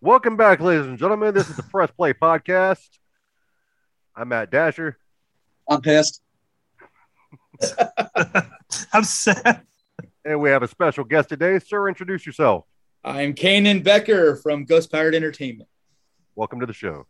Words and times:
Welcome 0.00 0.36
back, 0.36 0.60
ladies 0.60 0.86
and 0.86 0.98
gentlemen. 0.98 1.34
This 1.34 1.50
is 1.50 1.56
the 1.56 1.62
Press 1.62 1.90
Play 1.90 2.12
Podcast. 2.14 2.86
I'm 4.16 4.28
Matt 4.28 4.50
Dasher. 4.50 4.96
I'm 5.68 5.80
pissed. 5.82 6.22
I'm 8.92 9.04
sad. 9.04 9.62
And 10.24 10.40
we 10.40 10.50
have 10.50 10.62
a 10.62 10.68
special 10.68 11.04
guest 11.04 11.28
today. 11.28 11.58
Sir, 11.58 11.88
introduce 11.88 12.24
yourself. 12.24 12.64
I'm 13.04 13.34
Kanan 13.34 13.82
Becker 13.84 14.36
from 14.36 14.64
Ghost 14.64 14.90
Pirate 14.90 15.14
Entertainment. 15.14 15.68
Welcome 16.34 16.60
to 16.60 16.66
the 16.66 16.72
show. 16.72 17.06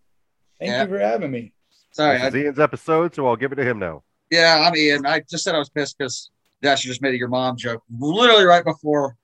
Thank 0.59 0.71
Yeah. 0.71 0.83
you 0.83 0.89
for 0.89 0.99
having 0.99 1.31
me. 1.31 1.53
Sorry. 1.93 2.19
This 2.19 2.29
is 2.29 2.35
I, 2.35 2.39
Ian's 2.39 2.59
episode, 2.61 3.15
so 3.15 3.27
I'll 3.27 3.37
give 3.37 3.53
it 3.53 3.57
to 3.57 3.65
him 3.65 3.79
now. 3.79 4.03
yeah, 4.31 4.65
I'm 4.67 4.77
Ian. 4.77 5.07
I 5.07 5.21
just 5.29 5.45
said 5.45 5.55
I 5.55 5.59
was 5.59 5.71
pissed 5.71 5.97
because 5.99 6.31
Dasher 6.63 6.89
just 6.89 7.03
made 7.03 7.15
a 7.15 7.19
your 7.19 7.29
mom 7.29 7.57
joke 7.57 7.83
literally 7.99 8.45
right 8.45 8.65
before 8.65 9.17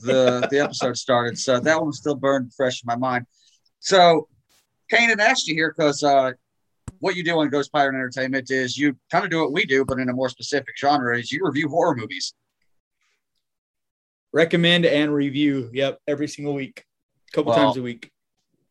the 0.00 0.46
the 0.50 0.58
episode 0.58 0.96
started. 0.96 1.38
So 1.38 1.60
that 1.60 1.80
one 1.80 1.92
still 1.92 2.14
burned 2.14 2.52
fresh 2.54 2.82
in 2.82 2.86
my 2.86 2.96
mind. 2.96 3.26
So 3.80 4.28
Kanan 4.90 5.18
asked 5.18 5.48
you 5.48 5.54
here 5.54 5.74
because 5.76 6.02
uh, 6.02 6.32
what 6.98 7.16
you 7.16 7.24
do 7.24 7.38
on 7.38 7.48
Ghost 7.50 7.72
Pirate 7.72 7.94
Entertainment 7.94 8.50
is 8.50 8.76
you 8.76 8.96
kind 9.10 9.24
of 9.24 9.30
do 9.30 9.40
what 9.40 9.52
we 9.52 9.64
do, 9.64 9.84
but 9.84 9.98
in 9.98 10.08
a 10.08 10.12
more 10.12 10.28
specific 10.28 10.76
genre. 10.78 11.18
Is 11.18 11.32
you 11.32 11.40
review 11.44 11.68
horror 11.68 11.96
movies. 11.96 12.34
Recommend 14.32 14.86
and 14.86 15.12
review. 15.12 15.70
Yep, 15.72 15.98
every 16.08 16.28
single 16.28 16.54
week, 16.54 16.84
a 17.28 17.36
couple 17.36 17.52
Well, 17.52 17.64
times 17.64 17.76
a 17.76 17.82
week. 17.82 18.10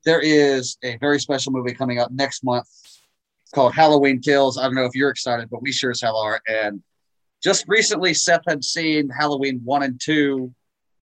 There 0.06 0.20
is 0.20 0.78
a 0.84 0.98
very 0.98 1.20
special 1.20 1.52
movie 1.52 1.74
coming 1.74 2.00
up 2.00 2.12
next 2.12 2.44
month 2.44 2.68
called 3.54 3.76
Halloween 3.76 4.20
Kills. 4.22 4.58
I 4.58 4.64
don't 4.64 4.74
know 4.76 4.86
if 4.86 4.96
you're 4.96 5.10
excited, 5.10 5.50
but 5.52 5.62
we 5.62 5.72
sure 5.72 5.92
as 5.92 6.02
hell 6.02 6.18
are. 6.18 6.42
And 6.48 6.82
just 7.44 7.66
recently, 7.68 8.14
Seth 8.14 8.42
had 8.48 8.64
seen 8.64 9.10
Halloween 9.10 9.62
one 9.64 9.84
and 9.84 10.00
two 10.02 10.54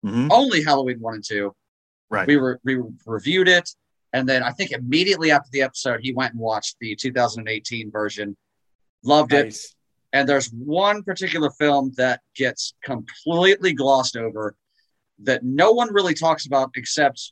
Mhm. 0.06 0.30
only 0.32 0.64
Halloween 0.64 1.00
one 1.00 1.16
and 1.16 1.24
two. 1.24 1.56
Right. 2.10 2.28
We 2.28 2.38
were 2.38 2.60
we 2.64 2.82
reviewed 3.06 3.48
it, 3.48 3.70
and 4.14 4.28
then 4.28 4.44
I 4.44 4.52
think 4.52 4.72
immediately 4.72 5.32
after 5.32 5.50
the 5.52 5.62
episode, 5.62 6.02
he 6.02 6.14
went 6.14 6.34
and 6.34 6.42
watched 6.42 6.78
the 6.80 6.96
2018 6.96 7.92
version. 7.92 8.36
Loved 9.04 9.34
it. 9.34 9.58
And 10.14 10.28
there's 10.28 10.48
one 10.52 11.04
particular 11.04 11.50
film 11.52 11.94
that 11.96 12.22
gets 12.36 12.74
completely 12.84 13.74
glossed 13.74 14.18
over 14.18 14.56
that 15.24 15.44
no 15.44 15.72
one 15.72 15.94
really 15.94 16.14
talks 16.14 16.46
about 16.46 16.72
except 16.76 17.32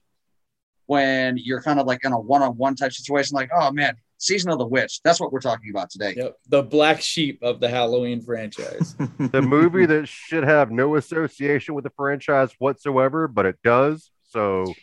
when 0.85 1.37
you're 1.37 1.61
kind 1.61 1.79
of 1.79 1.85
like 1.85 2.03
in 2.03 2.13
a 2.13 2.19
one-on-one 2.19 2.75
type 2.75 2.93
situation, 2.93 3.35
like, 3.35 3.49
oh 3.53 3.71
man, 3.71 3.95
season 4.19 4.51
of 4.51 4.59
the 4.59 4.65
witch. 4.65 5.01
That's 5.03 5.19
what 5.19 5.31
we're 5.31 5.39
talking 5.39 5.71
about 5.71 5.89
today. 5.89 6.13
Yep, 6.15 6.35
the 6.47 6.61
black 6.61 7.01
sheep 7.01 7.39
of 7.41 7.59
the 7.59 7.69
Halloween 7.69 8.21
franchise. 8.21 8.95
The 9.17 9.41
movie 9.41 9.85
that 9.85 10.07
should 10.07 10.43
have 10.43 10.71
no 10.71 10.95
association 10.95 11.75
with 11.75 11.83
the 11.83 11.89
franchise 11.91 12.51
whatsoever, 12.59 13.27
but 13.27 13.45
it 13.45 13.57
does. 13.63 14.11
So 14.29 14.73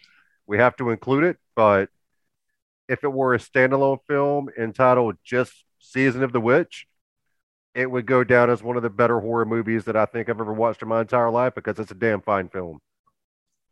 we 0.47 0.59
have 0.59 0.77
to 0.77 0.91
include 0.91 1.25
it. 1.25 1.37
But 1.55 1.89
if 2.89 3.03
it 3.05 3.13
were 3.13 3.35
a 3.35 3.39
standalone 3.39 3.99
film 4.07 4.49
entitled 4.59 5.17
just 5.25 5.65
Season 5.79 6.23
of 6.23 6.33
the 6.33 6.41
Witch, 6.41 6.87
it 7.75 7.91
would 7.91 8.07
go 8.07 8.25
down 8.25 8.51
as 8.51 8.63
one 8.63 8.77
of 8.77 8.83
the 8.83 8.91
better 8.91 9.21
horror 9.21 9.45
movies 9.45 9.85
that 9.85 9.97
I 9.97 10.07
think 10.07 10.29
I've 10.29 10.41
ever 10.41 10.53
watched 10.53 10.83
in 10.83 10.89
my 10.89 11.01
entire 11.03 11.31
life 11.31 11.55
because 11.55 11.79
it's 11.79 11.91
a 11.91 11.95
damn 11.95 12.21
fine 12.23 12.49
film. 12.49 12.81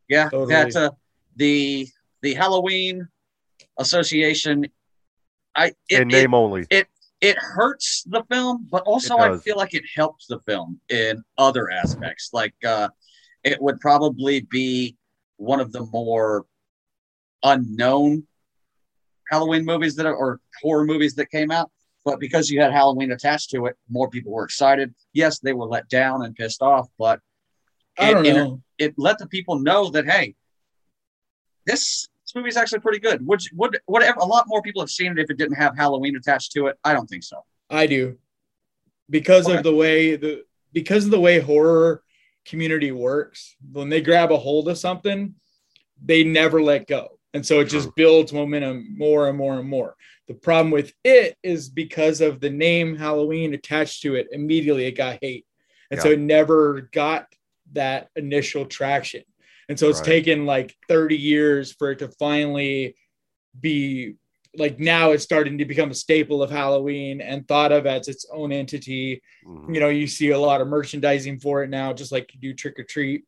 Yeah, 0.09 0.29
Totally. 0.29 0.53
that 0.53 0.77
uh, 0.77 0.91
the 1.37 1.89
the 2.23 2.35
Halloween 2.35 3.09
Association. 3.79 4.67
I 5.57 5.67
it, 5.89 6.03
in 6.03 6.11
it, 6.11 6.13
name 6.13 6.35
only. 6.35 6.67
it 6.71 6.89
it 7.21 7.39
hurts 7.39 8.05
the 8.07 8.23
film, 8.31 8.67
but 8.71 8.83
also 8.83 9.17
I 9.17 9.39
feel 9.39 9.57
like 9.57 9.75
it 9.75 9.85
helps 9.95 10.27
the 10.27 10.41
film 10.41 10.81
in 10.91 11.23
other 11.39 11.71
aspects. 11.71 12.31
Like 12.33 12.55
uh, 12.67 12.89
it 13.43 13.61
would 13.63 13.81
probably 13.81 14.43
be 14.43 14.97
one 15.37 15.61
of 15.61 15.73
the 15.73 15.87
more 15.87 16.45
unknown 17.43 18.27
Halloween 19.31 19.65
movies 19.65 19.97
that 19.97 20.07
are, 20.07 20.15
or 20.15 20.41
horror 20.63 20.85
movies 20.85 21.15
that 21.15 21.31
came 21.31 21.51
out. 21.51 21.71
But 22.05 22.21
because 22.21 22.51
you 22.51 22.61
had 22.61 22.73
Halloween 22.73 23.13
attached 23.13 23.51
to 23.51 23.67
it, 23.67 23.77
more 23.89 24.11
people 24.11 24.33
were 24.33 24.45
excited. 24.45 24.95
Yes, 25.15 25.39
they 25.39 25.55
were 25.55 25.67
let 25.67 25.89
down 25.89 26.25
and 26.25 26.35
pissed 26.35 26.61
off, 26.61 26.89
but 26.99 27.21
I 27.99 28.13
don't 28.13 28.27
it, 28.27 28.35
know. 28.35 28.63
it 28.79 28.95
let 28.99 29.19
the 29.19 29.27
people 29.27 29.59
know 29.59 29.89
that 29.91 30.05
hey, 30.05 30.35
this, 31.65 32.09
this 32.35 32.41
movie 32.41 32.49
is 32.49 32.57
actually 32.57 32.81
pretty 32.81 32.99
good. 32.99 33.25
Would 33.27 33.43
would 33.55 33.79
whatever 33.87 34.19
a 34.21 34.25
lot 34.25 34.47
more 34.49 34.61
people 34.63 34.83
have 34.83 34.91
seen 34.91 35.13
it 35.13 35.19
if 35.19 35.31
it 35.31 35.39
didn't 35.39 35.55
have 35.55 35.77
Halloween 35.77 36.17
attached 36.17 36.53
to 36.53 36.67
it? 36.67 36.77
I 36.85 36.93
don't 36.93 37.07
think 37.09 37.23
so. 37.23 37.45
I 37.71 37.87
do 37.87 38.19
because 39.09 39.47
Okay. 39.47 39.57
of 39.59 39.63
the 39.63 39.75
way 39.75 40.17
the 40.17 40.45
because 40.73 41.05
of 41.05 41.11
the 41.11 41.21
way 41.21 41.39
horror 41.39 42.03
community 42.45 42.93
works. 42.93 43.57
When 43.73 43.89
they 43.89 44.01
grab 44.01 44.33
a 44.33 44.37
hold 44.37 44.69
of 44.69 44.77
something, 44.77 45.35
they 46.05 46.25
never 46.25 46.61
let 46.61 46.87
go, 46.87 47.19
and 47.33 47.47
so 47.47 47.61
it 47.61 47.67
just 47.67 47.95
builds 47.95 48.33
momentum 48.33 48.97
more 48.99 49.29
and 49.29 49.39
more 49.39 49.59
and 49.59 49.69
more. 49.69 49.95
The 50.27 50.35
problem 50.35 50.71
with 50.71 50.93
it 51.05 51.37
is 51.43 51.69
because 51.69 52.21
of 52.21 52.41
the 52.41 52.51
name 52.51 52.97
Halloween 52.97 53.55
attached 53.55 54.03
to 54.03 54.15
it, 54.17 54.29
immediately 54.33 54.87
it 54.87 54.93
got 54.97 55.19
hate, 55.23 55.47
and 55.91 56.01
so 56.01 56.11
it 56.11 56.19
never 56.19 56.89
got 56.93 57.27
that 57.73 58.09
initial 58.17 58.67
traction. 58.67 59.23
And 59.69 59.79
so 59.79 59.89
it's 59.89 60.01
Right. 60.01 60.07
taken 60.07 60.47
like 60.47 60.75
30 60.89 61.17
years 61.17 61.73
for 61.73 61.91
it 61.91 61.99
to 62.01 62.09
finally 62.09 62.95
be 63.59 64.15
like 64.57 64.79
now 64.79 65.11
it's 65.11 65.25
starting 65.25 65.59
to 65.59 65.65
become 65.65 65.91
a 65.91 65.95
staple 65.95 66.41
of 66.43 66.51
Halloween 66.51 67.21
and 67.21 67.47
thought 67.49 67.73
of 67.73 67.87
as 67.87 68.07
its 68.07 68.25
own 68.31 68.53
entity. 68.53 69.21
Mhm. 69.45 69.75
You 69.75 69.81
know, 69.81 69.89
you 69.89 70.07
see 70.07 70.31
a 70.31 70.39
lot 70.39 70.61
of 70.61 70.69
merchandising 70.69 71.41
for 71.41 71.65
it 71.65 71.71
now, 71.71 71.93
just 71.93 72.13
like 72.13 72.33
you 72.35 72.41
do 72.41 72.55
trick 72.55 72.79
or 72.79 72.85
treat. 72.85 73.25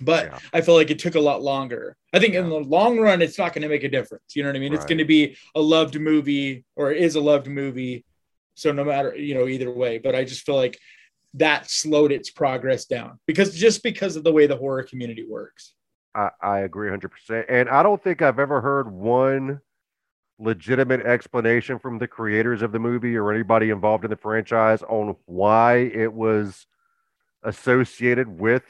But 0.00 0.26
Yeah. 0.26 0.38
I 0.52 0.60
feel 0.62 0.74
like 0.74 0.90
it 0.90 0.98
took 0.98 1.14
a 1.14 1.20
lot 1.20 1.42
longer. 1.42 1.96
I 2.12 2.18
think 2.18 2.34
in 2.34 2.48
the 2.48 2.58
long 2.58 2.98
run, 2.98 3.22
it's 3.22 3.38
not 3.38 3.52
going 3.52 3.62
to 3.62 3.68
make 3.68 3.84
a 3.84 3.88
difference. 3.88 4.34
You 4.34 4.42
know 4.42 4.48
what 4.48 4.56
I 4.56 4.60
mean? 4.60 4.72
It's 4.72 4.86
going 4.86 4.98
to 4.98 5.04
be 5.04 5.36
a 5.54 5.60
loved 5.60 6.00
movie 6.00 6.64
or 6.74 6.90
it 6.90 7.00
is 7.00 7.14
a 7.14 7.20
loved 7.20 7.46
movie. 7.46 8.04
So 8.54 8.72
no 8.72 8.82
matter, 8.82 9.14
you 9.14 9.34
know, 9.34 9.46
either 9.46 9.70
way, 9.70 9.98
but 9.98 10.14
I 10.16 10.24
just 10.24 10.44
feel 10.44 10.56
like 10.56 10.78
that 11.34 11.70
slowed 11.70 12.10
its 12.12 12.30
progress 12.30 12.84
down 12.86 13.18
because 13.26 13.54
just 13.54 13.82
because 13.82 14.16
of 14.16 14.24
the 14.24 14.32
way 14.32 14.46
the 14.46 14.56
horror 14.56 14.82
community 14.82 15.24
works. 15.28 15.74
I, 16.14 16.30
I 16.42 16.58
agree 16.60 16.90
100%. 16.90 17.44
And 17.48 17.68
I 17.68 17.82
don't 17.84 18.02
think 18.02 18.20
I've 18.20 18.40
ever 18.40 18.60
heard 18.60 18.90
one 18.90 19.60
legitimate 20.40 21.02
explanation 21.02 21.78
from 21.78 21.98
the 21.98 22.08
creators 22.08 22.62
of 22.62 22.72
the 22.72 22.78
movie 22.80 23.14
or 23.16 23.30
anybody 23.32 23.70
involved 23.70 24.04
in 24.04 24.10
the 24.10 24.16
franchise 24.16 24.82
on 24.82 25.14
why 25.26 25.76
it 25.76 26.12
was 26.12 26.66
associated 27.42 28.26
with 28.40 28.62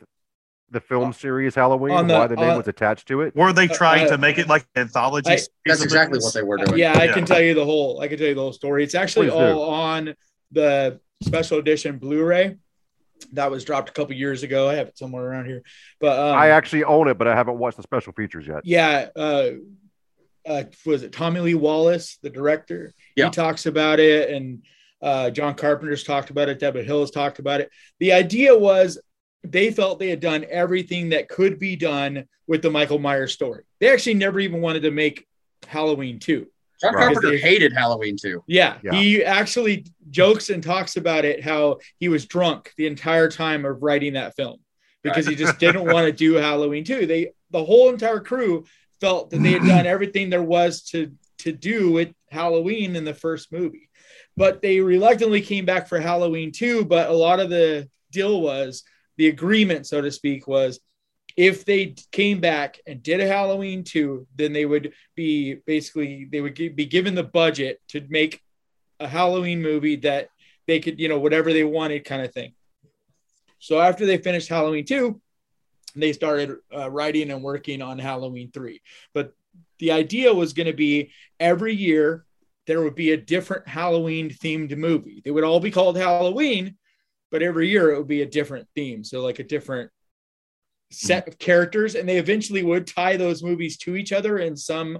the 0.73 0.81
film 0.81 1.13
series 1.13 1.55
Halloween, 1.55 1.93
on 1.95 2.07
the- 2.07 2.15
why 2.15 2.27
the 2.29 2.37
name 2.37 2.51
on- 2.51 2.57
was 2.59 2.69
attached 2.69 3.09
to 3.09 3.23
it. 3.23 3.35
Were 3.35 3.53
they 3.53 3.67
trying 3.67 4.07
Uh, 4.07 4.11
to 4.11 4.19
make 4.19 4.39
it 4.39 4.47
like 4.49 4.67
an 4.77 4.83
anthology? 4.83 5.31
I- 5.31 5.39
That's 5.67 5.83
exactly 5.83 6.19
what 6.21 6.33
they 6.35 6.43
were 6.43 6.59
doing. 6.59 6.79
Yeah, 6.79 6.93
I 6.97 7.05
Yeah. 7.05 7.15
can 7.15 7.25
tell 7.25 7.41
you 7.41 7.55
the 7.55 7.65
whole. 7.65 8.01
I 8.01 8.07
can 8.09 8.19
tell 8.19 8.29
you 8.29 8.35
the 8.35 8.41
whole 8.41 8.53
story. 8.53 8.85
It's 8.85 8.95
actually 8.95 9.29
Please 9.31 9.39
do. 9.39 9.45
all 9.59 9.71
on 9.71 10.15
the 10.53 11.01
special 11.23 11.59
edition 11.59 11.99
Blu-ray 11.99 12.57
that 13.33 13.51
was 13.51 13.65
dropped 13.65 13.89
a 13.89 13.93
couple 13.93 14.15
years 14.15 14.43
ago. 14.43 14.69
I 14.69 14.75
have 14.75 14.89
it 14.89 14.99
somewhere 14.99 15.25
around 15.25 15.47
here, 15.47 15.63
but 16.01 16.19
um, 16.19 16.37
I 16.37 16.49
actually 16.49 16.85
own 16.85 17.09
it, 17.09 17.19
but 17.19 17.29
I 17.29 17.35
haven't 17.35 17.59
watched 17.59 17.77
the 17.77 17.83
special 17.83 18.13
features 18.13 18.47
yet. 18.47 18.61
yeah, 18.65 19.09
uh, 19.15 19.51
uh, 20.47 20.65
was 20.87 21.03
it 21.03 21.13
Tommy 21.13 21.41
Lee 21.41 21.55
Wallace, 21.55 22.19
the 22.23 22.31
director? 22.31 22.93
Yeah. 23.17 23.27
He 23.27 23.31
talks 23.31 23.67
about 23.67 24.01
it, 24.01 24.31
and 24.31 24.65
uh, 25.03 25.31
John 25.31 25.55
Carpenter's 25.55 26.05
talked 26.05 26.31
about 26.31 26.49
it. 26.49 26.59
Debra 26.59 26.83
Hill 26.83 27.01
has 27.01 27.11
talked 27.11 27.39
about 27.39 27.61
it. 27.61 27.71
The 27.99 28.13
idea 28.13 28.57
was 28.57 28.99
they 29.43 29.71
felt 29.71 29.99
they 29.99 30.11
had 30.11 30.21
done 30.21 30.45
everything 30.49 31.11
that 31.11 31.29
could 31.29 31.59
be 31.59 31.77
done 31.77 32.27
with 32.47 32.63
the 32.63 32.71
Michael 32.71 32.99
Myers 32.99 33.33
story. 33.33 33.65
They 33.81 33.93
actually 33.93 34.15
never 34.15 34.41
even 34.41 34.61
wanted 34.61 34.83
to 34.83 34.91
make 34.91 35.27
Halloween 35.67 36.19
two. 36.19 36.49
John 36.81 36.95
Right. 36.95 37.05
Carpenter 37.13 37.31
They- 37.31 37.39
hated 37.39 37.73
Halloween 37.73 38.17
too. 38.21 38.43
Yeah, 38.47 38.79
Yeah. 38.83 38.93
he 38.93 39.23
actually 39.25 39.85
jokes 40.11 40.51
and 40.51 40.63
talks 40.63 40.97
about 40.97 41.25
it 41.25 41.43
how 41.43 41.79
he 41.99 42.09
was 42.09 42.27
drunk 42.27 42.73
the 42.77 42.87
entire 42.87 43.29
time 43.29 43.65
of 43.65 43.83
writing 43.83 44.15
that 44.15 44.35
film 44.37 44.59
because 45.03 45.27
he 45.27 45.35
just 45.35 45.59
didn't 45.59 45.85
want 45.85 46.07
to 46.07 46.13
do 46.13 46.35
Halloween 46.35 46.85
too. 46.85 47.07
They 47.07 47.33
the 47.51 47.65
whole 47.65 47.89
entire 47.91 48.21
crew 48.21 48.65
felt 49.01 49.31
that 49.31 49.43
they 49.43 49.53
had 49.53 49.63
done 49.63 49.87
everything 49.87 50.31
there 50.31 50.43
was 50.43 50.83
to 50.91 51.13
to 51.39 51.53
do 51.53 51.91
with 51.91 52.13
Halloween 52.31 52.97
in 52.97 53.05
the 53.05 53.15
first 53.15 53.51
movie. 53.53 53.89
But 54.37 54.63
they 54.63 54.81
reluctantly 54.81 55.41
came 55.41 55.65
back 55.65 55.89
for 55.89 55.99
Halloween 55.99 56.53
2, 56.53 56.85
but 56.85 57.09
a 57.11 57.13
lot 57.15 57.41
of 57.41 57.51
the 57.51 57.89
deal 58.13 58.41
was 58.41 58.83
the 59.17 59.29
agreement 59.29 59.87
so 59.87 60.01
to 60.01 60.11
speak 60.11 60.47
was 60.47 60.81
if 61.41 61.65
they 61.65 61.95
came 62.13 62.39
back 62.39 62.79
and 62.87 63.03
did 63.03 63.19
a 63.19 63.27
Halloween 63.27 63.83
2, 63.83 64.27
then 64.37 64.53
they 64.53 64.67
would 64.67 64.93
be 65.15 65.55
basically 65.67 66.29
they 66.31 66.43
would 66.43 66.53
be 66.55 66.85
given 66.85 67.15
the 67.15 67.23
budget 67.23 67.81
to 67.89 68.05
make 68.11 68.43
a 69.01 69.09
Halloween 69.09 69.63
movie 69.63 69.97
that 69.97 70.29
they 70.67 70.81
could, 70.81 71.01
you 71.01 71.09
know, 71.09 71.19
whatever 71.19 71.55
they 71.55 71.65
wanted 71.65 72.05
kind 72.05 72.21
of 72.21 72.31
thing. 72.35 72.53
So 73.59 73.81
after 73.81 74.05
they 74.05 74.19
finished 74.19 74.51
Halloween 74.51 74.85
2, 74.85 75.19
they 75.97 76.13
started 76.13 76.59
uh, 76.77 76.91
writing 76.91 77.31
and 77.31 77.43
working 77.43 77.81
on 77.81 77.99
Halloween 77.99 78.51
3. 78.53 78.79
But 79.15 79.33
the 79.79 79.93
idea 79.93 80.35
was 80.35 80.53
going 80.53 80.67
to 80.67 80.75
be 80.75 81.11
every 81.41 81.75
year 81.75 82.27
there 82.67 82.83
would 82.83 82.95
be 82.95 83.13
a 83.13 83.17
different 83.17 83.67
Halloween 83.67 84.29
themed 84.29 84.77
movie. 84.77 85.23
They 85.25 85.31
would 85.31 85.45
all 85.45 85.59
be 85.59 85.71
called 85.71 85.97
Halloween, 85.97 86.77
but 87.31 87.43
every 87.43 87.71
year 87.71 87.93
it 87.93 87.97
would 87.97 88.09
be 88.09 88.21
a 88.21 88.27
different 88.27 88.69
theme. 88.75 89.05
So 89.05 89.23
like 89.23 89.39
a 89.39 89.45
different 89.45 89.91
set 90.91 91.29
of 91.29 91.39
characters, 91.39 91.95
and 91.95 92.09
they 92.09 92.19
eventually 92.19 92.63
would 92.63 92.87
tie 92.87 93.17
those 93.17 93.43
movies 93.43 93.77
to 93.79 93.97
each 93.97 94.13
other 94.13 94.39
in 94.39 94.57
some 94.57 94.99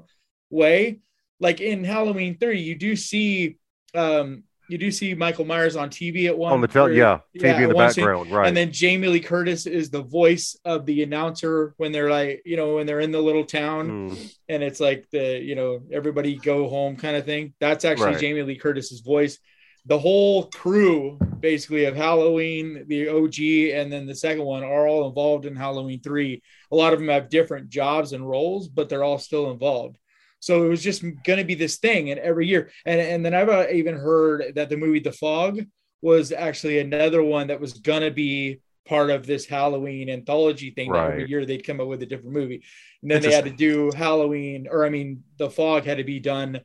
way. 0.51 1.01
Like 1.41 1.61
in 1.61 1.85
Halloween 1.85 2.37
3, 2.39 2.61
you 2.61 2.75
do 2.75 2.97
see 2.97 3.57
um 3.95 4.45
you 4.69 4.79
do 4.79 4.93
see 4.93 5.15
Michael 5.15 5.45
Myers 5.45 5.75
on 5.75 5.91
TV 5.91 6.27
at 6.27 6.39
one 6.39 6.53
On 6.53 6.61
the 6.61 6.69
tel- 6.69 6.87
or- 6.87 6.93
yeah, 6.93 7.19
TV 7.37 7.43
yeah, 7.43 7.61
in 7.63 7.69
the 7.71 7.75
one 7.75 7.91
scene. 7.91 8.05
background, 8.05 8.31
right? 8.31 8.47
And 8.47 8.57
then 8.57 8.71
Jamie 8.71 9.09
Lee 9.09 9.19
Curtis 9.19 9.67
is 9.67 9.91
the 9.91 10.03
voice 10.03 10.57
of 10.65 10.87
the 10.87 11.03
announcer 11.03 11.75
when 11.79 11.91
they're 11.91 12.09
like, 12.09 12.43
you 12.45 12.57
know, 12.57 12.77
when 12.77 12.87
they're 12.87 13.01
in 13.01 13.11
the 13.11 13.21
little 13.21 13.43
town 13.45 14.11
Mm, 14.11 14.35
and 14.49 14.63
it's 14.63 14.79
like 14.79 15.09
the, 15.11 15.41
you 15.43 15.57
know, 15.57 15.83
everybody 15.91 16.37
go 16.37 16.69
home 16.69 16.95
kind 16.95 17.17
of 17.17 17.25
thing. 17.25 17.53
That's 17.59 17.85
actually 17.85 18.13
Right. 18.13 18.21
Jamie 18.21 18.43
Lee 18.43 18.55
Curtis's 18.59 19.01
voice. 19.01 19.41
The 19.87 19.99
whole 19.99 20.45
crew, 20.45 21.19
basically, 21.41 21.87
of 21.87 21.97
Halloween, 21.97 22.85
the 22.87 23.09
OG, 23.09 23.41
and 23.79 23.93
then 23.93 24.07
the 24.07 24.15
second 24.15 24.45
one 24.45 24.63
are 24.63 24.87
all 24.87 25.09
involved 25.09 25.47
in 25.47 25.57
Halloween 25.57 26.01
3. 26.01 26.43
A 26.71 26.77
lot 26.77 26.93
of 26.93 26.99
them 26.99 27.09
have 27.09 27.31
different 27.31 27.71
jobs 27.71 28.13
and 28.13 28.29
roles, 28.29 28.69
but 28.69 28.89
they're 28.89 29.05
all 29.05 29.19
still 29.19 29.51
involved. 29.51 29.99
So 30.41 30.65
it 30.65 30.69
was 30.69 30.83
just 30.83 31.03
going 31.03 31.39
to 31.39 31.45
be 31.45 31.55
this 31.55 31.77
thing, 31.77 32.11
and 32.11 32.19
every 32.19 32.47
year, 32.47 32.71
and 32.87 33.01
and 33.01 33.25
then 33.25 33.35
I've 33.35 33.49
uh, 33.49 33.67
even 33.71 33.95
heard 33.95 34.55
that 34.55 34.71
the 34.71 34.77
movie 34.77 35.01
The 35.01 35.13
Fog 35.13 35.61
was 36.03 36.33
actually 36.33 36.79
another 36.79 37.23
one 37.23 37.49
that 37.49 37.61
was 37.61 37.75
going 37.75 38.01
to 38.01 38.11
be 38.11 38.61
part 38.87 39.11
of 39.11 39.27
this 39.27 39.47
Halloween 39.47 40.09
anthology 40.09 40.71
thing. 40.71 40.93
That 40.93 41.11
every 41.11 41.29
year 41.29 41.45
they'd 41.45 41.67
come 41.67 41.81
up 41.81 41.89
with 41.89 42.03
a 42.03 42.07
different 42.07 42.35
movie, 42.35 42.65
and 43.03 43.11
then 43.11 43.21
they 43.21 43.33
had 43.33 43.45
to 43.45 43.51
do 43.51 43.91
Halloween, 43.95 44.67
or 44.71 44.87
I 44.87 44.89
mean, 44.89 45.23
The 45.37 45.51
Fog 45.51 45.85
had 45.85 45.99
to 45.99 46.05
be 46.05 46.21
done. 46.21 46.61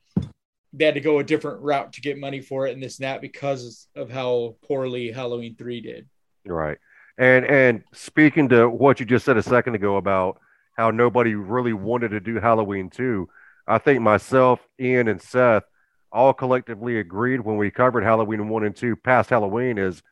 They 0.77 0.85
had 0.85 0.95
to 0.95 1.01
go 1.01 1.19
a 1.19 1.23
different 1.23 1.61
route 1.61 1.93
to 1.93 2.01
get 2.01 2.17
money 2.17 2.41
for 2.41 2.67
it, 2.67 2.73
and 2.73 2.83
this 2.83 2.99
and 2.99 3.05
that 3.05 3.21
because 3.21 3.87
of 3.95 4.09
how 4.11 4.55
poorly 4.67 5.11
Halloween 5.11 5.55
three 5.55 5.81
did. 5.81 6.07
Right. 6.45 6.77
And 7.17 7.45
and 7.45 7.83
speaking 7.93 8.49
to 8.49 8.69
what 8.69 8.99
you 8.99 9.05
just 9.05 9.25
said 9.25 9.37
a 9.37 9.43
second 9.43 9.75
ago 9.75 9.95
about 9.97 10.39
how 10.77 10.91
nobody 10.91 11.33
really 11.35 11.71
wanted 11.73 12.09
to 12.09 12.19
do 12.19 12.39
Halloween 12.39 12.89
2, 12.89 13.29
I 13.67 13.77
think 13.77 14.01
myself, 14.01 14.59
Ian, 14.79 15.07
and 15.07 15.21
Seth 15.21 15.63
all 16.11 16.33
collectively 16.33 16.99
agreed 16.99 17.39
when 17.39 17.55
we 17.55 17.71
covered 17.71 18.03
Halloween 18.03 18.49
1 18.49 18.63
and 18.65 18.75
2 18.75 18.97
past 18.97 19.29
Halloween 19.29 19.77
is 19.77 20.03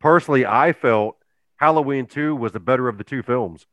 personally 0.00 0.46
I 0.46 0.72
felt 0.72 1.16
Halloween 1.56 2.06
2 2.06 2.36
was 2.36 2.52
the 2.52 2.60
better 2.60 2.88
of 2.88 2.98
the 2.98 3.04
two 3.04 3.22
films. 3.24 3.66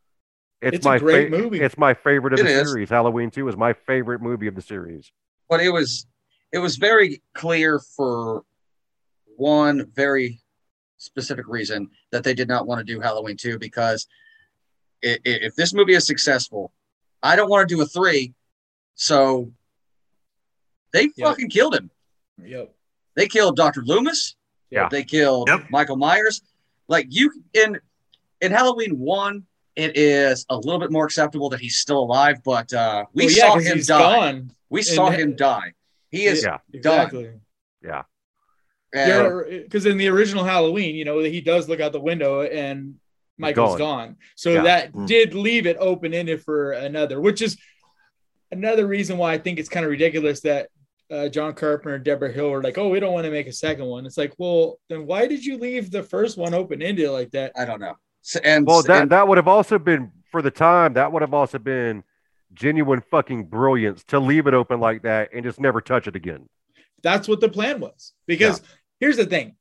It's, 0.62 0.78
It's 0.78 0.86
a 0.86 0.90
my 0.90 0.98
great 1.00 1.30
movie. 1.32 1.60
It's 1.62 1.78
my 1.78 1.94
favorite 1.94 2.34
of 2.34 2.40
It 2.40 2.44
the 2.44 2.50
is. 2.62 2.70
series. 2.70 2.90
Halloween 2.90 3.30
2 3.32 3.48
is 3.48 3.56
my 3.58 3.74
favorite 3.74 4.22
movie 4.22 4.48
of 4.48 4.56
the 4.56 4.62
series. 4.62 5.12
but 5.50 5.60
it 5.62 5.70
was 5.70 6.08
it 6.52 6.60
was 6.60 6.78
very 6.78 7.22
clear 7.34 7.80
for 7.80 8.44
one 9.38 9.90
very 9.96 10.40
specific 10.98 11.48
reason 11.48 11.90
that 12.12 12.24
they 12.24 12.34
did 12.34 12.48
not 12.48 12.68
want 12.68 12.80
to 12.80 12.84
do 12.94 13.00
Halloween 13.00 13.38
2 13.38 13.58
because 13.58 14.08
i- 15.04 15.18
i- 15.26 15.42
if 15.48 15.56
this 15.56 15.74
movie 15.74 15.94
is 15.94 16.06
successful, 16.06 16.72
I 17.24 17.36
don't 17.36 17.50
want 17.50 17.68
to 17.68 17.76
do 17.76 17.82
a 17.82 17.86
3. 17.86 18.34
So 18.96 19.52
they 20.94 21.04
Yep. 21.16 21.28
fucking 21.28 21.50
killed 21.50 21.76
him. 21.76 21.90
Yep. 22.44 22.76
They 23.16 23.28
killed 23.28 23.56
Dr. 23.56 23.82
Loomis. 23.82 24.36
Yeah. 24.70 24.90
They 24.90 25.04
killed 25.04 25.48
Yep. 25.50 25.70
Michael 25.70 25.98
Myers. 25.98 26.42
Like 26.88 27.08
you 27.10 27.32
in 27.54 27.80
in 28.42 28.52
Halloween 28.52 28.98
1 29.00 29.46
it 29.76 29.96
is 29.96 30.46
a 30.50 30.58
little 30.58 30.80
bit 30.80 30.92
more 30.92 31.06
acceptable 31.06 31.50
that 31.50 31.60
he's 31.62 31.78
still 31.80 32.00
alive, 32.00 32.44
but 32.44 32.72
uh, 32.74 33.06
we 33.14 33.26
Well, 33.26 33.34
yeah, 33.36 33.48
saw 33.48 33.54
'cause 33.56 33.66
him 33.66 33.80
die. 33.82 34.32
gone. 34.32 34.56
We 34.70 34.82
saw 34.82 35.08
And- 35.08 35.16
him 35.16 35.36
die. 35.36 35.74
He 36.12 36.26
is 36.26 36.44
Yeah. 36.44 36.58
Exactly. 36.74 37.26
and- 37.26 37.42
Yeah, 37.84 38.04
because 39.64 39.86
in 39.86 39.98
the 39.98 40.10
original 40.10 40.44
Halloween, 40.44 40.96
you 40.96 41.06
know, 41.06 41.20
he 41.20 41.42
does 41.42 41.70
look 41.70 41.80
out 41.80 41.94
the 41.94 42.00
window 42.02 42.42
and 42.42 42.96
Michael's 43.38 43.78
gone. 43.78 44.18
So 44.36 44.52
Yeah. 44.52 44.64
that 44.64 44.92
Mm. 44.92 45.08
did 45.08 45.34
leave 45.34 45.66
it 45.66 45.78
open 45.80 46.14
ended 46.14 46.44
for 46.44 46.74
another, 46.74 47.20
which 47.22 47.42
is 47.42 47.58
another 48.52 48.86
reason 48.86 49.18
why 49.18 49.34
I 49.34 49.38
think 49.38 49.60
it's 49.60 49.70
kind 49.70 49.86
of 49.86 49.92
ridiculous 49.92 50.42
that 50.42 50.70
uh, 51.10 51.28
John 51.28 51.54
Carpenter 51.54 51.96
and 51.96 52.06
Debra 52.06 52.32
Hill 52.32 52.50
were 52.52 52.64
like, 52.64 52.78
"Oh, 52.78 52.88
we 52.88 53.02
don't 53.02 53.12
want 53.12 53.26
to 53.26 53.32
make 53.32 53.46
a 53.48 53.52
second 53.52 53.84
one." 53.86 54.06
It's 54.06 54.18
like, 54.18 54.34
well, 54.38 54.80
then 54.90 55.06
why 55.06 55.28
did 55.28 55.44
you 55.44 55.58
leave 55.58 55.92
the 55.92 56.04
first 56.04 56.38
one 56.38 56.54
open 56.54 56.82
ended 56.82 57.10
like 57.10 57.32
that? 57.32 57.52
I 57.58 57.66
don't 57.66 57.82
know. 57.82 57.96
So, 58.22 58.40
and 58.46 58.66
Well, 58.66 58.82
that 58.84 59.02
and- 59.02 59.12
that 59.12 59.28
would 59.28 59.38
have 59.38 59.48
also 59.50 59.78
been 59.78 60.12
for 60.32 60.42
the 60.42 60.52
time. 60.52 60.94
That 60.94 61.12
would 61.12 61.22
have 61.22 61.34
also 61.34 61.60
been 61.60 62.04
genuine 62.54 63.02
fucking 63.12 63.46
brilliance 63.46 64.04
to 64.06 64.20
leave 64.20 64.48
it 64.48 64.54
open 64.54 64.80
like 64.80 65.04
that 65.04 65.30
and 65.34 65.44
just 65.44 65.60
never 65.60 65.82
touch 65.82 66.08
it 66.08 66.16
again. 66.16 66.48
That's 67.04 67.28
what 67.28 67.42
the 67.42 67.50
plan 67.50 67.80
was. 67.80 68.14
Because 68.28 68.62
here's 69.00 69.18
the 69.18 69.26
thing: 69.26 69.56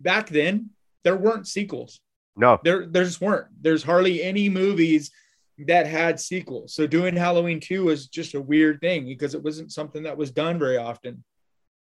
back 0.00 0.28
then, 0.28 0.70
there 1.04 1.16
weren't 1.16 1.48
sequels. 1.48 2.00
No, 2.36 2.60
there 2.62 2.86
there 2.86 3.04
just 3.04 3.20
weren't 3.20 3.46
there's 3.60 3.82
hardly 3.82 4.22
any 4.22 4.48
movies 4.48 5.10
that 5.58 5.86
had 5.86 6.20
sequels 6.20 6.74
so 6.74 6.86
doing 6.86 7.16
halloween 7.16 7.60
2 7.60 7.84
was 7.84 8.08
just 8.08 8.34
a 8.34 8.40
weird 8.40 8.80
thing 8.80 9.06
because 9.06 9.34
it 9.34 9.42
wasn't 9.42 9.72
something 9.72 10.02
that 10.02 10.18
was 10.18 10.30
done 10.30 10.58
very 10.58 10.76
often 10.76 11.24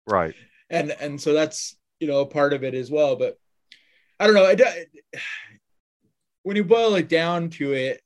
right. 0.06 0.34
and 0.70 0.90
and 0.90 1.20
so 1.20 1.34
that's 1.34 1.76
you 2.00 2.08
know 2.08 2.20
a 2.20 2.26
part 2.26 2.54
of 2.54 2.64
it 2.64 2.74
as 2.74 2.90
well 2.90 3.16
but 3.16 3.36
i 4.18 4.26
don't 4.26 4.34
know 4.34 4.46
it- 4.46 4.88
when 6.44 6.56
you 6.56 6.64
boil 6.64 6.94
it 6.94 7.10
down 7.10 7.50
to 7.50 7.74
it 7.74 8.00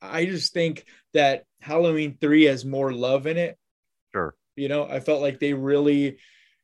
i 0.00 0.24
just 0.24 0.52
think 0.52 0.84
that 1.14 1.44
halloween 1.60 2.16
3 2.20 2.44
has 2.44 2.64
more 2.64 2.92
love 2.92 3.26
in 3.26 3.36
it 3.36 3.56
Sure. 4.12 4.34
you 4.56 4.68
know 4.68 4.84
i 4.84 5.00
felt 5.00 5.22
like 5.22 5.38
they 5.38 5.52
really 5.54 6.18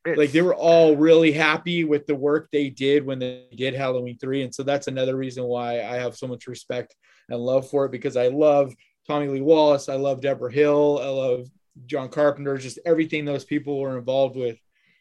It's, 0.05 0.17
like 0.17 0.31
they 0.31 0.41
were 0.41 0.55
all 0.55 0.95
really 0.95 1.31
happy 1.31 1.83
with 1.83 2.05
the 2.07 2.15
work 2.15 2.49
they 2.51 2.69
did 2.69 3.05
when 3.05 3.19
they 3.19 3.47
did 3.55 3.73
Halloween 3.73 4.17
3 4.17 4.43
and 4.43 4.55
so 4.55 4.63
that's 4.63 4.87
another 4.87 5.15
reason 5.15 5.43
why 5.43 5.81
I 5.81 5.95
have 5.97 6.15
so 6.15 6.25
much 6.27 6.47
respect 6.47 6.95
and 7.27 7.39
love 7.39 7.69
for 7.69 7.85
it 7.85 7.91
because 7.91 8.15
I 8.15 8.27
love 8.29 8.73
Tommy 9.07 9.27
Lee 9.27 9.41
Wallace, 9.41 9.89
I 9.89 9.95
love 9.95 10.21
Debra 10.21 10.51
Hill, 10.51 10.99
I 11.01 11.07
love 11.09 11.47
John 11.85 12.09
Carpenter, 12.09 12.57
just 12.57 12.79
everything 12.85 13.25
those 13.25 13.43
people 13.43 13.79
were 13.79 13.97
involved 13.97 14.35
with, 14.37 14.57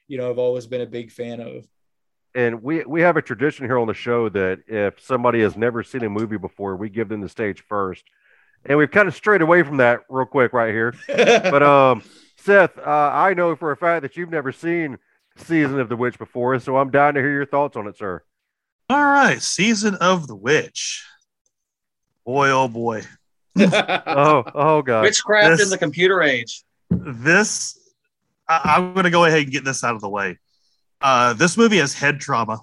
you 0.09 0.19
know, 0.19 0.31
I've 0.31 0.39
always 0.39 0.67
been 0.67 0.81
a 0.81 0.87
big 0.87 1.11
fan 1.13 1.41
of. 1.41 1.67
and 2.35 2.63
we 2.63 2.85
we 2.85 3.01
have 3.03 3.17
a 3.17 3.23
tradition 3.23 3.67
here 3.67 3.79
on 3.79 3.87
the 3.87 3.95
show 3.95 4.29
that 4.31 4.59
if 4.67 5.01
somebody 5.01 5.41
has 5.43 5.57
never 5.57 5.83
seen 5.85 6.03
a 6.05 6.11
movie 6.11 6.39
before, 6.39 6.75
we 6.77 6.89
give 6.89 7.09
them 7.09 7.21
the 7.21 7.29
stage 7.29 7.63
first. 7.69 8.05
And 8.67 8.77
we've 8.79 8.91
kind 8.91 9.09
of 9.09 9.15
strayed 9.15 9.41
away 9.43 9.63
from 9.63 9.79
that 9.79 10.01
real 10.09 10.27
quick 10.27 10.53
right 10.53 10.73
here. 10.73 10.95
But 11.09 11.63
um, 11.63 12.03
Seth, 12.37 12.77
uh, 12.79 12.83
I 13.13 13.35
know 13.35 13.57
for 13.57 13.73
a 13.73 13.77
fact 13.77 14.03
that 14.03 14.17
you've 14.17 14.31
never 14.31 14.53
seen 14.53 14.99
Season 15.37 15.79
of 15.81 15.89
the 15.89 15.97
Witch 15.97 16.19
before, 16.19 16.59
so 16.59 16.77
I'm 16.77 16.91
dying 16.91 17.15
to 17.15 17.21
hear 17.21 17.33
your 17.33 17.47
thoughts 17.47 17.77
on 17.77 17.87
it, 17.87 17.97
sir. 17.97 18.23
All 18.91 19.05
right, 19.05 19.41
season 19.41 19.95
of 19.97 20.27
the 20.27 20.35
witch. 20.35 21.05
Boy, 22.25 22.49
oh 22.51 22.69
boy, 22.69 23.03
Oh, 23.59 24.45
oh 24.55 24.83
god. 24.83 25.03
witchcraft 25.03 25.51
This- 25.59 25.63
in 25.63 25.71
the 25.71 25.79
computer 25.79 26.23
age. 26.23 26.63
this 26.91 27.79
I, 28.49 28.77
I'm 28.77 28.95
going 28.95 29.05
to 29.05 29.11
go 29.11 29.25
ahead 29.27 29.43
and 29.43 29.51
get 29.53 29.65
this 29.65 29.85
out 29.85 29.95
of 29.95 30.01
the 30.01 30.09
way. 30.09 30.39
Uh, 31.03 31.35
this 31.35 31.57
movie 31.59 31.77
has 31.79 31.93
head 31.95 32.19
trauma. 32.21 32.59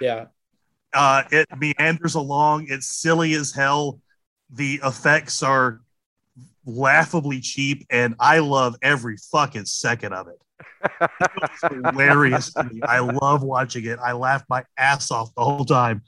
yeah. 0.00 0.26
Uh, 0.94 1.22
it 1.30 1.46
meanders 1.58 2.14
along. 2.16 2.66
It's 2.68 2.86
silly 2.88 3.32
as 3.34 3.52
hell. 3.52 4.00
The 4.52 4.80
effects 4.84 5.42
are 5.42 5.80
laughably 6.64 7.40
cheap, 7.40 7.86
and 7.90 8.14
I 8.20 8.38
love 8.40 8.76
every 8.82 9.16
fucking 9.16 9.66
second 9.66 10.12
of 10.12 10.28
it. 10.28 10.38
It's 11.00 11.74
hilarious 11.74 12.52
to 12.54 12.64
me. 12.64 12.82
I 12.82 13.00
love 13.00 13.42
watching 13.42 13.84
it. 13.86 13.98
I 13.98 14.12
laugh 14.12 14.44
my 14.48 14.64
ass 14.76 15.10
off 15.10 15.34
the 15.34 15.44
whole 15.44 15.64
time. 15.64 16.02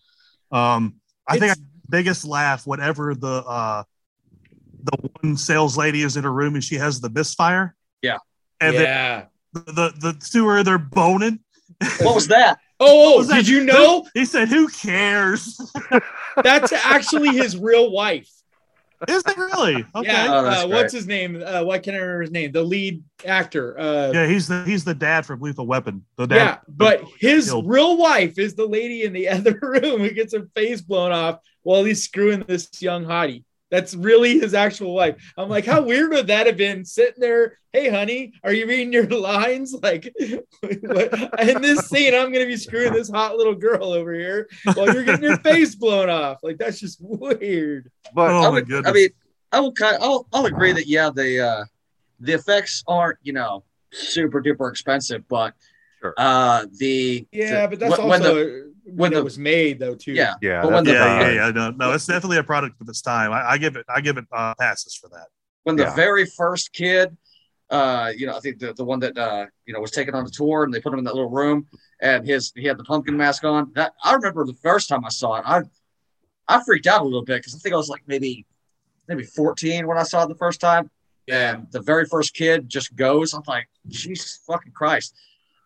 Um, 0.52 0.96
I 1.26 1.38
think 1.38 1.52
I, 1.52 1.56
biggest 1.88 2.24
laugh 2.24 2.66
whenever 2.66 3.14
the 3.14 3.44
uh, 3.44 3.82
the 4.82 5.10
one 5.20 5.36
sales 5.36 5.76
lady 5.76 6.02
is 6.02 6.16
in 6.16 6.24
her 6.24 6.32
room 6.32 6.54
and 6.54 6.62
she 6.62 6.76
has 6.76 7.00
the 7.00 7.10
misfire. 7.10 7.74
Yeah. 8.02 8.18
and 8.60 8.74
yeah. 8.74 9.26
the, 9.52 9.60
the 9.60 9.94
the 10.00 10.12
two 10.12 10.46
are 10.46 10.62
they're 10.62 10.78
boning. 10.78 11.40
What 12.00 12.14
was 12.14 12.28
that? 12.28 12.58
Oh, 12.80 13.18
was 13.18 13.28
that? 13.28 13.36
did 13.36 13.48
you 13.48 13.64
know 13.64 14.04
He 14.14 14.24
said, 14.24 14.48
"Who 14.48 14.66
cares?" 14.66 15.56
that's 16.42 16.72
actually 16.72 17.28
his 17.28 17.56
real 17.56 17.92
wife? 17.92 18.28
Is 19.08 19.22
it 19.26 19.36
really? 19.36 19.84
Okay. 19.94 20.08
Yeah. 20.12 20.26
Oh, 20.30 20.46
uh, 20.46 20.66
what's 20.68 20.92
his 20.92 21.06
name? 21.06 21.42
Uh, 21.44 21.62
why 21.64 21.78
can't 21.78 21.96
I 21.96 22.00
remember 22.00 22.22
his 22.22 22.30
name? 22.30 22.52
The 22.52 22.62
lead 22.62 23.02
actor. 23.24 23.78
Uh, 23.78 24.10
Yeah, 24.12 24.26
he's 24.26 24.48
the 24.48 24.64
he's 24.64 24.84
the 24.84 24.94
dad 24.94 25.24
from 25.26 25.40
Lethal 25.40 25.66
Weapon. 25.66 26.04
The 26.16 26.26
dad. 26.26 26.36
Yeah, 26.36 26.58
but 26.68 27.04
his 27.20 27.46
killed. 27.46 27.68
real 27.68 27.96
wife 27.96 28.38
is 28.38 28.54
the 28.54 28.66
lady 28.66 29.04
in 29.04 29.12
the 29.12 29.28
other 29.36 29.58
room 29.60 30.00
who 30.00 30.10
gets 30.10 30.34
her 30.34 30.48
face 30.54 30.80
blown 30.80 31.12
off 31.12 31.40
while 31.62 31.84
he's 31.84 32.02
screwing 32.04 32.44
this 32.46 32.68
young 32.80 33.04
hottie. 33.04 33.44
That's 33.70 33.94
really 33.94 34.38
his 34.38 34.54
actual 34.54 34.94
wife. 34.94 35.16
I'm 35.36 35.48
like, 35.48 35.64
how 35.64 35.82
weird 35.82 36.10
would 36.10 36.26
that 36.28 36.46
have 36.46 36.56
been 36.56 36.84
sitting 36.84 37.20
there? 37.20 37.58
Hey, 37.72 37.88
honey, 37.88 38.32
are 38.44 38.52
you 38.52 38.66
reading 38.68 38.92
your 38.92 39.06
lines? 39.08 39.74
Like, 39.82 40.12
what- 40.60 41.40
in 41.48 41.60
this 41.62 41.88
scene, 41.88 42.14
I'm 42.14 42.30
going 42.32 42.44
to 42.44 42.46
be 42.46 42.56
screwing 42.56 42.92
this 42.92 43.10
hot 43.10 43.36
little 43.36 43.54
girl 43.54 43.92
over 43.92 44.14
here 44.14 44.48
while 44.74 44.92
you're 44.92 45.02
getting 45.04 45.24
your 45.24 45.38
face 45.38 45.74
blown 45.74 46.08
off. 46.10 46.38
Like, 46.42 46.58
that's 46.58 46.78
just 46.78 46.98
weird. 47.00 47.90
But 48.14 48.30
Oh 48.30 48.38
I, 48.38 48.42
my 48.42 48.48
would, 48.50 48.68
goodness. 48.68 48.90
I 48.90 48.92
mean, 48.94 49.08
I 49.50 49.60
will 49.60 49.72
kind. 49.72 49.96
of, 49.96 50.02
I'll 50.02 50.26
I'll 50.32 50.46
agree 50.46 50.72
that 50.72 50.86
yeah, 50.86 51.10
the 51.14 51.40
uh, 51.40 51.64
the 52.20 52.32
effects 52.34 52.82
aren't 52.88 53.18
you 53.22 53.32
know 53.32 53.64
super 53.92 54.42
duper 54.42 54.68
expensive, 54.70 55.26
but 55.28 55.54
uh, 56.16 56.66
the 56.78 57.26
Yeah, 57.32 57.62
the- 57.62 57.68
but 57.68 57.78
that's 57.80 57.98
when- 57.98 58.08
when 58.08 58.22
also 58.22 58.34
the, 58.34 58.73
When 58.84 58.96
when 58.96 59.12
the- 59.12 59.18
it 59.18 59.24
was 59.24 59.38
made 59.38 59.78
though 59.78 59.94
too. 59.94 60.12
Yeah. 60.12 60.34
Yeah, 60.42 60.60
But 60.62 60.68
that's 60.70 60.74
when 60.74 60.84
the- 60.84 60.92
yeah, 60.92 61.20
yeah, 61.20 61.32
yeah. 61.46 61.50
No, 61.50 61.70
no, 61.70 61.92
it's 61.92 62.06
definitely 62.06 62.36
a 62.38 62.44
product 62.44 62.80
of 62.80 62.88
its 62.88 63.00
time. 63.00 63.32
I, 63.32 63.52
I 63.52 63.58
give 63.58 63.76
it, 63.76 63.86
I 63.88 64.00
give 64.00 64.16
it 64.18 64.26
uh, 64.32 64.54
passes 64.60 64.94
for 64.94 65.08
that. 65.10 65.28
when 65.64 65.76
the 65.76 65.84
Yeah. 65.84 65.94
very 65.94 66.26
first 66.26 66.72
kid, 66.72 67.16
uh, 67.70 68.12
you 68.14 68.26
know, 68.26 68.36
I 68.36 68.40
think 68.40 68.58
the, 68.58 68.74
the 68.74 68.84
one 68.84 69.00
that 69.00 69.16
uh, 69.16 69.46
you 69.66 69.72
know 69.72 69.80
was 69.80 69.90
taken 69.90 70.14
on 70.14 70.24
the 70.24 70.30
tour 70.30 70.64
and 70.64 70.72
they 70.72 70.80
put 70.80 70.92
him 70.92 70.98
in 70.98 71.04
that 71.06 71.14
little 71.14 71.30
room 71.30 71.66
and 72.02 72.26
his 72.26 72.52
he 72.54 72.66
had 72.66 72.76
the 72.78 72.84
pumpkin 72.84 73.16
mask 73.16 73.42
on. 73.44 73.72
That 73.74 73.94
I 74.04 74.12
remember 74.12 74.44
the 74.44 74.52
first 74.62 74.88
time 74.90 75.04
I 75.04 75.08
saw 75.08 75.36
it, 75.36 75.44
I 75.46 75.62
I 76.46 76.62
freaked 76.62 76.86
out 76.86 77.00
a 77.00 77.04
little 77.04 77.24
bit 77.24 77.38
because 77.38 77.54
I 77.54 77.58
think 77.58 77.72
I 77.74 77.78
was 77.78 77.88
like 77.88 78.02
maybe 78.06 78.44
maybe 79.08 79.22
14 79.24 79.86
when 79.86 79.96
I 79.96 80.02
saw 80.02 80.24
it 80.24 80.28
the 80.28 80.34
first 80.34 80.60
time. 80.60 80.90
And 81.26 81.66
the 81.70 81.80
very 81.80 82.04
first 82.04 82.34
kid 82.34 82.68
just 82.68 82.94
goes. 82.96 83.32
I'm 83.32 83.42
like, 83.46 83.66
Jesus 83.88 84.40
fucking 84.46 84.72
Christ. 84.72 85.14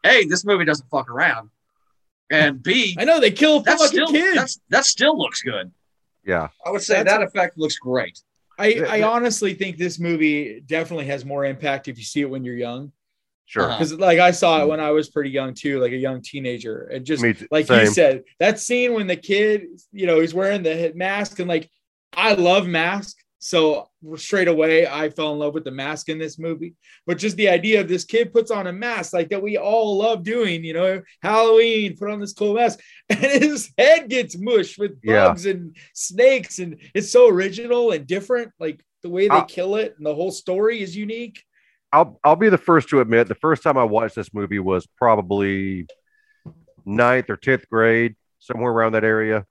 Hey, 0.04 0.24
this 0.24 0.44
movie 0.44 0.64
doesn't 0.64 0.88
fuck 0.88 1.10
around. 1.10 1.50
And 2.30 2.62
B, 2.62 2.96
I 2.98 3.04
know 3.04 3.20
they 3.20 3.30
kill 3.30 3.58
a 3.58 3.64
fucking 3.64 3.86
still 3.86 4.08
kid. 4.08 4.36
that's 4.36 4.60
that 4.68 4.84
still 4.84 5.16
looks 5.18 5.42
good. 5.42 5.72
Yeah. 6.24 6.48
I 6.64 6.70
would 6.70 6.82
say 6.82 7.02
That's 7.02 7.10
that 7.18 7.22
effect 7.22 7.56
looks 7.56 7.76
great. 7.78 8.20
I, 8.58 8.84
I 8.88 9.02
honestly 9.02 9.54
think 9.54 9.78
this 9.78 9.98
movie 9.98 10.60
definitely 10.66 11.06
has 11.06 11.24
more 11.24 11.44
impact 11.44 11.88
if 11.88 11.96
you 11.96 12.04
see 12.04 12.20
it 12.20 12.28
when 12.28 12.44
you're 12.44 12.56
young. 12.56 12.92
Sure. 13.46 13.62
Uh-huh. 13.64 13.78
Because 13.78 13.94
like 13.94 14.18
I 14.18 14.30
saw 14.32 14.62
it 14.62 14.68
when 14.68 14.78
I 14.80 14.90
was 14.90 15.08
pretty 15.08 15.30
young 15.30 15.54
too, 15.54 15.80
like 15.80 15.92
a 15.92 15.96
young 15.96 16.20
teenager. 16.20 16.82
And 16.92 17.06
just 17.06 17.22
Me 17.22 17.32
too. 17.32 17.48
like 17.50 17.66
Same. 17.66 17.80
you 17.80 17.86
said, 17.86 18.24
that 18.40 18.58
scene 18.58 18.92
when 18.92 19.06
the 19.06 19.16
kid, 19.16 19.68
you 19.90 20.06
know, 20.06 20.20
he's 20.20 20.34
wearing 20.34 20.62
the 20.62 20.92
mask 20.94 21.38
and 21.38 21.48
like 21.48 21.70
I 22.12 22.34
love 22.34 22.66
mask. 22.66 23.16
So 23.40 23.88
straight 24.16 24.48
away 24.48 24.86
I 24.86 25.10
fell 25.10 25.32
in 25.32 25.38
love 25.38 25.54
with 25.54 25.64
the 25.64 25.70
mask 25.70 26.08
in 26.08 26.18
this 26.18 26.38
movie. 26.38 26.74
But 27.06 27.18
just 27.18 27.36
the 27.36 27.48
idea 27.48 27.80
of 27.80 27.86
this 27.88 28.04
kid 28.04 28.32
puts 28.32 28.50
on 28.50 28.66
a 28.66 28.72
mask 28.72 29.12
like 29.12 29.28
that 29.30 29.42
we 29.42 29.56
all 29.56 29.96
love 29.96 30.24
doing, 30.24 30.64
you 30.64 30.74
know, 30.74 31.02
Halloween, 31.22 31.96
put 31.96 32.10
on 32.10 32.18
this 32.20 32.32
cool 32.32 32.54
mask, 32.54 32.80
and 33.08 33.18
his 33.20 33.70
head 33.78 34.08
gets 34.08 34.36
mushed 34.36 34.78
with 34.78 34.98
Yeah. 35.04 35.28
bugs 35.28 35.46
and 35.46 35.76
snakes, 35.94 36.58
and 36.58 36.80
it's 36.94 37.12
so 37.12 37.28
original 37.28 37.92
and 37.92 38.06
different. 38.06 38.50
Like 38.58 38.84
the 39.02 39.08
way 39.10 39.28
they 39.28 39.34
I'll- 39.34 39.44
kill 39.44 39.76
it 39.76 39.94
and 39.96 40.04
the 40.06 40.14
whole 40.14 40.32
story 40.32 40.82
is 40.82 40.96
unique. 40.96 41.44
I'll 41.92 42.18
I'll 42.24 42.36
be 42.36 42.48
the 42.50 42.58
first 42.58 42.88
to 42.90 43.00
admit 43.00 43.28
the 43.28 43.34
first 43.36 43.62
time 43.62 43.78
I 43.78 43.84
watched 43.84 44.14
this 44.16 44.34
movie 44.34 44.58
was 44.58 44.86
probably 44.98 45.86
ninth 46.84 47.30
or 47.30 47.36
tenth 47.36 47.68
grade, 47.70 48.16
somewhere 48.40 48.72
around 48.72 48.92
that 48.92 49.04
area. 49.04 49.46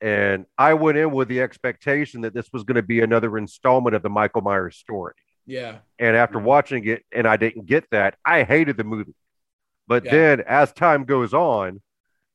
And 0.00 0.46
I 0.58 0.74
went 0.74 0.98
in 0.98 1.10
with 1.12 1.28
the 1.28 1.40
expectation 1.40 2.20
that 2.22 2.34
this 2.34 2.48
was 2.52 2.64
going 2.64 2.76
to 2.76 2.82
be 2.82 3.00
another 3.00 3.38
installment 3.38 3.96
of 3.96 4.02
the 4.02 4.10
Michael 4.10 4.42
Myers 4.42 4.76
story. 4.76 5.14
Yeah. 5.46 5.78
And 5.98 6.16
after 6.16 6.38
watching 6.38 6.86
it, 6.86 7.04
and 7.12 7.26
I 7.26 7.36
didn't 7.36 7.66
get 7.66 7.88
that, 7.90 8.16
I 8.24 8.42
hated 8.42 8.76
the 8.76 8.84
movie. 8.84 9.14
But 9.86 10.04
Yeah. 10.04 10.10
then 10.10 10.40
as 10.42 10.72
time 10.72 11.04
goes 11.04 11.32
on, 11.32 11.80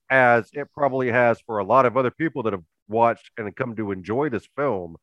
as 0.09 0.49
it 0.53 0.69
probably 0.73 1.11
has 1.11 1.39
for 1.41 1.59
a 1.59 1.63
lot 1.63 1.85
of 1.85 1.97
other 1.97 2.11
people 2.11 2.43
that 2.43 2.53
have 2.53 2.63
watched 2.87 3.29
and 3.37 3.55
come 3.55 3.75
to 3.75 3.91
enjoy 3.91 4.29
this 4.29 4.47
film, 4.55 4.95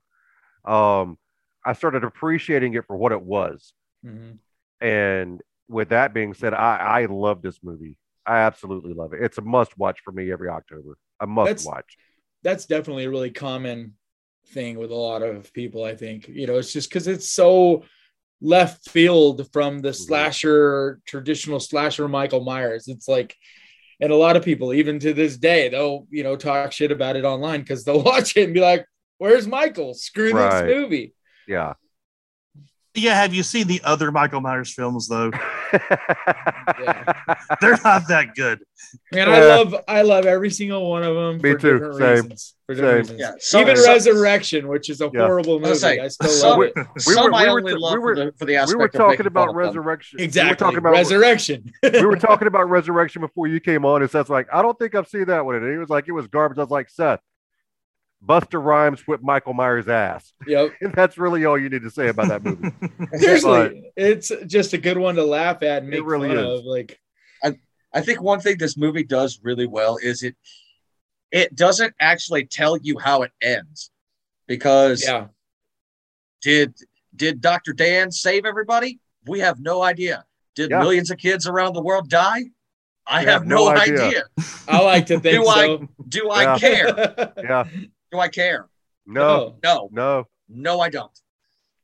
um, 0.64 1.16
I 1.64 1.74
started 1.74 2.02
appreciating 2.04 2.74
it 2.74 2.86
for 2.86 2.96
what 2.96 3.12
it 3.12 3.22
was. 3.22 3.72
Mhm. 4.04 4.38
And 4.80 5.42
with 5.68 5.90
that 5.90 6.12
being 6.14 6.34
said, 6.34 6.54
I, 6.54 6.76
I 7.02 7.04
love 7.06 7.42
this 7.42 7.62
movie. 7.62 7.96
I 8.26 8.38
absolutely 8.40 8.94
love 8.94 9.12
it. 9.12 9.22
It's 9.22 9.38
a 9.38 9.42
must 9.42 9.76
watch 9.78 10.00
for 10.00 10.12
me 10.12 10.32
every 10.32 10.48
October. 10.48 10.96
A 11.20 11.26
must 11.26 11.46
That's- 11.48 11.66
watch. 11.66 11.96
That's 12.42 12.66
definitely 12.66 13.04
a 13.04 13.11
really 13.11 13.30
common 13.30 13.95
thing 14.49 14.78
with 14.78 14.90
a 14.90 14.95
lot 14.95 15.23
of 15.23 15.52
people 15.52 15.85
i 15.85 15.95
think. 15.95 16.28
You 16.28 16.47
know 16.47 16.59
it's 16.59 16.73
just 16.73 16.88
because 16.88 17.07
it's 17.07 17.30
so 17.30 17.85
left 18.40 18.88
field 18.88 19.49
from 19.52 19.80
the 19.80 19.88
mm-hmm. 19.88 20.02
slasher 20.02 21.00
traditional 21.07 21.61
slasher 21.61 22.09
michael 22.09 22.45
myers. 22.45 22.88
It's 22.88 23.09
like 23.09 23.37
and 24.00 24.12
a 24.12 24.16
lot 24.16 24.37
of 24.37 24.45
people 24.45 24.73
even 24.73 25.00
to 25.00 25.12
this 25.12 25.37
day 25.37 25.68
they'll 25.68 26.07
you 26.11 26.23
know 26.23 26.37
talk 26.37 26.73
shit 26.73 26.92
about 26.92 27.16
it 27.16 27.25
online 27.25 27.61
because 27.61 27.85
they'll 27.85 28.02
watch 28.12 28.37
it 28.37 28.45
and 28.45 28.54
be 28.54 28.61
like 28.61 28.87
where's 29.18 29.47
michael? 29.47 29.95
Screw 29.95 30.33
Right. 30.33 30.66
this 30.66 30.76
movie. 30.76 31.14
Yeah. 31.47 31.75
Yeah, 32.98 33.14
have 33.14 33.32
you 33.34 33.42
seen 33.42 33.66
the 33.66 33.80
other 33.84 34.10
Michael 34.12 34.40
Myers 34.40 34.72
films 34.72 35.08
though? 35.08 35.30
They're 37.60 37.78
not 37.84 38.08
that 38.08 38.30
good. 38.34 38.60
and 39.12 39.28
i 39.28 39.38
love 39.40 39.74
i 39.86 40.00
love 40.02 40.24
every 40.24 40.48
single 40.50 40.88
one 40.88 41.02
of 41.02 41.14
them 41.14 41.36
Me 41.42 41.52
for 41.52 41.58
too. 41.58 41.72
different 41.74 41.96
Same. 41.96 42.08
reasons 42.14 42.54
for 42.66 42.74
different 42.74 43.06
Same. 43.06 43.16
reasons 43.16 43.20
Yeah. 43.20 43.32
Some, 43.40 43.60
even 43.62 43.76
some, 43.76 43.92
resurrection 43.92 44.68
which 44.68 44.88
is 44.88 45.00
a 45.02 45.10
Yeah. 45.12 45.26
horrible 45.26 45.58
movie 45.58 45.70
was 45.70 45.82
gonna 45.82 45.94
say, 45.96 46.00
i 46.00 46.08
still 46.08 46.30
some- 46.30 46.50
love 46.60 46.62
it 46.62 46.72
We 46.94 47.00
some 47.00 47.24
were- 47.24 47.34
I 47.34 47.44
we 47.44 47.50
were 47.52 47.62
t- 47.62 47.74
love 47.74 47.92
we 47.94 47.98
were- 47.98 48.16
for 48.16 48.24
the, 48.24 48.32
for 48.38 48.44
the 48.46 48.64
we 48.68 48.74
were 48.76 48.84
of 48.86 48.92
talking 48.92 49.26
about 49.26 49.46
fun 49.48 49.56
them. 49.56 49.56
resurrection. 49.56 50.20
exactly 50.20 50.46
We 50.46 50.50
were 50.52 50.56
talking 50.56 50.78
about 50.78 50.92
resurrection 50.92 51.72
we 51.82 52.06
were 52.06 52.16
talking 52.16 52.48
about 52.48 52.70
resurrection 52.70 53.20
before 53.20 53.46
you 53.48 53.60
came 53.60 53.84
on, 53.84 54.00
and 54.02 54.10
Seth's 54.10 54.30
like, 54.30 54.46
I 54.52 54.62
don't 54.62 54.78
think 54.78 54.94
I've 54.94 55.08
seen 55.08 55.26
that 55.26 55.44
one. 55.44 55.56
And 55.56 55.70
he 55.70 55.76
was 55.78 55.88
like, 55.90 56.08
it 56.08 56.12
was 56.12 56.26
garbage. 56.28 56.58
I 56.58 56.62
was 56.62 56.70
like, 56.70 56.88
Seth, 56.88 57.20
Busta 58.25 58.62
Rhymes 58.62 59.00
whipped 59.06 59.22
Michael 59.22 59.54
Myers' 59.54 59.88
ass. 59.88 60.32
yep 60.46 60.72
And 60.80 60.92
that's 60.94 61.16
really 61.18 61.44
all 61.44 61.56
you 61.58 61.68
need 61.68 61.82
to 61.82 61.90
say 61.90 62.08
about 62.08 62.28
that 62.28 62.42
movie. 62.44 62.70
Seriously, 63.18 63.90
it's 63.96 64.32
just 64.46 64.72
a 64.72 64.78
good 64.78 64.98
one 64.98 65.14
to 65.16 65.25
laugh 65.25 65.62
at 65.62 65.82
and 65.82 65.92
It 65.94 65.98
make 66.00 66.06
really 66.08 66.28
fun 66.28 66.38
is. 66.38 66.60
of. 66.60 66.64
Like, 66.64 66.98
I 67.44 67.54
I 67.94 68.00
think 68.00 68.20
one 68.20 68.40
thing 68.40 68.56
this 68.58 68.76
movie 68.76 69.04
does 69.04 69.40
really 69.42 69.66
well 69.66 69.98
is 70.02 70.22
it 70.22 70.34
it 71.30 71.54
doesn't 71.54 71.94
actually 72.00 72.46
tell 72.46 72.76
you 72.76 72.98
how 72.98 73.22
it 73.22 73.30
ends 73.40 73.90
because 74.46 75.04
yeah, 75.04 75.26
did 76.42 76.75
did 77.14 77.40
Dr. 77.40 77.72
Dan 77.72 78.10
save 78.10 78.44
everybody? 78.44 79.00
We 79.26 79.40
have 79.40 79.60
no 79.60 79.82
idea. 79.82 80.25
Did 80.54 80.70
Yeah. 80.70 80.80
millions 80.80 81.10
of 81.10 81.18
kids 81.18 81.46
around 81.46 81.75
the 81.75 81.82
world 81.82 82.08
die? 82.10 82.44
I 83.06 83.20
have, 83.20 83.28
have 83.28 83.46
no, 83.46 83.56
no 83.56 83.68
idea. 83.76 84.02
idea. 84.06 84.22
I 84.68 84.82
like 84.82 85.06
to 85.06 85.18
think 85.20 85.42
Do 85.42 85.46
I- 85.48 85.66
so. 85.66 85.88
Do 86.08 86.30
I 86.30 86.42
Yeah. 86.42 86.58
care? 86.58 87.32
Yeah. 87.38 87.64
Do 88.10 88.18
I 88.18 88.28
care? 88.28 88.68
No, 89.06 89.56
No, 89.62 89.88
no. 89.92 90.24
no, 90.48 90.80
I 90.80 90.90
don't. 90.90 91.10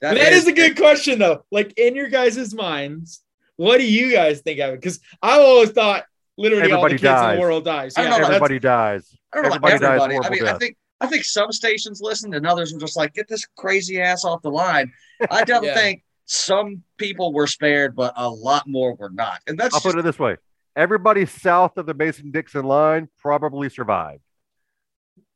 that, 0.01 0.15
that 0.15 0.33
is, 0.33 0.47
a 0.47 0.53
good 0.53 0.77
question, 0.77 1.19
though. 1.19 1.45
Like 1.51 1.73
in 1.79 1.95
your 1.95 2.09
guys' 2.09 2.53
minds, 2.55 3.23
what 3.57 3.79
do 3.79 3.87
you 3.87 4.13
guys 4.13 4.41
think 4.41 4.61
of 4.61 4.75
it? 4.75 4.81
Because 4.81 5.01
I've 5.23 5.41
always 5.41 5.71
thought 5.71 6.05
literally 6.37 6.65
all 6.65 6.69
the 6.69 6.75
Everybody 6.87 6.95
kids 6.95 7.03
in 7.05 7.09
dies. 7.11 7.37
the 7.37 7.41
world 7.41 7.65
dies. 7.65 7.95
I 7.97 8.03
don't 8.03 8.13
Yeah, 8.13 8.19
know, 8.19 8.25
Everybody 8.27 8.59
dies. 8.59 9.17
I 9.33 9.37
don't 9.37 9.43
know 9.51 9.57
about 9.57 9.71
Everybody 9.73 9.79
dies 9.99 10.03
everybody. 10.03 10.15
I 10.15 10.17
horrible 10.29 10.47
mean, 10.47 10.55
I 10.55 10.59
think 10.59 10.77
I 11.01 11.07
think 11.07 11.25
some 11.25 11.53
stations 11.53 12.01
listened 12.03 12.35
and 12.35 12.47
others 12.47 12.73
were 12.73 12.79
just 12.81 12.97
like, 12.97 13.15
get 13.15 13.29
this 13.29 13.47
crazy 13.57 14.01
ass 14.01 14.25
off 14.25 14.43
the 14.43 14.51
line. 14.51 14.93
I 15.31 15.45
don't 15.45 15.65
Yeah. 15.65 15.75
think 15.75 16.03
some 16.27 16.83
people 16.99 17.33
were 17.33 17.47
spared, 17.47 17.95
but 17.97 18.13
a 18.17 18.29
lot 18.29 18.67
more 18.67 18.95
were 18.95 19.11
not. 19.11 19.41
And 19.47 19.59
that's 19.59 19.75
I'll 19.75 19.81
just, 19.81 19.95
put 19.95 19.99
it 19.99 20.03
this 20.03 20.19
way. 20.19 20.37
Everybody 20.77 21.27
south 21.27 21.77
of 21.77 21.87
the 21.87 21.95
Mason 21.95 22.31
Dixon 22.31 22.65
line 22.65 23.09
probably 23.19 23.69
survived. 23.71 24.23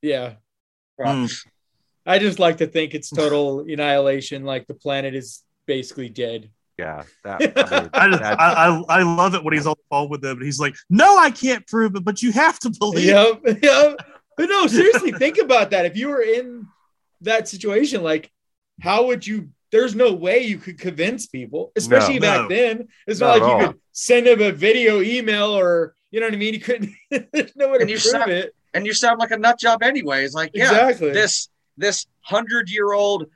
yeah. 0.03 0.35
Mm. 1.07 1.47
I 2.07 2.19
just 2.19 2.39
like 2.39 2.59
to 2.59 2.67
think 2.67 2.95
it's 2.95 3.11
total 3.11 3.61
annihilation. 3.69 4.45
Like 4.45 4.67
the 4.67 4.75
planet 4.75 5.15
is 5.15 5.43
basically 5.67 6.09
dead. 6.09 6.51
Yeah. 6.79 7.03
That, 7.25 7.41
I 7.95 8.07
mean, 8.07 8.15
I, 8.15 8.17
that's- 8.19 8.37
I, 8.39 8.69
I, 8.89 9.01
I 9.01 9.03
love 9.03 9.35
it 9.35 9.43
when 9.45 9.53
he's 9.55 9.67
on 9.67 9.75
the 9.77 9.85
phone 9.91 10.09
with 10.09 10.21
them 10.23 10.37
and 10.39 10.45
he's 10.47 10.61
like, 10.61 10.77
No, 10.89 11.19
I 11.19 11.31
can't 11.31 11.67
prove 11.67 11.97
it, 11.97 12.05
but 12.05 12.23
you 12.23 12.33
have 12.33 12.59
to 12.61 12.71
believe. 12.71 13.05
Yep. 13.07 13.43
Yep. 13.63 13.97
But 14.37 14.49
no, 14.49 14.67
seriously, 14.69 15.11
think 15.13 15.39
about 15.39 15.71
that. 15.73 15.85
If 15.85 15.97
you 15.97 16.09
were 16.09 16.23
in 16.23 16.69
that 17.23 17.49
situation, 17.49 18.05
like, 18.05 18.31
how 18.81 19.07
would 19.07 19.27
you? 19.27 19.49
There's 19.73 19.97
no 19.97 20.13
way 20.15 20.45
you 20.45 20.59
could 20.59 20.79
convince 20.79 21.27
people, 21.27 21.73
especially 21.75 22.21
No. 22.21 22.21
back 22.21 22.43
No. 22.43 22.49
then. 22.57 22.89
It's 23.09 23.19
Not 23.19 23.27
not, 23.27 23.33
like 23.33 23.41
you 23.41 23.67
all. 23.67 23.73
could 23.73 23.81
send 23.93 24.27
them 24.29 24.41
a 24.41 24.53
video, 24.53 25.03
email, 25.03 25.47
or 25.59 25.95
you 26.13 26.21
know 26.21 26.27
what 26.27 26.35
I 26.35 26.37
mean. 26.39 26.55
You 26.55 26.61
couldn't. 26.61 26.93
there's 27.11 27.57
no 27.57 27.69
way 27.71 27.79
to 27.79 27.85
prove 27.87 28.01
sound- 28.01 28.31
it. 28.31 28.55
And 28.79 28.87
you 28.87 28.95
sound 28.95 29.19
like 29.19 29.31
a 29.33 29.37
nut 29.39 29.59
job 29.59 29.83
anyway. 29.83 30.25
It's 30.25 30.35
like, 30.35 30.51
yeah, 30.55 30.71
exactly. 30.89 31.11
this 31.13 31.49
this 31.77 32.07
hundred 32.23 32.71
year 32.71 32.93
old 32.93 33.27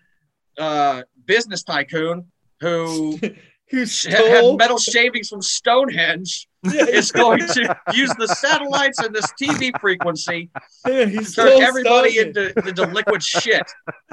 uh, 0.59 1.03
business 1.27 1.63
tycoon 1.63 2.27
who 2.61 3.19
Who 3.71 3.87
sh- 3.87 4.05
had 4.05 4.19
stole? 4.19 4.57
metal 4.59 4.77
shavings 4.79 5.29
from 5.31 5.41
Stonehenge 5.41 6.47
Yeah, 6.63 6.85
is 6.85 7.11
going 7.11 7.39
to 7.39 7.75
use 7.95 8.13
the 8.19 8.29
satellites 8.29 8.99
and 9.01 9.15
this 9.15 9.33
TV 9.41 9.73
frequency 9.81 10.51
yeah, 10.87 11.07
he 11.07 11.19
to 11.19 11.25
stole 11.25 11.47
turn 11.59 11.63
everybody 11.63 12.19
into, 12.19 12.53
into 12.69 12.85
liquid 12.89 13.23
shit. 13.23 13.63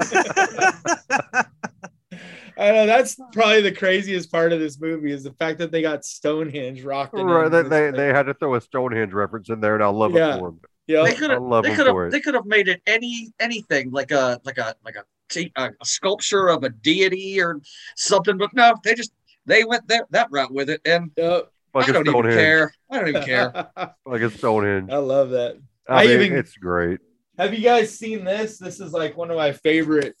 I 2.58 2.72
know 2.72 2.86
that's 2.86 3.16
probably 3.32 3.62
the 3.62 3.72
craziest 3.72 4.30
part 4.30 4.52
of 4.52 4.60
this 4.60 4.80
movie 4.80 5.12
is 5.12 5.24
the 5.24 5.32
fact 5.32 5.58
that 5.58 5.70
they 5.70 5.80
got 5.82 6.04
Stonehenge 6.04 6.82
rocked. 6.82 7.14
right, 7.14 7.48
they, 7.50 7.62
they, 7.62 7.90
they 7.90 8.08
had 8.08 8.24
to 8.26 8.34
throw 8.34 8.54
a 8.54 8.60
Stonehenge 8.60 9.12
reference 9.12 9.48
in 9.48 9.60
there, 9.60 9.74
and 9.74 9.84
I 9.84 9.88
love 9.88 10.12
Yeah. 10.12 10.36
it 10.36 10.38
for 10.40 10.48
them. 10.50 10.60
Yep. 10.90 11.06
They 11.06 11.14
could 11.14 11.30
I 11.30 11.34
have 11.34 11.42
love 11.42 11.62
they 11.64 11.74
could 11.74 11.86
have 11.86 12.10
they 12.10 12.20
could 12.20 12.34
have 12.34 12.46
made 12.46 12.66
it 12.66 12.82
any 12.86 13.32
anything 13.38 13.92
like 13.92 14.10
a 14.10 14.40
like 14.44 14.58
a 14.58 14.74
like 14.84 14.96
a, 14.96 15.04
t- 15.28 15.52
a, 15.56 15.70
a 15.80 15.84
sculpture 15.84 16.48
of 16.48 16.64
a 16.64 16.70
deity 16.70 17.40
or 17.40 17.60
something, 17.94 18.36
but 18.36 18.52
no, 18.54 18.74
they 18.82 18.94
just 18.94 19.12
they 19.46 19.62
went 19.64 19.86
that 19.86 20.06
that 20.10 20.26
route 20.32 20.52
with 20.52 20.68
it, 20.68 20.80
and 20.84 21.12
Yep. 21.16 21.48
Like 21.72 21.86
I 21.86 21.90
a 21.90 21.92
don't 21.92 22.08
even 22.08 22.32
care. 22.32 22.74
I 22.90 22.98
don't 22.98 23.08
even 23.08 23.22
care. 23.22 23.68
Like 24.04 24.22
a 24.22 24.30
Stonehenge. 24.30 24.90
I 24.90 24.96
love 24.96 25.30
that. 25.30 25.60
I, 25.88 26.02
I 26.02 26.06
mean, 26.08 26.20
even- 26.22 26.38
it's 26.38 26.56
great. 26.56 26.98
Have 27.38 27.54
you 27.54 27.60
guys 27.60 27.96
seen 27.96 28.24
this? 28.24 28.58
This 28.58 28.80
is 28.80 28.92
like 28.92 29.16
one 29.16 29.30
of 29.30 29.36
my 29.36 29.52
favorite 29.52 30.16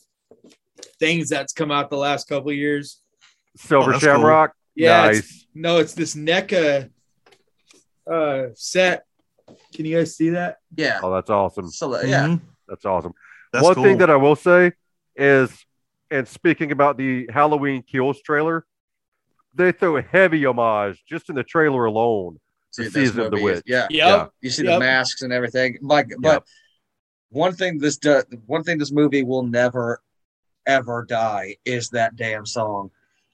things 1.00 1.28
that's 1.28 1.52
come 1.52 1.72
out 1.72 1.90
the 1.90 1.96
last 1.96 2.28
couple 2.28 2.50
of 2.50 2.56
years. 2.56 3.02
Silver 3.56 3.90
Oh, 3.90 3.92
that's 3.92 4.04
cool. 4.04 4.14
Shamrock. 4.14 4.52
Yeah, 4.76 5.02
nice. 5.02 5.18
it's, 5.18 5.46
no, 5.52 5.78
it's 5.78 5.94
this 5.94 6.14
NECA 6.14 6.88
uh, 8.10 8.44
set 8.54 9.04
Can 9.74 9.84
you 9.84 9.96
guys 9.98 10.16
see 10.16 10.30
that? 10.30 10.58
Yeah. 10.76 11.00
Oh, 11.02 11.12
that's 11.12 11.30
awesome. 11.30 11.68
So 11.70 12.00
yeah, 12.02 12.26
Mhm. 12.28 12.40
That's 12.68 12.84
awesome. 12.84 13.12
That's 13.52 13.64
One 13.64 13.74
cool. 13.74 13.84
thing 13.84 13.98
that 13.98 14.10
I 14.10 14.16
will 14.16 14.36
say 14.36 14.72
is, 15.16 15.64
and 16.10 16.26
speaking 16.26 16.72
about 16.72 16.96
the 16.96 17.28
Halloween 17.32 17.82
Kills 17.82 18.20
trailer, 18.22 18.64
they 19.54 19.72
throw 19.72 19.96
a 19.96 20.02
heavy 20.02 20.44
homage 20.44 21.02
just 21.08 21.28
in 21.28 21.34
the 21.36 21.42
trailer 21.44 21.84
alone. 21.84 22.38
See, 22.70 22.84
The 22.84 22.90
Season 22.90 23.20
of 23.20 23.30
the 23.32 23.36
movie 23.36 23.52
is- 23.52 23.56
Witch. 23.58 23.64
Yeah. 23.66 23.86
Yep. 23.90 24.32
You 24.40 24.50
see 24.50 24.64
Yep. 24.64 24.74
the 24.74 24.78
masks 24.80 25.22
and 25.22 25.32
everything. 25.32 25.78
Like, 25.82 26.12
but 26.20 26.44
one 27.30 27.54
thing 27.54 27.78
this 27.78 27.96
do, 27.96 28.22
one 28.46 28.62
thing 28.62 28.78
this 28.78 28.92
movie 28.92 29.22
will 29.24 29.42
never 29.44 30.00
ever 30.66 31.04
die 31.08 31.56
is 31.64 31.88
that 31.90 32.14
damn 32.16 32.46
song. 32.46 32.90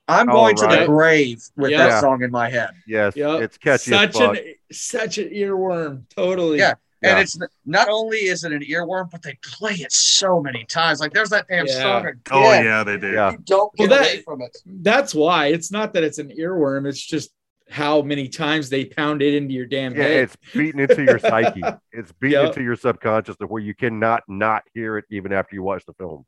I'm 0.09 0.27
going 0.27 0.55
to 0.57 0.67
the 0.67 0.85
grave 0.87 1.43
with 1.57 1.73
Yeah. 1.73 1.89
that 1.89 2.01
song 2.01 2.23
in 2.23 2.31
my 2.31 2.49
head. 2.49 2.71
Yes, 2.87 3.17
Yep. 3.17 3.43
it's 3.43 3.59
catchy 3.59 3.91
such 3.91 4.21
an 4.21 4.39
such 4.73 5.19
an 5.19 5.31
earworm. 5.31 6.03
Totally. 6.15 6.59
Yeah. 6.59 6.75
Yeah. 7.03 7.11
And 7.11 7.21
it's 7.21 7.39
not 7.67 7.89
only 7.91 8.19
is 8.19 8.43
it 8.45 8.53
an 8.53 8.63
earworm, 8.63 9.11
but 9.11 9.23
they 9.23 9.39
play 9.43 9.75
it 9.75 9.93
so 9.93 10.41
many 10.41 10.65
times. 10.65 11.01
Like 11.01 11.13
there's 11.13 11.29
that 11.31 11.47
damn 11.49 11.67
Yeah. 11.67 11.73
song 11.83 12.07
again. 12.07 12.21
Oh 12.31 12.53
yeah, 12.53 12.85
they 12.85 12.97
do. 12.97 13.13
Yeah. 13.13 13.33
You 13.33 13.39
don't 13.45 13.73
Well, 13.79 13.89
get 13.89 13.91
that- 13.91 14.01
away 14.15 14.23
from 14.23 14.43
it. 14.43 14.57
That's 14.65 15.15
why. 15.15 15.47
It's 15.49 15.71
not 15.71 15.93
that 15.95 16.05
it's 16.05 16.19
an 16.19 16.31
earworm. 16.39 16.89
It's 16.89 17.05
just 17.05 17.33
how 17.69 18.01
many 18.01 18.29
times 18.29 18.71
they 18.71 18.85
pound 18.85 19.23
it 19.23 19.35
into 19.35 19.53
your 19.53 19.67
damn 19.67 19.93
Yeah, 19.95 20.05
head. 20.05 20.13
it's 20.25 20.37
beaten 20.55 20.79
into 20.81 21.03
your 21.03 21.19
psyche. 21.19 21.61
It's 21.93 22.13
beaten 22.13 22.41
Yep. 22.43 22.47
into 22.51 22.63
your 22.63 22.77
subconscious 22.77 23.37
to 23.39 23.47
where 23.47 23.61
you 23.63 23.75
cannot 23.75 24.23
not 24.29 24.63
hear 24.73 24.99
it 24.99 25.05
even 25.11 25.33
after 25.33 25.57
you 25.57 25.63
watch 25.65 25.85
the 25.85 25.93
film. 25.95 26.25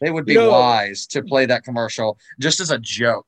They 0.00 0.10
would 0.10 0.24
be 0.26 0.34
You 0.34 0.40
know- 0.40 0.50
wise 0.50 1.06
to 1.08 1.22
play 1.22 1.46
that 1.46 1.64
commercial 1.64 2.18
just 2.40 2.60
as 2.60 2.70
a 2.70 2.78
joke. 2.78 3.26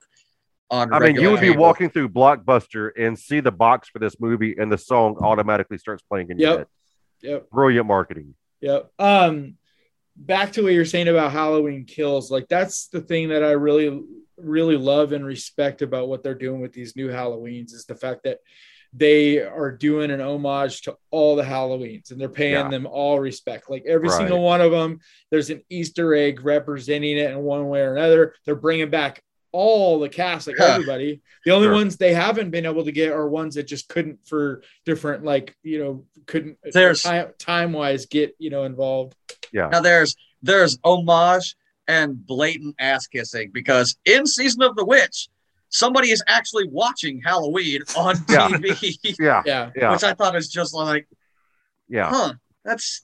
On 0.69 0.93
I 0.93 0.99
mean, 0.99 1.15
you 1.15 1.31
would 1.31 1.41
be 1.41 1.51
cable. 1.51 1.63
walking 1.63 1.91
through 1.91 2.09
Blockbuster 2.09 2.91
and 2.99 3.17
see 3.17 3.39
the 3.39 3.53
box 3.53 3.89
for 3.89 4.01
this 4.01 4.19
movie, 4.19 4.57
and 4.59 4.71
the 4.71 4.77
song 4.79 5.17
automatically 5.21 5.79
starts 5.79 6.03
playing 6.03 6.31
in 6.31 6.39
your 6.41 6.49
Yep. 6.51 6.59
head. 6.59 6.67
Yep. 7.23 7.51
Brilliant 7.51 7.87
marketing. 7.87 8.35
Yep. 8.63 8.91
Um, 8.99 9.59
back 10.17 10.53
to 10.55 10.63
what 10.65 10.73
you're 10.73 10.85
saying 10.85 11.07
about 11.07 11.31
Halloween 11.31 11.85
kills. 11.85 12.33
Like 12.33 12.49
that's 12.49 12.89
the 12.89 13.01
thing 13.01 13.29
that 13.29 13.45
I 13.45 13.53
really, 13.53 14.03
really 14.37 14.77
love 14.77 15.13
and 15.13 15.25
respect 15.25 15.83
about 15.83 16.09
what 16.09 16.25
they're 16.25 16.35
doing 16.35 16.61
with 16.61 16.73
these 16.73 16.97
new 16.97 17.09
Halloweens 17.09 17.73
is 17.73 17.85
the 17.87 17.95
fact 17.95 18.25
that 18.25 18.41
they 18.97 19.41
are 19.41 19.71
doing 19.73 20.11
an 20.11 20.21
homage 20.21 20.83
to 20.83 20.97
all 21.11 21.37
the 21.37 21.43
Halloweens 21.43 22.11
and 22.11 22.21
they're 22.21 22.29
paying 22.29 22.55
Yeah. 22.55 22.69
them 22.71 22.87
all 22.87 23.21
respect. 23.21 23.69
Like 23.69 23.85
every 23.87 24.09
Right. 24.09 24.19
single 24.19 24.43
one 24.43 24.61
of 24.61 24.71
them, 24.71 25.01
there's 25.31 25.51
an 25.51 25.63
Easter 25.69 26.15
egg 26.15 26.45
representing 26.45 27.19
it 27.19 27.31
in 27.31 27.39
one 27.43 27.69
way 27.69 27.81
or 27.81 27.95
another. 27.95 28.35
They're 28.45 28.55
bringing 28.55 28.89
back 28.91 29.23
all 29.53 29.99
the 29.99 30.09
cast, 30.09 30.47
like 30.47 30.57
Yeah. 30.59 30.75
everybody. 30.75 31.21
The 31.45 31.51
only 31.53 31.67
Sure. 31.67 31.75
ones 31.75 31.97
they 31.97 32.15
haven't 32.15 32.51
been 32.51 32.67
able 32.67 32.85
to 32.85 32.93
get 32.93 33.13
are 33.13 33.29
ones 33.29 33.55
that 33.57 33.65
just 33.67 33.89
couldn't, 33.89 34.19
for 34.27 34.63
different, 34.85 35.25
like 35.25 35.55
you 35.63 35.79
know, 35.79 36.05
couldn't 36.27 36.59
uh, 36.67 36.71
There's- 36.73 37.03
time 37.03 37.33
time 37.39 37.73
wise 37.73 38.07
get 38.07 38.35
you 38.39 38.51
know 38.51 38.65
involved. 38.65 39.15
Yeah. 39.53 39.69
Now 39.69 39.81
there's 39.81 40.15
there's 40.43 40.79
homage 40.85 41.55
and 41.89 42.25
blatant 42.27 42.77
ass 42.79 43.07
kissing 43.07 43.51
because 43.53 43.97
in 44.05 44.27
season 44.27 44.63
of 44.63 44.77
the 44.77 44.85
witch, 44.85 45.29
somebody 45.69 46.11
is 46.11 46.23
actually 46.27 46.69
watching 46.69 47.21
Halloween 47.25 47.81
on 47.97 48.17
Yeah. 48.29 48.49
TV, 48.49 49.17
Yeah, 49.19 49.43
Yeah. 49.45 49.71
yeah, 49.77 49.93
which 49.93 50.05
I 50.05 50.15
thought 50.15 50.37
is 50.37 50.49
just 50.49 50.75
like, 50.75 51.09
yeah. 51.89 52.09
huh, 52.11 52.35
that's 52.65 53.03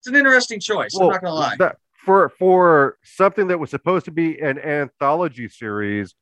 it's 0.00 0.08
an 0.08 0.16
interesting 0.16 0.58
choice. 0.60 0.96
I'm 1.00 1.08
not 1.08 1.22
gonna 1.22 1.34
lie. 1.34 1.56
that- 1.58 1.76
for 2.04 2.30
for 2.30 2.98
something 3.04 3.46
that 3.46 3.60
was 3.60 3.70
supposed 3.70 4.06
to 4.06 4.10
be 4.10 4.36
an 4.40 4.58
anthology 4.58 5.48
series, 5.48 6.16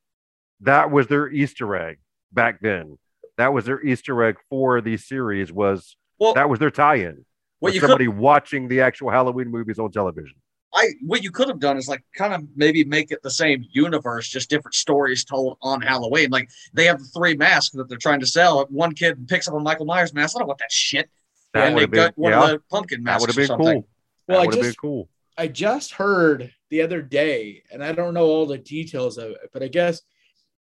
that 0.60 0.90
was 0.90 1.06
their 1.06 1.30
Easter 1.30 1.74
egg 1.74 1.98
back 2.32 2.60
then. 2.60 2.98
That 3.38 3.54
was 3.54 3.64
their 3.64 3.80
Easter 3.82 4.22
egg 4.22 4.36
for 4.50 4.82
the 4.82 4.98
series. 4.98 5.50
Was 5.50 5.96
Well, 6.18 6.34
that 6.34 6.50
was 6.50 6.58
their 6.58 6.70
tie-in? 6.70 7.24
what 7.60 7.68
Was 7.68 7.74
you 7.74 7.80
could 7.80 7.88
somebody 7.88 8.08
watching 8.08 8.68
the 8.68 8.82
actual 8.82 9.08
Halloween 9.10 9.48
movies 9.48 9.78
on 9.78 9.90
television? 9.90 10.34
I 10.74 10.90
what 11.04 11.22
you 11.22 11.30
could 11.30 11.48
have 11.48 11.58
done 11.58 11.76
is 11.76 11.88
like 11.88 12.04
kind 12.14 12.32
of 12.32 12.44
maybe 12.54 12.84
make 12.84 13.10
it 13.10 13.22
the 13.22 13.30
same 13.30 13.64
universe, 13.70 14.28
just 14.28 14.50
different 14.50 14.74
stories 14.74 15.24
told 15.24 15.58
on 15.62 15.80
Halloween. 15.80 16.30
Like 16.30 16.48
they 16.72 16.84
have 16.86 16.98
the 16.98 17.06
three 17.06 17.36
masks 17.36 17.74
that 17.74 17.88
they're 17.88 17.98
trying 17.98 18.20
to 18.20 18.26
sell. 18.26 18.64
One 18.70 18.94
kid 18.94 19.26
picks 19.28 19.48
up 19.48 19.54
a 19.54 19.60
Michael 19.60 19.86
Myers 19.86 20.14
mask. 20.14 20.36
I 20.36 20.40
don't 20.40 20.48
want 20.48 20.60
that 20.60 20.72
shit. 20.72 21.10
That 21.54 21.66
and 21.66 21.74
would 21.74 21.80
they 21.80 21.82
have 21.82 21.90
been 21.90 22.04
got 22.06 22.18
one 22.18 22.32
yeah. 22.32 22.44
of 22.44 22.50
the 22.50 22.58
pumpkin 22.70 23.02
That 23.04 23.20
would 23.20 23.30
have 23.30 23.36
been 23.36 23.46
something. 23.46 23.66
cool. 23.66 23.88
Well, 24.28 24.38
that 24.38 24.42
I 24.42 24.46
would 24.46 24.54
have 24.54 24.64
just 24.64 24.76
been 24.76 24.80
cool. 24.80 25.08
I 25.36 25.48
just 25.48 25.92
heard 25.92 26.52
the 26.68 26.82
other 26.82 27.02
day, 27.02 27.62
and 27.72 27.82
I 27.82 27.92
don't 27.92 28.14
know 28.14 28.26
all 28.26 28.46
the 28.46 28.58
details 28.58 29.18
of 29.18 29.30
it, 29.30 29.50
but 29.52 29.62
I 29.62 29.68
guess 29.68 30.02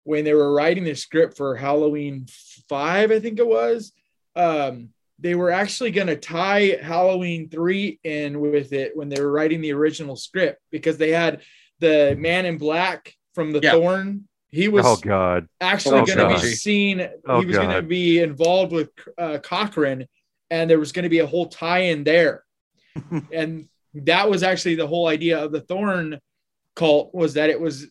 when 0.04 0.24
they 0.24 0.34
were 0.34 0.54
writing 0.54 0.84
the 0.84 0.96
script 0.96 1.36
for 1.36 1.56
Halloween 1.56 2.28
five, 2.70 3.12
I 3.12 3.20
think 3.20 3.40
it 3.40 3.48
was, 3.48 3.92
um, 4.36 4.90
they 5.22 5.36
were 5.36 5.52
actually 5.52 5.92
going 5.92 6.08
to 6.08 6.16
tie 6.16 6.78
Halloween 6.82 7.50
three 7.50 8.00
in 8.04 8.40
with 8.40 8.74
it 8.74 8.96
when 8.96 9.10
they 9.10 9.20
were 9.22 9.32
writing 9.32 9.62
the 9.62 9.74
original 9.74 10.16
script 10.16 10.62
because 10.72 10.98
they 10.98 11.12
had 11.12 11.42
the 11.80 12.16
man 12.18 12.46
in 12.46 12.58
black 12.58 13.14
from 13.36 13.52
the 13.52 13.60
Yeah. 13.62 13.72
Thorn. 13.72 14.28
He 14.52 14.68
was 14.68 14.86
Oh 14.86 14.96
God. 14.96 15.48
actually 15.62 16.00
Oh, 16.02 16.06
going 16.06 16.18
to 16.18 16.42
be 16.42 16.52
seen. 16.54 17.08
Oh, 17.28 17.40
he 17.40 17.46
was 17.46 17.58
going 17.58 17.70
to 17.70 17.82
be 17.84 18.20
involved 18.20 18.72
with 18.72 18.90
uh, 19.18 19.38
Cochran, 19.44 20.08
and 20.50 20.70
there 20.70 20.80
was 20.80 20.92
going 20.92 21.04
to 21.04 21.10
be 21.10 21.20
a 21.20 21.28
whole 21.28 21.46
tie-in 21.48 22.04
there, 22.04 22.44
and 23.32 23.66
that 23.94 24.30
was 24.30 24.42
actually 24.42 24.76
the 24.76 24.88
whole 24.88 25.08
idea 25.08 25.44
of 25.44 25.52
the 25.52 25.62
Thorn 25.62 26.20
cult 26.76 27.14
was 27.14 27.34
that 27.34 27.50
it 27.50 27.60
was 27.60 27.88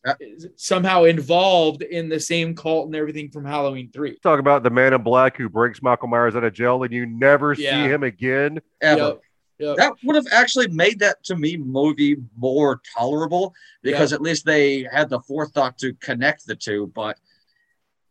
somehow 0.56 1.04
involved 1.04 1.82
in 1.82 2.08
the 2.08 2.18
same 2.20 2.54
cult 2.54 2.86
and 2.86 2.96
everything 2.96 3.30
from 3.30 3.44
Halloween 3.44 3.90
three. 3.92 4.18
Talk 4.22 4.40
about 4.40 4.62
the 4.62 4.70
man 4.70 4.94
in 4.94 5.02
black 5.02 5.36
who 5.36 5.48
breaks 5.48 5.82
Michael 5.82 6.08
Myers 6.08 6.36
out 6.36 6.44
of 6.44 6.52
jail, 6.52 6.82
and 6.82 6.92
you 6.92 7.04
never 7.06 7.52
Yeah. 7.52 7.84
see 7.84 7.92
him 7.92 8.02
again. 8.02 8.60
Ever. 8.80 8.98
Yep. 9.00 9.20
Yep. 9.60 9.76
That 9.76 9.92
would 10.04 10.14
have 10.14 10.26
actually 10.30 10.68
made 10.68 11.00
that 11.00 11.22
to 11.24 11.36
me 11.36 11.56
movie 11.56 12.16
more 12.36 12.80
tolerable 12.96 13.52
because 13.82 14.12
at 14.12 14.22
least 14.22 14.46
they 14.46 14.86
had 14.90 15.08
the 15.10 15.18
forethought 15.20 15.76
to 15.78 15.92
connect 15.94 16.46
the 16.46 16.54
two. 16.54 16.92
But 16.94 17.18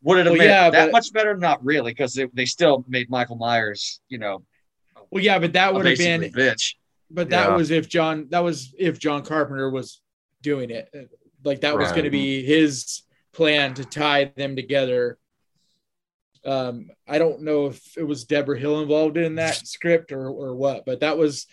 would 0.03 0.19
it 0.19 0.25
have 0.25 0.31
Well, 0.33 0.39
made 0.39 0.45
yeah, 0.47 0.69
that 0.69 0.91
much 0.91 1.13
better? 1.13 1.37
Not 1.37 1.63
really, 1.63 1.91
because 1.91 2.13
they, 2.13 2.27
they 2.33 2.43
still 2.45 2.83
made 2.89 3.09
Michael 3.09 3.37
Myers, 3.37 4.01
you 4.09 4.17
know, 4.17 4.43
Well, 5.09 5.23
yeah, 5.23 5.39
but 5.39 5.53
that 5.53 5.73
would 5.73 5.85
have 5.85 5.97
been, 5.97 6.21
bitch. 6.33 6.75
but 7.09 7.29
that 7.29 7.47
Yeah. 7.49 7.55
was 7.55 7.71
if 7.71 7.87
John, 7.87 8.27
that 8.29 8.43
was 8.43 8.75
if 8.77 8.99
John 8.99 9.23
Carpenter 9.23 9.69
was 9.69 10.01
doing 10.41 10.69
it. 10.69 10.89
Like 11.43 11.61
that 11.61 11.77
was 11.77 11.91
going 11.91 12.03
to 12.03 12.09
be 12.09 12.43
his 12.43 13.03
plan 13.33 13.73
to 13.75 13.85
tie 13.85 14.31
them 14.35 14.55
together. 14.55 15.17
Um, 16.45 16.89
I 17.07 17.17
don't 17.17 17.41
know 17.41 17.67
if 17.67 17.97
it 17.97 18.03
was 18.03 18.25
Debra 18.25 18.57
Hill 18.57 18.81
involved 18.81 19.17
in 19.17 19.35
that 19.35 19.55
script 19.67 20.11
or 20.11 20.27
or 20.27 20.55
what, 20.55 20.85
but 20.85 21.01
that 21.01 21.17
was 21.17 21.45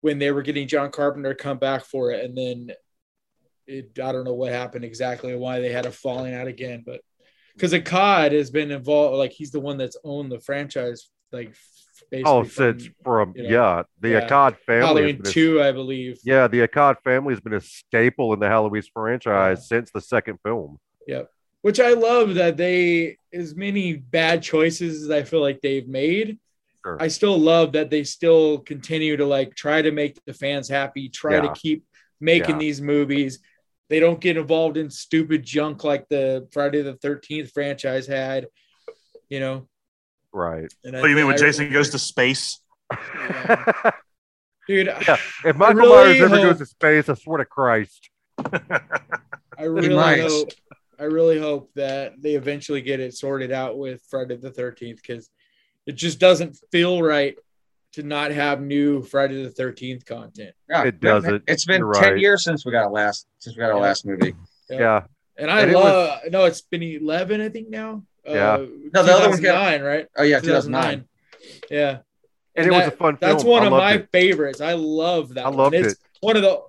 when 0.00 0.18
they 0.18 0.30
were 0.30 0.42
getting 0.42 0.68
John 0.68 0.90
Carpenter 0.90 1.34
to 1.34 1.42
come 1.42 1.58
back 1.58 1.84
for 1.84 2.10
it, 2.10 2.24
and 2.24 2.36
then 2.36 2.70
it, 3.66 3.98
I 4.02 4.12
don't 4.12 4.24
know 4.24 4.34
what 4.34 4.52
happened 4.52 4.84
exactly, 4.84 5.34
why 5.34 5.60
they 5.60 5.72
had 5.72 5.86
a 5.86 5.90
falling 5.90 6.34
out 6.34 6.46
again, 6.46 6.82
but 6.84 7.00
because 7.54 7.72
Akkad 7.72 8.32
has 8.32 8.50
been 8.50 8.70
involved, 8.70 9.16
like 9.16 9.32
he's 9.32 9.50
the 9.50 9.60
one 9.60 9.78
that's 9.78 9.96
owned 10.04 10.30
the 10.30 10.40
franchise, 10.40 11.08
like 11.32 11.56
Oh, 12.24 12.44
since 12.44 12.88
from 13.04 13.32
you 13.36 13.44
know, 13.44 13.48
yeah, 13.48 13.82
the 14.00 14.10
yeah. 14.10 14.28
Akkad 14.28 14.56
family. 14.58 14.86
Halloween 14.86 15.22
been 15.22 15.32
two, 15.32 15.62
I 15.62 15.72
believe. 15.72 16.18
yeah, 16.24 16.46
the 16.46 16.66
Akkad 16.66 16.96
family 17.02 17.32
has 17.34 17.40
been 17.40 17.54
a 17.54 17.60
staple 17.60 18.32
in 18.32 18.40
the 18.40 18.48
Halloween 18.48 18.82
franchise 18.94 19.68
since 19.68 19.90
the 19.90 20.00
second 20.00 20.38
film. 20.44 20.78
Yep. 21.06 21.30
Which 21.62 21.80
I 21.80 21.94
love 21.94 22.34
that 22.36 22.56
they 22.56 23.18
as 23.32 23.56
many 23.56 23.94
bad 23.94 24.42
choices 24.42 25.02
as 25.02 25.10
I 25.10 25.24
feel 25.24 25.40
like 25.40 25.60
they've 25.60 25.88
made. 25.88 26.38
Sure. 26.84 26.96
I 27.00 27.08
still 27.08 27.36
love 27.38 27.72
that 27.72 27.90
they 27.90 28.04
still 28.04 28.58
continue 28.58 29.16
to 29.16 29.26
like 29.26 29.56
try 29.56 29.82
to 29.82 29.90
make 29.90 30.18
the 30.26 30.34
fans 30.34 30.68
happy, 30.68 31.08
try 31.08 31.34
Yeah. 31.34 31.40
to 31.42 31.52
keep 31.54 31.84
making 32.20 32.54
Yeah. 32.56 32.60
these 32.60 32.80
movies. 32.80 33.40
They 33.88 33.98
don't 34.00 34.20
get 34.20 34.36
involved 34.36 34.76
in 34.76 34.90
stupid 34.90 35.44
junk 35.44 35.82
like 35.82 36.08
the 36.08 36.46
Friday 36.52 36.82
the 36.82 36.94
13th 36.94 37.50
franchise 37.52 38.06
had, 38.06 38.46
you 39.28 39.40
know. 39.40 39.68
Right. 40.36 40.70
And 40.84 40.94
I 40.96 41.00
What 41.00 41.06
do 41.06 41.10
you 41.10 41.16
mean 41.16 41.26
when 41.26 41.36
I- 41.36 41.38
Jason 41.38 41.72
goes 41.72 41.88
to 41.90 41.98
space? 41.98 42.60
Yeah. 42.92 43.72
Dude, 44.68 44.86
Yeah. 44.86 45.16
If 45.44 45.56
Michael 45.56 45.82
really 45.82 46.18
Myers 46.18 46.20
ever 46.20 46.36
hope- 46.36 46.44
goes 46.50 46.58
to 46.58 46.66
space, 46.66 47.08
I 47.08 47.14
swear 47.14 47.38
to 47.38 47.44
Christ. 47.46 48.10
I 49.58 49.62
really 49.64 49.94
might. 49.94 50.20
hope 50.20 50.48
I 50.98 51.04
really 51.04 51.38
hope 51.38 51.70
that 51.74 52.20
they 52.20 52.34
eventually 52.34 52.80
get 52.82 53.00
it 53.00 53.14
sorted 53.14 53.50
out 53.52 53.78
with 53.78 54.02
Friday 54.10 54.36
the 54.36 54.50
13th 54.50 54.96
because 54.96 55.30
it 55.86 55.92
just 55.92 56.18
doesn't 56.18 56.58
feel 56.72 57.00
right 57.02 57.34
to 57.92 58.02
not 58.02 58.30
have 58.30 58.60
new 58.60 59.02
Friday 59.02 59.42
the 59.42 59.50
13th 59.50 60.04
content. 60.04 60.54
Yeah, 60.68 60.84
It 60.84 61.00
doesn't. 61.00 61.44
It's 61.46 61.64
been 61.64 61.80
You're 61.80 61.94
ten 61.94 62.12
right. 62.12 62.20
years 62.20 62.44
since 62.44 62.66
we 62.66 62.72
got 62.72 62.84
our 62.84 62.90
last 62.90 63.26
since 63.38 63.56
we 63.56 63.60
got 63.60 63.70
our 63.70 63.76
Yeah. 63.78 63.82
last 63.82 64.04
movie. 64.04 64.34
Yeah. 64.68 65.04
And 65.38 65.50
I 65.50 65.62
And 65.62 65.70
it 65.70 65.74
love 65.74 66.20
no, 66.30 66.44
it's 66.44 66.60
been 66.62 66.82
11, 66.82 67.40
I 67.40 67.48
think 67.50 67.68
now. 67.70 68.02
Yeah. 68.28 68.52
Uh, 68.54 68.66
No, 68.94 69.02
the 69.02 69.12
other 69.12 69.28
one 69.30 69.40
got- 69.42 69.70
2009, 69.70 69.82
right? 69.82 70.06
Oh 70.16 70.22
yeah, 70.22 70.40
two 70.40 70.48
thousand 70.48 70.72
nine. 70.72 71.04
Yeah. 71.70 71.98
And, 72.54 72.66
it 72.66 72.70
was 72.72 72.86
a 72.86 72.90
fun 72.90 73.16
film. 73.18 73.32
That's 73.32 73.44
one 73.44 73.62
I 73.62 73.66
of 73.66 73.72
my 73.72 73.92
it. 73.94 74.08
favorites. 74.12 74.60
I 74.62 74.72
love 74.72 75.34
that. 75.34 75.44
I 75.44 75.48
one. 75.50 75.58
loved 75.58 75.74
it's 75.74 75.92
it. 75.92 75.98
One 76.20 76.36
of 76.36 76.42
the, 76.42 76.60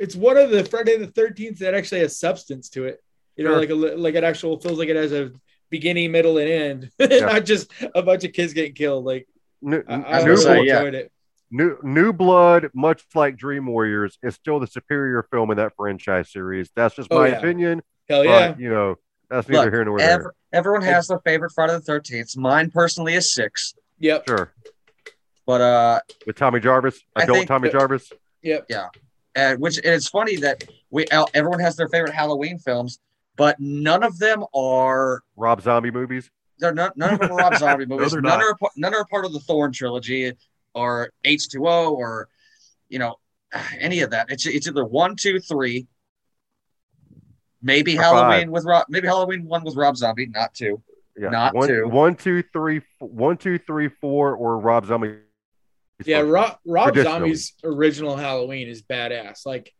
it's 0.00 0.16
one 0.16 0.38
of 0.38 0.50
the 0.50 0.64
Friday 0.64 0.96
the 0.96 1.06
Thirteenth 1.08 1.58
that 1.58 1.74
actually 1.74 2.00
has 2.00 2.18
substance 2.18 2.70
to 2.70 2.84
it. 2.86 3.02
You 3.36 3.44
know, 3.44 3.50
Sure. 3.50 3.60
like 3.60 3.70
a 3.70 3.74
like 3.74 4.14
it 4.14 4.24
actual 4.24 4.58
feels 4.58 4.78
like 4.78 4.88
it 4.88 4.96
has 4.96 5.12
a 5.12 5.32
beginning, 5.68 6.10
middle, 6.10 6.38
and 6.38 6.48
end, 6.50 6.90
Yeah. 6.98 7.26
not 7.26 7.44
just 7.44 7.70
a 7.94 8.02
bunch 8.02 8.24
of 8.24 8.32
kids 8.32 8.54
getting 8.54 8.72
killed. 8.74 9.04
Like 9.04 9.28
New, 9.62 9.82
I, 9.86 9.94
I 9.94 10.24
new, 10.24 10.36
gonna 10.42 10.62
yeah. 10.62 10.78
enjoyed 10.78 10.94
it. 10.94 11.12
new, 11.50 11.76
new 11.82 12.12
Blood, 12.14 12.70
much 12.74 13.04
like 13.14 13.36
Dream 13.36 13.66
Warriors, 13.66 14.18
is 14.22 14.34
still 14.34 14.58
the 14.58 14.66
superior 14.66 15.22
film 15.30 15.50
in 15.50 15.58
that 15.58 15.72
franchise 15.76 16.32
series. 16.32 16.70
That's 16.74 16.94
just 16.96 17.08
Oh, 17.12 17.18
my 17.18 17.28
yeah. 17.28 17.38
opinion. 17.38 17.82
Hell 18.08 18.24
yeah. 18.24 18.48
But 18.52 18.60
you 18.60 18.70
know, 18.70 18.96
that's 19.30 19.48
neither 19.48 19.64
Look, 19.64 19.72
here 19.74 19.84
nor 19.84 19.98
there. 19.98 20.10
ev- 20.10 20.26
everyone 20.52 20.82
has 20.82 21.06
their 21.08 21.20
favorite 21.20 21.52
Friday 21.52 21.72
the 21.74 21.80
Thirteenth. 21.80 22.36
Mine 22.36 22.70
personally 22.70 23.14
is 23.14 23.32
six, 23.32 23.74
Yep. 23.98 24.26
Sure, 24.28 24.52
but 25.46 25.60
uh, 25.60 26.00
with 26.26 26.36
Tommy 26.36 26.60
Jarvis, 26.60 27.00
I 27.16 27.22
adult 27.22 27.36
think 27.38 27.48
Tommy 27.48 27.68
that- 27.68 27.78
Jarvis. 27.78 28.10
Yep. 28.42 28.66
Yeah. 28.68 28.88
And 29.34 29.60
which 29.60 29.76
and 29.76 29.86
it's 29.86 30.08
funny 30.08 30.36
that 30.36 30.64
we 30.90 31.06
everyone 31.34 31.60
has 31.60 31.76
their 31.76 31.88
favorite 31.88 32.12
Halloween 32.12 32.58
films, 32.58 32.98
but 33.36 33.56
none 33.60 34.02
of 34.02 34.18
them 34.18 34.44
are. 34.54 35.22
Rob 35.36 35.62
Zombie 35.62 35.90
movies. 35.92 36.30
They're 36.58 36.74
not, 36.74 36.96
none 36.96 37.14
of 37.14 37.20
them 37.20 37.32
are 37.32 37.36
Rob 37.36 37.56
Zombie 37.56 37.86
movies. 37.86 38.10
they're 38.12 38.20
none 38.20 38.40
not. 38.40 38.56
are 38.62 38.70
none 38.76 38.92
are 38.94 39.04
part 39.06 39.24
of 39.24 39.32
the 39.32 39.38
Thorn 39.40 39.72
trilogy, 39.72 40.32
or 40.74 41.10
H 41.24 41.48
two 41.48 41.68
O, 41.68 41.94
or 41.94 42.28
you 42.88 42.98
know 42.98 43.16
any 43.78 44.00
of 44.00 44.10
that. 44.10 44.26
It's 44.30 44.46
it's 44.46 44.66
either 44.66 44.84
one, 44.84 45.14
two, 45.16 45.38
three. 45.38 45.86
Maybe 47.62 47.98
Or 47.98 48.02
Halloween 48.02 48.50
with 48.50 48.64
Rob. 48.64 48.86
Maybe 48.88 49.06
Halloween 49.06 49.44
one 49.44 49.64
with 49.64 49.76
Rob 49.76 49.96
Zombie, 49.96 50.26
not 50.26 50.54
two. 50.54 50.82
Yeah, 51.16 51.28
Not 51.28 51.54
one, 51.54 51.68
two. 51.68 51.88
one, 51.88 52.14
two, 52.14 52.42
three, 52.52 52.78
f- 52.78 52.84
one, 52.98 53.36
two, 53.36 53.58
three, 53.58 53.88
four, 53.88 54.34
or 54.34 54.58
Rob 54.58 54.86
Zombie. 54.86 55.16
Yeah, 56.04 56.20
Rob, 56.20 56.56
Rob 56.64 56.96
Zombie's 56.96 57.52
original 57.62 58.16
Halloween 58.16 58.68
is 58.68 58.82
badass. 58.82 59.44
Like, 59.44 59.74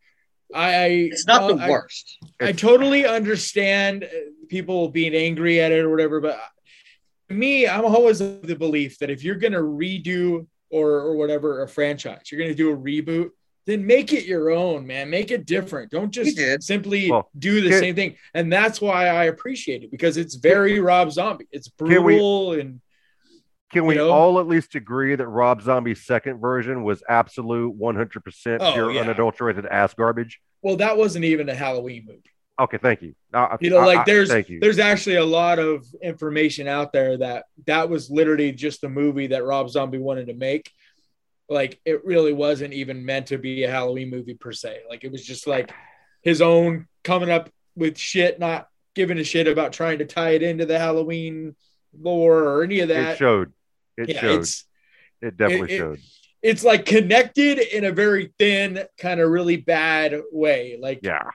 I, 0.53 0.75
I 0.75 0.85
It's 1.11 1.25
not 1.25 1.43
uh, 1.43 1.55
the 1.55 1.67
worst. 1.67 2.17
I 2.39 2.51
totally 2.51 3.07
understand 3.07 4.03
uh, 4.03 4.07
people 4.49 4.89
being 4.89 5.15
angry 5.15 5.61
at 5.61 5.71
it 5.71 5.79
or 5.79 5.89
whatever, 5.89 6.21
but 6.21 6.39
to 7.29 7.33
me, 7.33 7.67
I'm 7.67 7.85
always 7.85 8.21
of 8.21 8.45
the 8.45 8.55
belief 8.55 8.99
that 8.99 9.09
if 9.09 9.23
you're 9.23 9.35
gonna 9.35 9.61
redo 9.61 10.45
or 10.69 10.91
or 10.91 11.15
whatever 11.15 11.63
a 11.63 11.67
franchise, 11.67 12.31
you're 12.31 12.41
gonna 12.41 12.53
do 12.53 12.71
a 12.71 12.77
reboot, 12.77 13.29
then 13.71 13.85
make 13.87 14.11
it 14.13 14.25
your 14.25 14.51
own, 14.51 14.85
man. 14.85 15.09
Make 15.09 15.31
it 15.31 15.45
different. 15.45 15.89
Don't 15.91 16.11
just 16.11 16.35
did. 16.37 16.61
simply 16.63 17.09
Well, 17.09 17.29
do 17.37 17.61
the 17.61 17.69
can- 17.69 17.79
same 17.79 17.95
thing. 17.95 18.15
And 18.33 18.51
that's 18.51 18.81
why 18.81 19.07
I 19.07 19.25
appreciate 19.25 19.83
it 19.83 19.91
because 19.91 20.17
it's 20.17 20.35
very 20.35 20.79
Rob 20.79 21.11
Zombie. 21.11 21.47
It's 21.51 21.69
we- 21.79 21.87
brutal 21.89 22.53
and 22.53 22.81
Can 23.71 23.85
we 23.85 23.95
know? 23.95 24.11
all 24.11 24.39
at 24.39 24.47
least 24.47 24.75
agree 24.75 25.15
that 25.15 25.27
Rob 25.27 25.61
Zombie's 25.61 26.05
second 26.05 26.39
version 26.39 26.83
was 26.83 27.01
absolute 27.07 27.73
100% 27.79 28.57
Oh, 28.61 28.73
pure, 28.73 28.91
yeah. 28.91 29.01
unadulterated 29.01 29.65
ass 29.65 29.93
garbage? 29.93 30.39
well, 30.61 30.75
that 30.75 30.97
wasn't 30.97 31.25
even 31.25 31.49
a 31.49 31.55
Halloween 31.55 32.05
movie. 32.05 32.21
Okay, 32.59 32.77
thank 32.77 33.01
you. 33.01 33.15
Uh, 33.33 33.57
you 33.61 33.69
know 33.71 33.77
I- 33.79 33.85
like 33.85 33.99
I- 33.99 34.03
there's 34.05 34.29
thank 34.29 34.49
you. 34.49 34.59
there's 34.59 34.77
actually 34.77 35.15
a 35.15 35.25
lot 35.25 35.57
of 35.57 35.83
information 36.03 36.67
out 36.67 36.91
there 36.93 37.17
that 37.17 37.45
that 37.65 37.89
was 37.89 38.11
literally 38.11 38.51
just 38.51 38.83
a 38.83 38.89
movie 38.89 39.27
that 39.27 39.43
rob 39.45 39.69
zombie 39.69 39.97
wanted 39.97 40.27
to 40.27 40.33
make 40.35 40.69
like 41.51 41.79
it 41.85 42.03
really 42.05 42.33
wasn't 42.33 42.73
even 42.73 43.05
meant 43.05 43.27
to 43.27 43.37
be 43.37 43.63
a 43.63 43.69
halloween 43.71 44.09
movie 44.09 44.33
per 44.33 44.51
se 44.51 44.79
like 44.89 45.03
it 45.03 45.11
was 45.11 45.23
just 45.23 45.45
like 45.47 45.71
his 46.23 46.41
own 46.41 46.87
coming 47.03 47.29
up 47.29 47.49
with 47.75 47.97
shit 47.97 48.39
not 48.39 48.67
giving 48.95 49.17
a 49.19 49.23
shit 49.23 49.47
about 49.47 49.73
trying 49.73 49.99
to 49.99 50.05
tie 50.05 50.31
it 50.31 50.43
into 50.43 50.65
the 50.65 50.79
halloween 50.79 51.55
lore 51.99 52.43
or 52.43 52.63
any 52.63 52.79
of 52.79 52.87
that 52.89 53.13
it 53.13 53.17
showed. 53.17 53.51
It 53.97 54.09
yeah 54.09 54.21
showed. 54.21 54.39
it's 54.39 54.63
It 55.21 55.37
definitely 55.37 55.73
it- 55.73 55.77
showed. 55.77 55.99
it's 56.41 56.63
like 56.63 56.85
connected 56.85 57.59
in 57.59 57.83
a 57.85 57.91
very 57.91 58.33
thin 58.39 58.83
kind 58.97 59.19
of 59.19 59.29
really 59.29 59.57
bad 59.57 60.19
way 60.31 60.77
like 60.79 60.99
Yeah. 61.03 61.29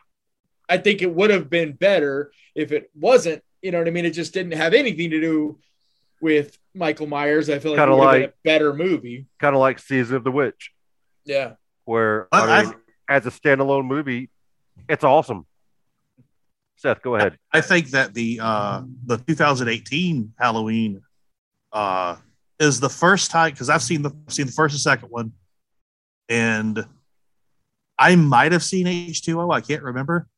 I 0.69 0.79
think 0.79 1.01
it 1.01 1.15
would 1.15 1.31
have 1.31 1.49
been 1.49 1.73
better 1.75 2.33
if 2.57 2.73
it 2.73 2.91
wasn't. 2.93 3.41
You 3.63 3.71
know 3.71 3.79
what 3.79 3.87
I 3.87 3.93
mean? 3.93 4.05
It 4.05 4.11
just 4.11 4.35
didn't 4.35 4.55
have 4.55 4.75
anything 4.75 5.11
to 5.11 5.21
do 5.21 5.61
with 6.21 6.59
Michael 6.77 7.07
Myers. 7.07 7.49
I 7.51 7.59
feel 7.59 7.73
like 7.73 7.81
Kinda 7.81 7.95
it 7.95 7.99
would 7.99 8.11
been 8.13 8.21
like- 8.23 8.31
a 8.31 8.35
better 8.45 8.73
movie. 8.75 9.27
Kind 9.41 9.55
of 9.57 9.61
like 9.61 9.79
Season 9.79 10.17
of 10.17 10.25
the 10.25 10.31
Witch, 10.31 10.73
Yeah. 11.25 11.55
where, 11.85 12.29
But 12.31 12.49
I 12.49 12.63
mean, 12.63 12.71
I've- 12.73 12.79
as 13.09 13.27
a 13.27 13.31
standalone 13.31 13.87
movie, 13.87 14.31
it's 14.89 15.05
awesome. 15.05 15.47
Seth, 16.77 17.01
go 17.03 17.15
ahead. 17.17 17.39
I 17.53 17.63
think 17.63 17.89
that 17.91 18.13
the 18.13 18.39
uh, 18.43 18.83
the 19.07 19.17
2018 19.17 20.35
Halloween 20.39 21.01
uh, 21.73 22.17
is 22.61 22.81
the 22.81 22.91
first 22.91 23.31
time 23.31 23.53
because 23.53 23.71
I've 23.71 23.83
seen 23.83 24.03
the 24.03 24.11
seen 24.29 24.47
the 24.47 24.53
first 24.53 24.75
and 24.75 24.81
second 24.81 25.09
one, 25.09 25.33
and 26.29 26.85
I 27.99 28.15
might 28.17 28.53
have 28.53 28.63
seen 28.63 28.87
H2O. 28.87 29.55
I 29.55 29.63
can't 29.63 29.83
remember, 29.83 30.29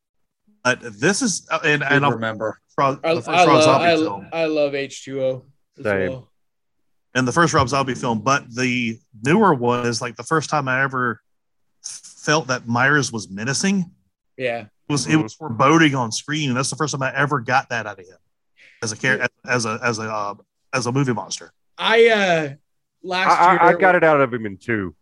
but 0.63 0.79
this 0.81 1.21
is 1.21 1.45
uh, 1.51 1.59
and 1.65 1.83
I 1.83 1.89
and 1.89 2.05
I'll, 2.05 2.11
remember. 2.13 2.57
Rob- 2.77 3.01
I, 3.03 3.09
I, 3.09 3.13
love, 3.13 3.27
I, 3.27 4.29
I 4.31 4.45
love 4.45 4.71
H2O 4.71 5.43
as 5.79 5.83
Same. 5.83 6.09
well. 6.09 6.28
And 7.15 7.27
the 7.27 7.31
first 7.31 7.53
Rob 7.53 7.67
Zombie 7.69 7.95
film, 7.95 8.21
but 8.21 8.53
the 8.53 8.99
newer 9.23 9.53
one 9.53 9.85
is 9.85 10.01
like 10.01 10.15
the 10.15 10.23
first 10.23 10.49
time 10.49 10.67
I 10.67 10.83
ever 10.83 11.21
felt 11.83 12.47
that 12.47 12.67
Myers 12.67 13.11
was 13.11 13.29
menacing. 13.29 13.91
Yeah. 14.37 14.61
It 14.61 14.91
was 14.91 15.07
it 15.07 15.17
was 15.17 15.33
foreboding 15.33 15.95
on 15.95 16.11
screen, 16.11 16.49
and 16.49 16.57
that's 16.57 16.69
the 16.69 16.75
first 16.75 16.93
time 16.93 17.03
I 17.03 17.15
ever 17.15 17.39
got 17.39 17.69
that 17.69 17.85
out 17.85 17.99
of 17.99 18.05
him 18.07 18.17
as 18.81 18.91
a 18.91 18.97
character, 18.97 19.27
as 19.45 19.65
a 19.65 19.79
as 19.83 19.99
a 19.99 20.03
uh, 20.03 20.35
as 20.73 20.87
a 20.87 20.91
movie 20.91 21.13
monster. 21.13 21.51
I, 21.77 22.07
uh, 22.07 22.53
last 23.03 23.39
I, 23.39 23.51
year, 23.51 23.61
I, 23.61 23.67
I 23.69 23.73
got 23.73 23.95
it 23.95 24.03
out 24.03 24.19
of 24.19 24.33
him 24.33 24.45
in 24.45 24.57
two. 24.57 24.95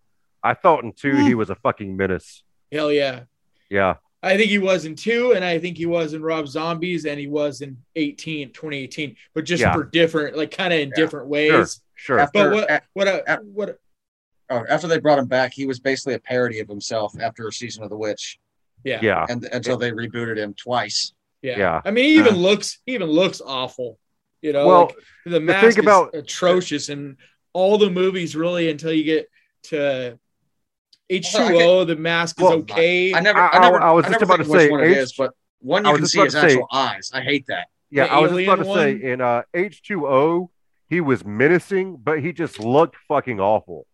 I 0.43 0.53
thought 0.53 0.83
in 0.83 0.91
two 0.91 1.15
he 1.15 1.35
was 1.35 1.49
a 1.49 1.55
fucking 1.55 1.95
menace. 1.95 2.43
Hell 2.71 2.91
yeah. 2.91 3.21
Yeah. 3.69 3.95
I 4.23 4.35
think 4.35 4.49
he 4.49 4.57
was 4.57 4.85
in 4.85 4.95
two, 4.95 5.33
and 5.33 5.45
I 5.45 5.59
think 5.59 5.77
he 5.77 5.85
was 5.85 6.13
in 6.13 6.21
Rob 6.23 6.47
Zombies, 6.47 7.05
and 7.05 7.19
he 7.19 7.27
was 7.27 7.61
in 7.61 7.77
18, 7.95 8.51
2018, 8.51 9.15
but 9.33 9.45
just 9.45 9.61
Yeah. 9.61 9.73
for 9.73 9.83
different, 9.83 10.35
like 10.35 10.51
kind 10.51 10.73
of 10.73 10.79
in 10.79 10.89
Yeah. 10.89 10.95
different 10.95 11.27
ways. 11.27 11.81
Sure. 11.95 12.19
After, 12.19 12.49
But 12.49 12.53
what, 12.53 12.71
a- 12.71 12.81
what, 12.93 13.07
a, 13.07 13.31
uh, 13.31 13.37
what, 13.43 13.79
oh, 14.49 14.65
after 14.69 14.87
they 14.87 14.99
brought 14.99 15.19
him 15.19 15.27
back, 15.27 15.53
he 15.53 15.65
was 15.67 15.79
basically 15.79 16.15
a 16.15 16.19
parody 16.19 16.59
of 16.59 16.67
himself 16.67 17.13
after 17.19 17.47
a 17.47 17.51
season 17.51 17.83
of 17.83 17.89
The 17.89 17.97
Witch, 17.97 18.39
yeah. 18.83 18.99
Yeah. 19.01 19.25
and 19.29 19.43
until 19.51 19.77
they 19.77 19.91
rebooted 19.91 20.37
him 20.37 20.53
twice. 20.55 21.13
Yeah. 21.43 21.57
Yeah. 21.59 21.81
I 21.85 21.91
mean, 21.91 22.05
he 22.05 22.15
even 22.17 22.35
Yeah. 22.35 22.41
looks 22.41 22.79
he 22.87 22.93
even 22.95 23.09
looks 23.09 23.39
awful. 23.45 23.99
You 24.41 24.53
know, 24.53 24.67
Well, 24.67 24.85
like 24.85 24.95
the 25.25 25.39
mask 25.39 25.75
thing 25.75 25.85
about- 25.85 26.15
atrocious 26.15 26.89
and 26.89 27.17
all 27.53 27.77
the 27.77 27.89
movies 27.91 28.35
really 28.35 28.69
until 28.69 28.91
you 28.91 29.03
get 29.03 29.29
to 29.63 30.19
H2O, 31.09 31.87
the 31.87 31.95
mask 31.95 32.39
is 32.41 32.47
okay. 32.47 33.13
I 33.13 33.19
never, 33.21 33.39
I- 33.39 33.49
I, 33.49 33.59
never, 33.61 33.81
I 33.81 33.91
was 33.91 34.05
I 34.05 34.09
just 34.09 34.19
never 34.21 34.33
about 34.33 34.43
to 34.45 34.49
say 34.51 34.69
one 34.69 34.81
it 34.83 34.91
H- 34.91 34.97
is, 34.97 35.13
but 35.17 35.33
one 35.59 35.85
you 35.85 35.95
can 35.95 36.05
see 36.05 36.19
his 36.21 36.33
to 36.33 36.39
say- 36.41 36.45
actual 36.47 36.67
eyes. 36.71 37.11
I 37.13 37.21
hate 37.21 37.45
that. 37.47 37.67
Yeah, 37.89 38.07
The 38.07 38.11
I 38.13 38.19
was 38.19 38.31
just 38.31 38.43
about 38.43 38.55
to 38.55 38.69
alien 38.69 38.99
say 39.01 39.11
in 39.13 39.21
uh, 39.21 39.41
H2O, 39.55 40.49
he 40.89 40.99
was 41.01 41.23
menacing, 41.25 41.95
but 41.97 42.19
he 42.21 42.33
just 42.33 42.59
looked 42.59 42.97
fucking 43.07 43.39
awful. 43.39 43.87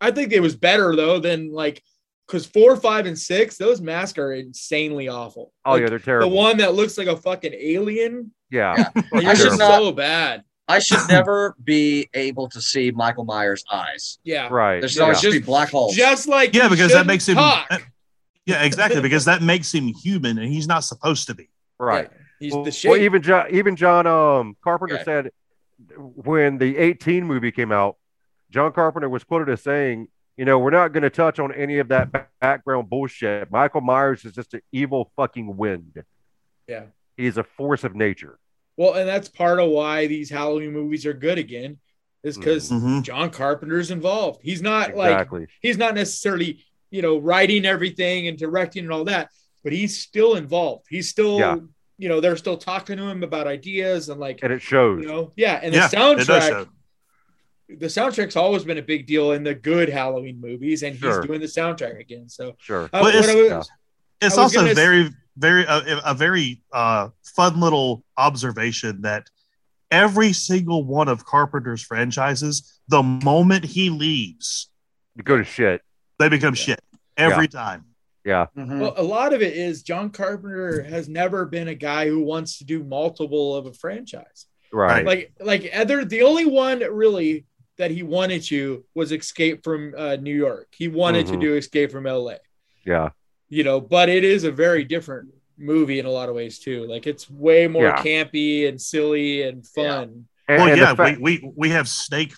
I 0.00 0.10
think 0.10 0.32
it 0.32 0.40
was 0.40 0.56
better 0.56 0.94
though 0.94 1.18
than 1.18 1.52
like 1.52 1.82
because 2.26 2.44
four, 2.46 2.76
five, 2.76 3.06
and 3.06 3.18
six, 3.18 3.56
those 3.56 3.80
masks 3.80 4.18
are 4.18 4.32
insanely 4.32 5.08
awful. 5.08 5.52
Oh 5.64 5.72
Like, 5.72 5.82
yeah, 5.82 5.88
they're 5.90 5.98
terrible. 5.98 6.28
the 6.30 6.36
one 6.36 6.58
that 6.58 6.74
looks 6.74 6.98
like 6.98 7.06
a 7.08 7.16
fucking 7.16 7.54
alien. 7.54 8.32
yeah. 8.50 8.74
Yeah. 8.76 9.02
Like, 9.12 9.24
I 9.24 9.30
it's 9.30 9.40
should 9.40 9.48
just 9.50 9.58
not- 9.58 9.78
so 9.80 9.92
bad. 9.92 10.42
I 10.68 10.78
should 10.80 10.98
never 11.08 11.56
be 11.64 12.08
able 12.14 12.48
to 12.50 12.60
see 12.60 12.90
Michael 12.90 13.24
Myers' 13.24 13.64
eyes. 13.70 14.18
Yeah. 14.24 14.48
Right. 14.48 14.80
There 14.80 14.88
should 14.88 14.98
Yeah. 14.98 15.04
always 15.04 15.20
just 15.20 15.32
be 15.32 15.40
black 15.40 15.70
holes. 15.70 15.94
Just 15.96 16.28
like 16.28 16.54
Yeah, 16.54 16.68
because 16.68 16.92
that 16.92 17.06
makes 17.06 17.26
him. 17.28 17.36
talk. 17.36 17.82
Yeah, 18.46 18.62
exactly. 18.64 19.00
Because 19.00 19.24
that 19.26 19.42
makes 19.42 19.72
him 19.72 19.88
human, 19.88 20.38
and 20.38 20.50
he's 20.52 20.66
not 20.68 20.80
supposed 20.84 21.26
to 21.28 21.34
be. 21.34 21.48
right. 21.78 22.08
Yeah. 22.10 22.18
He's 22.40 22.52
Well, 22.54 22.62
the 22.64 22.70
shape. 22.70 22.90
well, 22.92 23.00
even 23.00 23.20
John, 23.22 23.46
even 23.50 23.74
John 23.76 24.06
um, 24.06 24.56
Carpenter 24.62 24.94
Yeah. 24.94 25.02
said 25.04 25.30
when 25.96 26.58
the 26.58 26.76
18 26.76 27.24
movie 27.24 27.50
came 27.50 27.72
out, 27.72 27.96
John 28.50 28.72
Carpenter 28.72 29.08
was 29.08 29.24
quoted 29.24 29.48
as 29.52 29.62
saying, 29.62 30.08
"You 30.36 30.44
know, 30.44 30.58
we're 30.58 30.70
not 30.70 30.92
going 30.92 31.02
to 31.02 31.10
touch 31.10 31.38
on 31.40 31.52
any 31.52 31.78
of 31.78 31.88
that 31.88 32.30
background 32.40 32.88
bullshit. 32.88 33.50
Michael 33.50 33.80
Myers 33.80 34.24
is 34.24 34.32
just 34.34 34.54
an 34.54 34.60
evil 34.72 35.10
fucking 35.16 35.56
wind. 35.56 36.02
Yeah. 36.68 36.84
He's 37.16 37.36
a 37.38 37.44
force 37.44 37.82
of 37.84 37.94
nature. 37.96 38.38
Well, 38.78 38.94
and 38.94 39.06
that's 39.08 39.28
part 39.28 39.58
of 39.60 39.68
why 39.70 40.06
these 40.06 40.30
Halloween 40.30 40.72
movies 40.72 41.04
are 41.04 41.12
good 41.12 41.36
again, 41.36 41.78
is 42.22 42.38
because 42.38 42.70
Mhm. 42.70 43.02
John 43.02 43.28
Carpenter's 43.30 43.90
involved. 43.90 44.40
He's 44.42 44.62
not 44.62 44.94
like 44.94 45.28
he's 45.60 45.76
not 45.76 45.94
necessarily 45.94 46.64
you 46.90 47.02
know 47.02 47.18
writing 47.18 47.66
everything 47.66 48.28
and 48.28 48.38
directing 48.38 48.84
and 48.84 48.92
all 48.92 49.04
that, 49.04 49.30
but 49.64 49.72
he's 49.72 49.98
still 49.98 50.36
involved. 50.36 50.86
He's 50.88 51.08
still 51.08 51.38
Yeah. 51.40 51.56
you 51.98 52.08
know 52.08 52.20
they're 52.20 52.36
still 52.36 52.56
talking 52.56 52.96
to 52.98 53.02
him 53.02 53.22
about 53.24 53.48
ideas 53.48 54.08
and 54.08 54.20
like 54.20 54.38
and 54.44 54.52
it 54.52 54.62
shows. 54.62 55.02
you 55.02 55.08
know 55.08 55.32
yeah. 55.36 55.58
And 55.62 55.74
the 55.74 55.78
yeah, 55.78 55.88
does 55.88 56.26
soundtrack, 56.28 56.68
the 57.68 57.86
soundtrack's 57.86 58.36
always 58.36 58.62
been 58.64 58.78
a 58.78 58.82
big 58.82 59.06
deal 59.06 59.32
in 59.32 59.42
the 59.42 59.54
good 59.54 59.88
Halloween 59.88 60.40
movies, 60.40 60.82
and 60.84 60.96
Sure. 60.96 61.18
he's 61.20 61.26
doing 61.26 61.40
the 61.40 61.46
soundtrack 61.46 61.98
again. 62.00 62.28
So 62.28 62.54
Sure. 62.60 62.88
uh, 62.92 63.06
it's- 63.08 63.26
was- 63.26 63.44
yeah. 63.44 63.62
It's 64.26 64.38
also 64.38 64.72
very, 64.74 65.10
very 65.38 65.66
uh, 65.66 66.00
a 66.04 66.14
very 66.14 66.62
uh, 66.72 67.08
fun 67.36 67.60
little 67.60 68.04
observation 68.16 69.02
that 69.02 69.28
every 69.90 70.32
single 70.32 70.84
one 70.84 71.08
of 71.08 71.24
Carpenter's 71.24 71.82
franchises, 71.82 72.80
the 72.88 73.02
moment 73.02 73.64
he 73.64 73.88
leaves, 73.90 74.70
You 75.16 75.22
go 75.22 75.36
to 75.38 75.44
shit. 75.44 75.82
they 76.18 76.28
become 76.28 76.54
Yeah. 76.54 76.62
shit 76.62 76.80
every 77.16 77.48
time. 77.48 77.84
Yeah. 78.24 78.46
Mhm. 78.56 78.80
Well, 78.80 78.94
a 78.96 79.02
lot 79.02 79.32
of 79.32 79.40
it 79.40 79.56
is 79.56 79.82
John 79.82 80.10
Carpenter 80.10 80.82
has 80.82 81.08
never 81.08 81.46
been 81.46 81.68
a 81.68 81.74
guy 81.74 82.08
who 82.08 82.20
wants 82.22 82.58
to 82.58 82.64
do 82.64 82.84
multiple 82.84 83.56
of 83.56 83.64
a 83.66 83.72
franchise. 83.72 84.46
Right. 84.72 85.06
Like 85.06 85.32
like 85.40 85.70
other 85.74 86.04
the 86.04 86.22
only 86.22 86.44
one 86.44 86.80
really 86.80 87.46
that 87.78 87.90
he 87.90 88.02
wanted 88.02 88.42
to 88.42 88.84
was 88.94 89.12
Escape 89.12 89.62
from 89.64 89.94
uh, 89.96 90.16
New 90.16 90.34
York. 90.34 90.66
He 90.76 90.88
wanted 90.88 91.26
to 91.28 91.34
Mhm. 91.34 91.40
do 91.40 91.54
Escape 91.56 91.90
from 91.92 92.04
LA. 92.06 92.38
yeah. 92.84 93.10
You 93.48 93.64
know, 93.64 93.80
but 93.80 94.08
it 94.08 94.24
is 94.24 94.44
a 94.44 94.50
very 94.52 94.84
different 94.84 95.30
movie 95.56 95.98
in 95.98 96.06
a 96.06 96.10
lot 96.10 96.28
of 96.28 96.34
ways 96.34 96.58
too. 96.58 96.86
Like 96.86 97.06
it's 97.06 97.30
way 97.30 97.66
more 97.66 97.84
Yeah. 97.84 98.02
campy 98.02 98.68
and 98.68 98.80
silly 98.80 99.42
and 99.42 99.66
fun. 99.66 100.26
And, 100.48 100.58
well, 100.62 100.68
and 100.68 100.78
yeah, 100.78 100.94
fact- 100.94 101.20
we, 101.20 101.38
we 101.40 101.52
we 101.56 101.68
have 101.70 101.88
Snake 101.88 102.32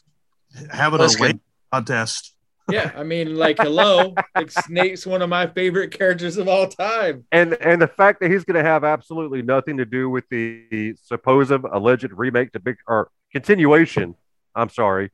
having 0.70 0.98
Listen. 1.00 1.20
a 1.20 1.22
weight 1.22 1.40
contest. 1.72 2.34
Yeah, 2.70 2.92
I 2.96 3.02
mean, 3.02 3.34
like 3.34 3.58
hello, 3.58 4.14
like 4.36 4.48
Snake's 4.52 5.04
one 5.04 5.22
of 5.22 5.28
my 5.28 5.48
favorite 5.48 5.90
characters 5.90 6.36
of 6.36 6.46
all 6.46 6.68
time. 6.68 7.24
and 7.32 7.54
and 7.54 7.82
the 7.82 7.88
fact 7.88 8.20
that 8.20 8.30
he's 8.30 8.44
going 8.44 8.62
to 8.62 8.68
have 8.70 8.84
absolutely 8.84 9.42
nothing 9.42 9.78
to 9.78 9.84
do 9.84 10.08
with 10.08 10.22
the 10.30 10.94
supposed 11.02 11.50
alleged 11.50 12.12
remake 12.12 12.52
to 12.52 12.60
big 12.60 12.76
or 12.86 13.10
continuation 13.32 14.14
i'm 14.54 14.68
sorry 14.68 15.10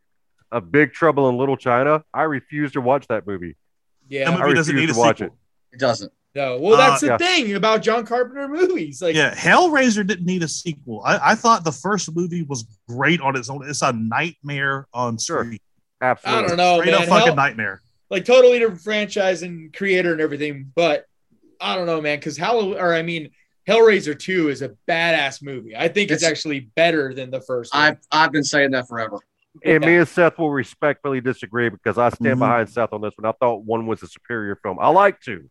of 0.52 0.70
big 0.70 0.92
trouble 0.92 1.30
in 1.30 1.38
little 1.38 1.56
china 1.56 2.04
i 2.12 2.24
refuse 2.24 2.72
to 2.72 2.80
watch 2.82 3.06
that 3.08 3.26
movie 3.26 3.56
Yeah, 4.06 4.30
That 4.30 4.40
movie 4.40 4.52
doesn't 4.54 4.74
refuse 4.74 4.88
need 4.88 4.90
a 4.90 4.94
to 4.94 4.98
watch 5.00 5.18
sequel. 5.18 5.34
It 5.34 5.38
doesn't. 5.78 6.12
no, 6.34 6.58
well, 6.58 6.76
that's 6.76 7.02
Uh, 7.02 7.06
the 7.06 7.12
yeah. 7.12 7.18
thing 7.18 7.54
about 7.54 7.82
John 7.82 8.04
Carpenter 8.04 8.46
movies. 8.48 9.00
Like, 9.00 9.14
Yeah, 9.16 9.34
Hellraiser 9.34 10.06
didn't 10.06 10.26
need 10.26 10.42
a 10.42 10.48
sequel. 10.48 11.02
I, 11.04 11.32
I 11.32 11.34
thought 11.34 11.64
the 11.64 11.72
first 11.72 12.14
movie 12.14 12.42
was 12.42 12.66
great 12.88 13.20
on 13.20 13.36
its 13.36 13.48
own. 13.48 13.66
It's 13.68 13.82
a 13.82 13.92
nightmare 13.92 14.86
on 14.92 15.18
Sure. 15.18 15.44
screen. 15.44 15.58
absolutely 16.02 16.44
I 16.44 16.48
don't 16.48 16.56
know, 16.58 16.80
Straight 16.80 16.92
man. 16.92 17.02
up 17.02 17.08
fucking 17.08 17.26
Hell- 17.28 17.36
nightmare. 17.36 17.80
like 18.10 18.24
totally 18.26 18.58
different 18.58 18.82
franchise 18.82 19.42
and 19.42 19.72
creator 19.74 20.12
and 20.12 20.20
everything, 20.20 20.70
but 20.74 21.06
I 21.60 21.74
don't 21.74 21.86
know, 21.86 22.00
man. 22.02 22.18
Because 22.18 22.36
Halloween, 22.36 22.78
or 22.78 22.92
I 22.94 23.00
mean, 23.02 23.30
Hellraiser 23.66 24.16
Two 24.18 24.50
is 24.50 24.60
a 24.62 24.76
badass 24.86 25.42
movie. 25.42 25.74
I 25.74 25.88
think 25.88 26.10
it's, 26.10 26.22
It's- 26.22 26.30
actually 26.30 26.60
better 26.76 27.14
than 27.14 27.30
the 27.30 27.40
first. 27.40 27.72
one. 27.74 27.82
I've 27.82 27.98
I've 28.12 28.30
been 28.30 28.44
saying 28.44 28.72
that 28.72 28.86
forever. 28.88 29.18
and 29.64 29.82
Yeah. 29.82 29.88
me 29.88 29.96
and 29.96 30.06
seth 30.06 30.38
will 30.38 30.50
respectfully 30.50 31.22
disagree 31.22 31.70
because 31.70 31.96
i 31.96 32.10
stand 32.10 32.36
Mhm. 32.36 32.40
behind 32.40 32.68
seth 32.68 32.92
on 32.92 33.00
this 33.00 33.14
one 33.16 33.24
i 33.24 33.32
thought 33.40 33.64
one 33.64 33.86
was 33.86 34.02
a 34.02 34.06
superior 34.06 34.54
film 34.62 34.76
i 34.78 34.88
like 34.90 35.18
two 35.22 35.48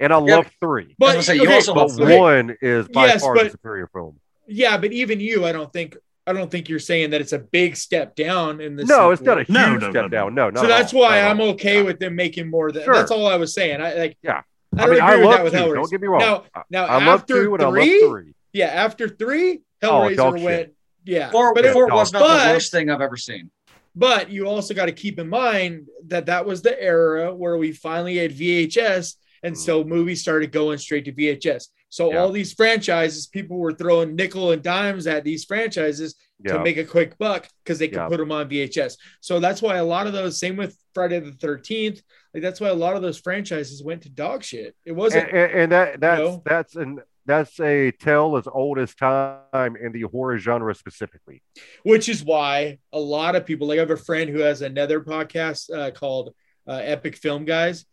and 0.00 0.12
i 0.12 0.18
Yeah, 0.24 0.36
love 0.36 0.50
three 0.60 0.94
but 0.98 1.06
I 1.14 1.16
was 1.16 1.26
gonna 1.26 1.38
say, 1.38 1.42
you 1.42 1.48
okay, 1.48 1.54
also 1.56 1.74
but 1.74 1.88
love 1.90 2.00
okay, 2.00 2.18
one 2.18 2.56
is 2.60 2.88
by 2.88 3.06
Yes, 3.06 3.22
far 3.22 3.34
the 3.42 3.50
superior 3.50 3.88
film 3.92 4.18
yeah, 4.46 4.76
but 4.76 4.92
even 4.92 5.20
you, 5.20 5.46
I 5.46 5.52
don't 5.52 5.72
think, 5.72 5.96
I 6.26 6.34
don't 6.34 6.50
think 6.50 6.68
you're 6.68 6.78
saying 6.78 7.10
that 7.10 7.22
it's 7.22 7.32
a 7.32 7.38
big 7.38 7.76
step 7.76 8.14
down 8.14 8.60
in 8.60 8.76
the. 8.76 8.84
no 8.84 9.10
it's 9.10 9.22
not 9.22 9.38
a 9.38 9.44
huge 9.44 9.48
No, 9.56 9.72
no, 9.74 9.78
step 9.78 9.94
no, 9.94 10.02
no. 10.02 10.08
down 10.08 10.34
no 10.34 10.50
no 10.50 10.60
so 10.62 10.66
that's 10.66 10.92
why 10.92 11.20
I'm 11.22 11.40
okay 11.40 11.82
with 11.82 11.98
them 11.98 12.14
making 12.14 12.50
more. 12.50 12.70
Than, 12.70 12.84
Sure. 12.84 12.92
That's 12.94 13.10
all 13.10 13.26
I 13.26 13.36
was 13.36 13.54
saying. 13.54 13.80
I 13.80 13.94
like. 13.94 14.18
Yeah. 14.22 14.42
I 14.76 14.82
i 14.82 14.86
don't 14.86 14.90
mean 14.96 15.02
i 15.02 15.12
agree 15.12 15.20
with 15.20 15.24
love 15.26 15.36
that 15.36 15.44
with 15.44 15.52
two 15.54 15.58
Hellraiser. 15.60 15.74
don't 15.76 15.90
get 15.90 16.00
me 16.02 16.08
wrong 16.08 16.20
Now, 16.20 16.44
I- 16.54 16.62
now 16.68 16.84
I 16.86 16.94
love 17.06 17.20
after 17.20 17.34
two 17.44 17.54
and 17.54 17.62
i 17.62 17.70
three, 17.70 18.00
love 18.02 18.10
three 18.12 18.34
yeah, 18.52 18.66
after 18.66 19.08
three, 19.08 19.62
oh, 19.82 19.86
Hellraiser 19.88 20.16
dog 20.16 20.36
shit. 20.36 20.44
went. 20.44 20.72
Yeah, 21.06 21.30
Four, 21.30 21.54
but 21.54 21.64
it, 21.64 21.72
four 21.72 21.86
was 21.88 22.12
not 22.12 22.20
but- 22.20 22.44
the 22.48 22.52
worst 22.54 22.70
thing 22.72 22.90
I've 22.90 23.00
ever 23.00 23.16
seen. 23.16 23.50
But 23.96 24.28
you 24.30 24.46
also 24.46 24.74
got 24.74 24.86
to 24.86 24.92
keep 24.92 25.18
in 25.20 25.28
mind 25.28 25.86
that 26.08 26.26
that 26.26 26.44
was 26.46 26.60
the 26.62 26.78
era 26.82 27.32
where 27.34 27.56
we 27.56 27.70
finally 27.72 28.16
had 28.16 28.32
VHS, 28.32 29.14
and 29.44 29.56
so 29.56 29.84
movies 29.84 30.20
started 30.20 30.50
going 30.50 30.78
straight 30.78 31.04
to 31.04 31.12
VHS. 31.12 31.68
So 31.90 32.10
Yeah. 32.12 32.18
all 32.18 32.32
these 32.32 32.52
franchises, 32.52 33.28
people 33.28 33.56
were 33.58 33.72
throwing 33.72 34.16
nickel 34.16 34.50
and 34.50 34.62
dimes 34.62 35.06
at 35.06 35.22
these 35.22 35.44
franchises 35.44 36.16
yeah 36.44 36.54
to 36.54 36.62
make 36.64 36.76
a 36.76 36.84
quick 36.84 37.16
buck 37.18 37.46
because 37.62 37.78
they 37.78 37.86
could 37.86 37.98
Yeah. 37.98 38.08
put 38.08 38.16
them 38.18 38.32
on 38.32 38.48
VHS. 38.48 38.96
So 39.20 39.38
that's 39.38 39.62
why 39.62 39.76
a 39.76 39.84
lot 39.84 40.08
of 40.08 40.12
those, 40.12 40.38
same 40.38 40.56
with 40.56 40.76
Friday 40.92 41.20
the 41.20 41.30
Thirteenth, 41.32 42.02
like 42.32 42.42
that's 42.42 42.60
why 42.60 42.68
a 42.68 42.74
lot 42.74 42.96
of 42.96 43.02
those 43.02 43.18
franchises 43.18 43.82
went 43.84 44.02
to 44.02 44.08
dog 44.10 44.42
shit. 44.42 44.74
It 44.84 44.92
wasn't. 44.92 45.28
and, 45.28 45.36
and, 45.38 45.52
and 45.60 45.72
that 45.72 46.00
that's 46.00 46.18
know? 46.20 46.42
that's 46.44 46.74
an 46.74 47.00
that's 47.26 47.58
a 47.60 47.90
tale 47.92 48.36
as 48.36 48.46
old 48.46 48.78
as 48.78 48.94
time 48.94 49.76
in 49.76 49.92
the 49.92 50.02
horror 50.02 50.36
genre 50.38 50.74
specifically. 50.74 51.42
which 51.84 52.08
is 52.08 52.22
why 52.24 52.78
a 52.92 52.98
lot 53.00 53.34
of 53.36 53.46
people 53.46 53.66
like 53.68 53.78
I 53.78 53.80
have 53.80 53.90
a 53.90 53.96
friend 53.96 54.28
who 54.28 54.40
has 54.40 54.60
another 54.62 55.00
podcast 55.00 55.72
uh, 55.74 55.90
called 55.92 56.34
uh, 56.66 56.80
Epic 56.82 57.16
Film 57.16 57.44
Guys, 57.44 57.84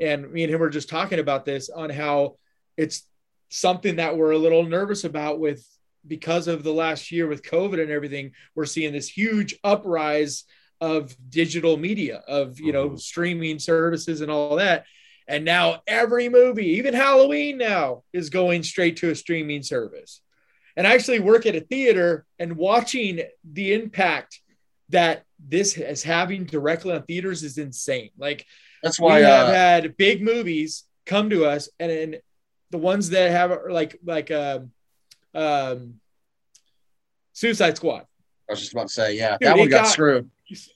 and 0.00 0.32
me 0.32 0.44
and 0.44 0.52
him 0.52 0.60
were 0.60 0.70
just 0.70 0.88
talking 0.88 1.18
about 1.18 1.44
this 1.44 1.68
on 1.70 1.90
how 1.90 2.36
it's 2.76 3.06
something 3.50 3.96
that 3.96 4.16
we're 4.16 4.32
a 4.32 4.38
little 4.38 4.62
nervous 4.64 5.04
about 5.04 5.38
with 5.38 5.66
because 6.06 6.48
of 6.48 6.62
the 6.62 6.72
last 6.72 7.12
year 7.12 7.26
with 7.26 7.42
COVID 7.42 7.80
and 7.80 7.90
everything. 7.90 8.32
We're 8.54 8.64
seeing 8.66 8.92
this 8.92 9.08
huge 9.08 9.58
uprise 9.62 10.44
of 10.80 11.14
digital 11.30 11.76
media, 11.76 12.22
of 12.26 12.58
you 12.58 12.72
know 12.72 12.90
Mhm. 12.90 13.00
streaming 13.00 13.58
services 13.58 14.20
and 14.20 14.30
all 14.30 14.56
that. 14.56 14.86
And 15.28 15.44
now 15.44 15.82
every 15.86 16.28
movie, 16.28 16.66
even 16.78 16.94
Halloween 16.94 17.56
now, 17.58 18.02
is 18.12 18.30
going 18.30 18.62
straight 18.64 18.96
to 18.98 19.10
a 19.10 19.14
streaming 19.14 19.62
service 19.62 20.20
and 20.76 20.86
I 20.86 20.94
actually 20.94 21.20
work 21.20 21.44
at 21.44 21.54
a 21.54 21.60
theater 21.60 22.24
and 22.38 22.56
watching 22.56 23.20
the 23.44 23.74
impact 23.74 24.40
that 24.92 25.24
this 25.38 25.76
is 25.76 26.02
having 26.02 26.44
directly 26.44 26.94
on 26.94 27.02
theaters 27.02 27.42
is 27.42 27.58
insane. 27.58 28.10
Like 28.16 28.46
That's 28.82 29.00
why 29.00 29.18
we 29.18 29.24
have 29.24 29.48
uh, 29.48 29.52
had 29.52 29.96
big 29.96 30.22
movies 30.22 30.84
come 31.04 31.30
to 31.30 31.44
us, 31.44 31.68
and, 31.80 31.90
then 31.90 32.16
the 32.70 32.78
ones 32.78 33.10
that 33.10 33.30
have 33.30 33.58
like 33.68 33.98
like 34.04 34.30
um, 34.30 34.70
um, 35.34 35.94
Suicide 37.32 37.76
Squad 37.76 38.06
I 38.48 38.52
was 38.52 38.60
just 38.60 38.72
about 38.72 38.88
to 38.88 38.92
say, 38.92 39.16
yeah, 39.16 39.36
Dude, 39.38 39.48
that 39.48 39.58
one 39.58 39.68
got, 39.68 39.84
got- 39.84 39.92
screwed. 39.92 40.30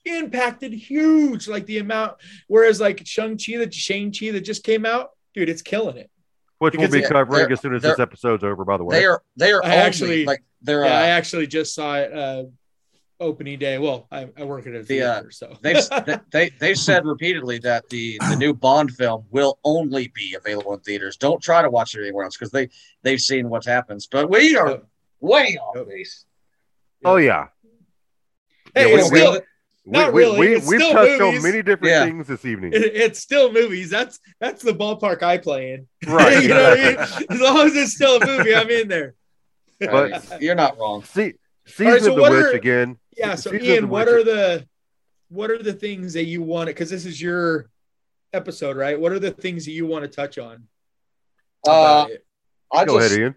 impacted 0.05 0.72
huge, 0.72 1.48
like 1.48 1.66
the 1.66 1.79
amount. 1.79 2.16
Whereas 2.48 2.81
like 2.81 3.07
Shang 3.07 3.37
Chi, 3.38 3.57
the 3.59 3.70
Shang 3.70 4.12
Chi 4.12 4.31
that 4.31 4.40
just 4.40 4.64
came 4.64 4.87
out, 4.87 5.11
dude, 5.35 5.48
it's 5.48 5.62
killing 5.62 5.96
it. 5.96 6.11
Which 6.59 6.72
Because 6.72 6.90
we'll 6.90 6.98
be 6.98 7.00
they're- 7.02 7.11
covering 7.11 7.52
as 7.52 7.61
soon 7.61 7.74
as 7.74 7.83
this 7.83 7.98
episode's 7.98 8.44
over, 8.44 8.64
by 8.64 8.79
the 8.79 8.85
way. 8.85 8.98
They 9.00 9.05
are 9.05 9.22
they 9.37 9.52
are 9.52 9.62
I 9.62 9.68
only, 9.68 9.79
actually- 9.79 10.24
like 10.24 10.42
they're 10.62 10.85
Yeah, 10.85 10.98
I 10.98 11.02
uh, 11.02 11.18
actually 11.18 11.46
just 11.46 11.74
saw 11.74 11.96
it 11.96 12.12
uh, 12.12 12.44
opening 13.20 13.59
day. 13.59 13.79
Well, 13.79 14.07
I, 14.11 14.29
I 14.37 14.44
work 14.44 14.66
at 14.66 14.74
a 14.74 14.83
The, 14.83 15.02
uh, 15.02 15.14
theater, 15.14 15.31
so 15.31 15.57
they've 15.62 15.83
they- 16.07 16.18
they 16.31 16.50
they've 16.61 16.79
said 16.79 17.05
repeatedly 17.07 17.59
that 17.61 17.88
the 17.88 18.18
the 18.29 18.37
new 18.37 18.52
Bond 18.55 18.92
film 18.92 19.24
will 19.31 19.59
only 19.64 20.09
be 20.14 20.35
available 20.35 20.74
in 20.74 20.81
theaters. 20.81 21.16
Don't 21.16 21.42
try 21.42 21.62
to 21.62 21.70
watch 21.70 21.94
it 21.94 22.02
anywhere 22.02 22.24
else 22.24 22.37
because 22.37 22.50
they 22.52 22.68
they've 23.02 23.20
seen 23.20 23.48
what 23.48 23.64
happens. 23.64 24.07
But 24.07 24.29
we 24.31 24.57
are 24.57 24.70
Yep. 24.70 24.87
way 25.20 25.59
off 25.61 25.76
Yep. 25.76 25.88
base. 25.88 26.24
oh 27.05 27.16
yeah. 27.16 27.46
hey, 28.74 28.90
Yeah, 28.90 28.98
it's 29.00 29.11
we- 29.11 29.18
still 29.18 29.40
We, 29.85 29.92
Not 29.92 30.12
we, 30.12 30.22
really, 30.22 30.38
We, 30.40 30.55
it's 30.57 30.66
we've 30.66 30.81
still 30.81 30.92
touched 30.94 31.20
movies. 31.20 31.38
on 31.38 31.42
many 31.50 31.62
different 31.62 31.92
Yeah. 31.92 32.05
things 32.07 32.26
this 32.26 32.44
evening. 32.44 32.72
it- 32.72 32.83
it's 32.96 33.20
still 33.20 33.52
movies. 33.52 33.88
That's 33.88 34.18
that's 34.40 34.62
the 34.62 34.72
ballpark 34.72 35.22
I 35.22 35.38
play 35.38 35.72
in. 35.74 35.87
right. 36.07 36.42
you 36.42 36.48
know 36.48 36.62
what 36.70 36.81
I 36.81 36.85
mean? 36.85 37.26
As 37.31 37.40
long 37.40 37.66
as 37.66 37.76
it's 37.76 37.92
still 37.94 38.16
a 38.20 38.26
movie, 38.26 38.55
I'm 38.55 38.68
in 38.68 38.88
there. 38.88 39.14
But- 39.81 40.42
you're 40.42 40.55
not 40.57 40.76
wrong. 40.79 41.05
See, 41.05 41.35
season 41.66 41.87
All 41.87 41.92
right, 41.92 42.02
so 42.02 42.11
of 42.11 42.16
the 42.16 42.22
witch 42.22 42.33
are- 42.33 42.50
again. 42.57 42.98
Yeah. 43.16 43.35
So 43.35 43.55
Ian, 43.55 43.88
what 43.88 44.09
are 44.09 44.22
the 44.22 44.66
what 45.29 45.50
are 45.50 45.62
the 45.62 45.72
things 45.72 46.12
that 46.14 46.24
you 46.24 46.42
want? 46.42 46.68
Because 46.68 46.90
this 46.90 47.05
is 47.05 47.20
your 47.20 47.68
episode, 48.33 48.76
right? 48.76 48.98
What 48.98 49.12
are 49.12 49.18
the 49.18 49.31
things 49.31 49.64
that 49.64 49.72
you 49.72 49.87
want 49.87 50.05
to 50.05 50.09
touch 50.09 50.38
on? 50.38 50.64
Uh. 51.66 52.07
I 52.72 52.85
Go 52.85 52.98
just 52.98 53.12
ahead, 53.12 53.20
Ian. 53.20 53.37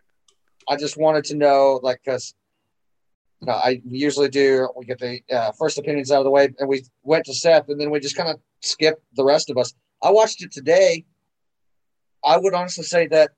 I 0.68 0.76
just 0.76 0.98
wanted 0.98 1.24
to 1.26 1.36
know, 1.36 1.80
like, 1.82 2.02
because 2.04 2.34
you 3.42 3.48
know, 3.48 3.54
I 3.54 3.82
usually 3.86 4.30
do. 4.30 4.70
We 4.76 4.86
get 4.86 5.00
the 5.00 5.22
uh, 5.32 5.52
first 5.54 5.78
opinions 5.78 6.12
out 6.12 6.20
of 6.20 6.26
the 6.26 6.32
way, 6.32 6.50
and 6.60 6.68
we 6.68 6.84
went 7.04 7.26
to 7.26 7.34
Seth, 7.34 7.70
and 7.70 7.80
then 7.80 7.89
we 7.89 8.00
just 8.00 8.15
kind 8.15 8.30
of 8.30 8.39
skip 8.62 9.02
the 9.15 9.24
rest 9.24 9.50
of 9.50 9.58
us. 9.58 9.74
I 10.04 10.12
watched 10.12 10.44
it 10.44 10.52
today. 10.52 11.06
I 12.26 12.38
would 12.38 12.54
honestly 12.54 12.84
say 12.84 13.08
that 13.08 13.32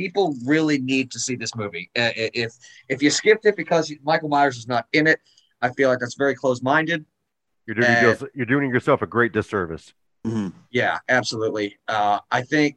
people 0.00 0.34
really 0.46 0.78
need 0.78 1.10
to 1.10 1.18
see 1.18 1.36
this 1.36 1.54
movie. 1.54 1.90
Uh, 1.94 2.10
If 2.16 2.52
if 2.88 3.02
you 3.02 3.10
skipped 3.10 3.44
it 3.44 3.54
because 3.54 3.92
Michael 4.02 4.30
Myers 4.30 4.56
is 4.56 4.66
not 4.66 4.86
in 4.92 5.06
it, 5.06 5.20
I 5.60 5.68
feel 5.76 5.90
like 5.90 5.98
that's 5.98 6.14
very 6.14 6.34
close 6.34 6.62
minded. 6.62 7.04
You're 7.66 7.74
doing, 7.74 7.90
uh, 7.90 8.00
yourself, 8.00 8.30
you're 8.34 8.46
doing 8.46 8.70
yourself 8.70 9.02
a 9.02 9.06
great 9.06 9.32
disservice. 9.32 9.92
Yeah, 10.70 10.98
absolutely. 11.08 11.76
Uh, 11.86 12.18
I 12.30 12.42
think 12.42 12.76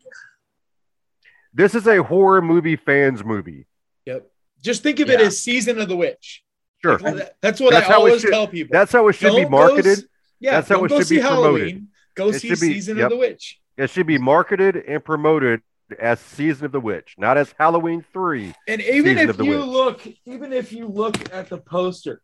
This 1.53 1.75
is 1.75 1.87
a 1.87 2.01
horror 2.03 2.41
movie 2.41 2.75
fans 2.75 3.23
movie. 3.23 3.67
Yep. 4.05 4.29
Just 4.61 4.81
think 4.83 4.99
of 4.99 5.09
it 5.09 5.19
as 5.21 5.39
Season 5.39 5.79
of 5.79 5.87
the 5.87 5.95
Witch. 5.95 6.43
Sure. 6.81 6.97
That- 6.97 7.37
that's 7.41 7.59
what 7.61 7.71
That's 7.71 7.87
I 7.87 7.91
how 7.93 7.99
it 7.99 8.07
always 8.07 8.21
should- 8.21 8.31
tell 8.31 8.47
people. 8.47 8.73
That's 8.73 8.91
how 8.91 9.07
it 9.07 9.13
should 9.13 9.31
be 9.35 9.41
Don't 9.43 9.51
go 9.51 9.57
marketed. 9.57 9.99
s- 9.99 10.03
yeah, 10.39 10.51
That's 10.51 10.69
how 10.69 10.83
it 10.83 10.89
should 10.89 11.09
be 11.09 11.21
promoted. 11.21 11.43
Halloween. 11.61 11.87
Go 12.15 12.29
It 12.29 12.39
see 12.39 12.49
be- 12.49 12.55
Season 12.55 12.97
yep. 12.97 13.05
of 13.05 13.09
the 13.11 13.17
Witch. 13.17 13.59
It 13.77 13.89
should 13.89 14.07
be 14.07 14.17
marketed 14.17 14.75
and 14.77 15.03
promoted 15.03 15.61
as 15.99 16.19
Season 16.19 16.65
of 16.65 16.71
the 16.71 16.79
Witch, 16.79 17.15
not 17.17 17.37
as 17.37 17.53
Halloween 17.59 18.03
3. 18.13 18.53
And 18.67 18.81
even 18.81 19.17
Season 19.17 19.29
if 19.29 19.37
you 19.39 19.57
Witch. 19.57 19.65
look, 19.65 20.07
even 20.25 20.53
if 20.53 20.71
you 20.71 20.87
look 20.87 21.33
at 21.33 21.49
the 21.49 21.57
poster, 21.57 22.21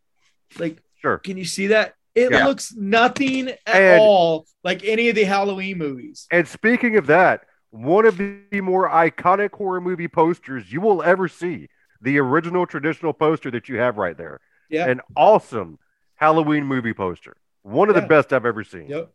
like, 0.58 0.82
Sure. 1.00 1.18
can 1.18 1.36
you 1.36 1.44
see 1.44 1.68
that? 1.68 1.94
It 2.14 2.32
Yeah. 2.32 2.46
looks 2.46 2.74
nothing 2.74 3.48
at 3.50 3.58
And- 3.66 4.00
all 4.00 4.46
like 4.64 4.84
any 4.84 5.08
of 5.08 5.14
the 5.14 5.24
Halloween 5.24 5.78
movies. 5.78 6.26
And 6.30 6.46
speaking 6.48 6.96
of 6.96 7.06
that, 7.06 7.44
one 7.70 8.04
of 8.04 8.18
the 8.18 8.60
more 8.60 8.88
iconic 8.90 9.52
horror 9.52 9.80
movie 9.80 10.08
posters 10.08 10.72
you 10.72 10.80
will 10.80 11.02
ever 11.02 11.28
see, 11.28 11.68
the 12.00 12.18
original 12.18 12.66
traditional 12.66 13.12
poster 13.12 13.50
that 13.52 13.68
you 13.68 13.78
have 13.78 13.96
right 13.96 14.16
there. 14.16 14.40
Yeah. 14.68 14.88
An 14.88 15.00
awesome 15.16 15.78
Halloween 16.16 16.64
movie 16.64 16.94
poster. 16.94 17.36
One 17.62 17.88
of 17.88 17.94
Yeah. 17.94 18.02
the 18.02 18.08
best 18.08 18.32
I've 18.32 18.46
ever 18.46 18.64
seen. 18.64 18.88
Yep. 18.88 19.10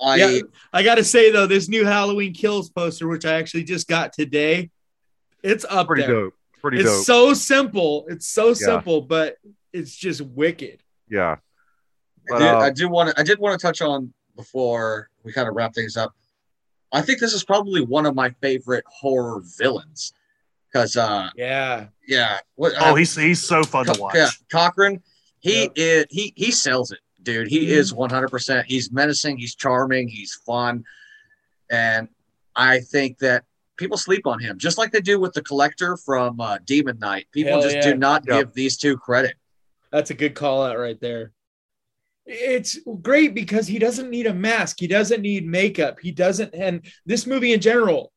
I 0.00 0.16
yeah, 0.16 0.40
I 0.72 0.82
got 0.82 0.96
to 0.96 1.04
say 1.04 1.30
though, 1.32 1.46
this 1.46 1.68
new 1.68 1.84
Halloween 1.84 2.32
Kills 2.32 2.70
poster, 2.70 3.08
which 3.08 3.24
I 3.24 3.34
actually 3.34 3.64
just 3.64 3.88
got 3.88 4.12
today, 4.12 4.70
it's 5.42 5.64
up 5.68 5.88
Pretty 5.88 6.02
there. 6.02 6.10
dope. 6.12 6.34
pretty 6.60 6.78
It's 6.80 6.88
dope. 6.90 7.04
so 7.04 7.34
simple. 7.34 8.06
It's 8.08 8.26
so 8.26 8.54
simple, 8.54 9.02
but 9.02 9.36
it's 9.72 9.94
just 9.94 10.20
wicked. 10.20 10.82
yeah. 11.08 11.36
I 12.30 12.30
But, 12.30 12.38
do, 12.38 12.44
I 12.66 12.70
do 12.70 12.88
want 12.90 13.10
to. 13.10 13.18
I 13.18 13.22
did 13.22 13.38
want 13.38 13.58
to 13.58 13.66
touch 13.66 13.80
on 13.80 14.12
before 14.36 15.08
we 15.24 15.32
kind 15.32 15.48
of 15.48 15.54
wrap 15.56 15.74
things 15.74 15.96
up. 15.96 16.14
I 16.92 17.00
think 17.00 17.20
this 17.20 17.32
is 17.32 17.42
probably 17.42 17.80
one 17.82 18.04
of 18.06 18.14
my 18.14 18.30
favorite 18.42 18.84
horror 18.86 19.42
villains 19.58 20.12
because, 20.70 20.96
uh, 20.96 21.30
Yeah. 21.36 21.86
yeah, 22.06 22.38
what, 22.56 22.72
Oh, 22.78 22.92
uh, 22.92 22.94
he's 22.96 23.16
he's 23.16 23.42
so 23.42 23.62
fun 23.64 23.86
to 23.86 23.98
watch. 24.00 24.14
Yeah, 24.14 24.28
Cochran. 24.50 25.02
He 25.40 25.62
Yep. 25.62 25.72
is 25.76 26.06
he 26.10 26.32
he 26.36 26.50
sells 26.50 26.90
it, 26.92 26.98
dude. 27.32 27.48
He 27.48 27.66
Mhm. 27.66 27.70
is 27.70 27.92
one 27.92 28.10
hundred 28.10 28.28
percent. 28.30 28.66
He's 28.66 28.90
menacing. 28.90 29.38
He's 29.38 29.54
charming. 29.54 30.08
He's 30.08 30.34
fun, 30.46 30.84
and 31.70 32.08
I 32.56 32.80
think 32.80 33.18
that 33.18 33.44
people 33.76 33.98
sleep 33.98 34.26
on 34.26 34.40
him, 34.40 34.58
just 34.58 34.78
like 34.78 34.90
they 34.90 35.00
do 35.00 35.20
with 35.20 35.34
the 35.34 35.42
collector 35.42 35.96
from 35.98 36.40
uh, 36.40 36.58
Demon 36.64 36.98
Knight. 36.98 37.26
People 37.32 37.52
Hell 37.52 37.62
just 37.62 37.76
yeah. 37.76 37.92
do 37.92 37.94
not 37.96 38.24
Yep. 38.26 38.38
give 38.38 38.54
these 38.54 38.76
two 38.76 38.96
credit. 38.96 39.36
That's 39.92 40.10
a 40.10 40.14
good 40.14 40.34
call 40.34 40.62
out 40.62 40.78
right 40.78 40.98
there. 41.00 41.32
It's 42.26 42.78
great 43.02 43.34
because 43.34 43.66
he 43.66 43.78
doesn't 43.78 44.10
need 44.10 44.26
a 44.26 44.34
mask. 44.34 44.76
He 44.80 44.86
doesn't 44.86 45.22
need 45.22 45.46
makeup. 45.46 45.98
He 46.00 46.10
doesn't, 46.12 46.54
and 46.54 46.84
this 47.06 47.26
movie 47.26 47.52
in 47.52 47.60
general, 47.60 48.12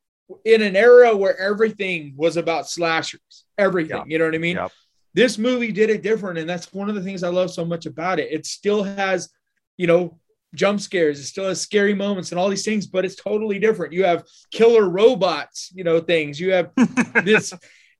in 0.46 0.62
an 0.62 0.76
era 0.76 1.16
where 1.16 1.38
everything 1.38 2.14
was 2.18 2.38
about 2.38 2.70
slashers, 2.70 3.46
everything, 3.58 3.98
Yeah. 3.98 4.04
you 4.08 4.18
know 4.20 4.26
what 4.26 4.36
I 4.36 4.40
mean? 4.40 4.56
Yep. 4.58 4.72
This 5.14 5.38
movie 5.38 5.72
did 5.72 5.90
it 5.90 6.02
different. 6.04 6.38
And 6.40 6.50
that's 6.50 6.72
one 6.74 6.90
of 6.90 6.96
the 6.96 7.02
things 7.02 7.24
I 7.24 7.30
love 7.30 7.52
so 7.52 7.66
much 7.66 7.86
about 7.86 8.20
it. 8.20 8.32
It 8.32 8.46
still 8.46 8.84
has, 8.84 9.30
you 9.78 9.88
know, 9.88 10.18
jump 10.54 10.82
scares, 10.82 11.20
it 11.20 11.24
still 11.26 11.48
has 11.48 11.62
scary 11.62 11.94
moments 11.94 12.32
and 12.32 12.40
all 12.40 12.50
these 12.50 12.66
things, 12.66 12.86
but 12.86 13.06
it's 13.06 13.16
totally 13.16 13.58
different. 13.60 13.94
You 13.94 14.04
have 14.04 14.26
killer 14.52 14.90
robots, 14.90 15.72
you 15.74 15.84
know, 15.84 16.00
things. 16.02 16.40
You 16.40 16.52
have 16.52 16.72
this 17.26 17.54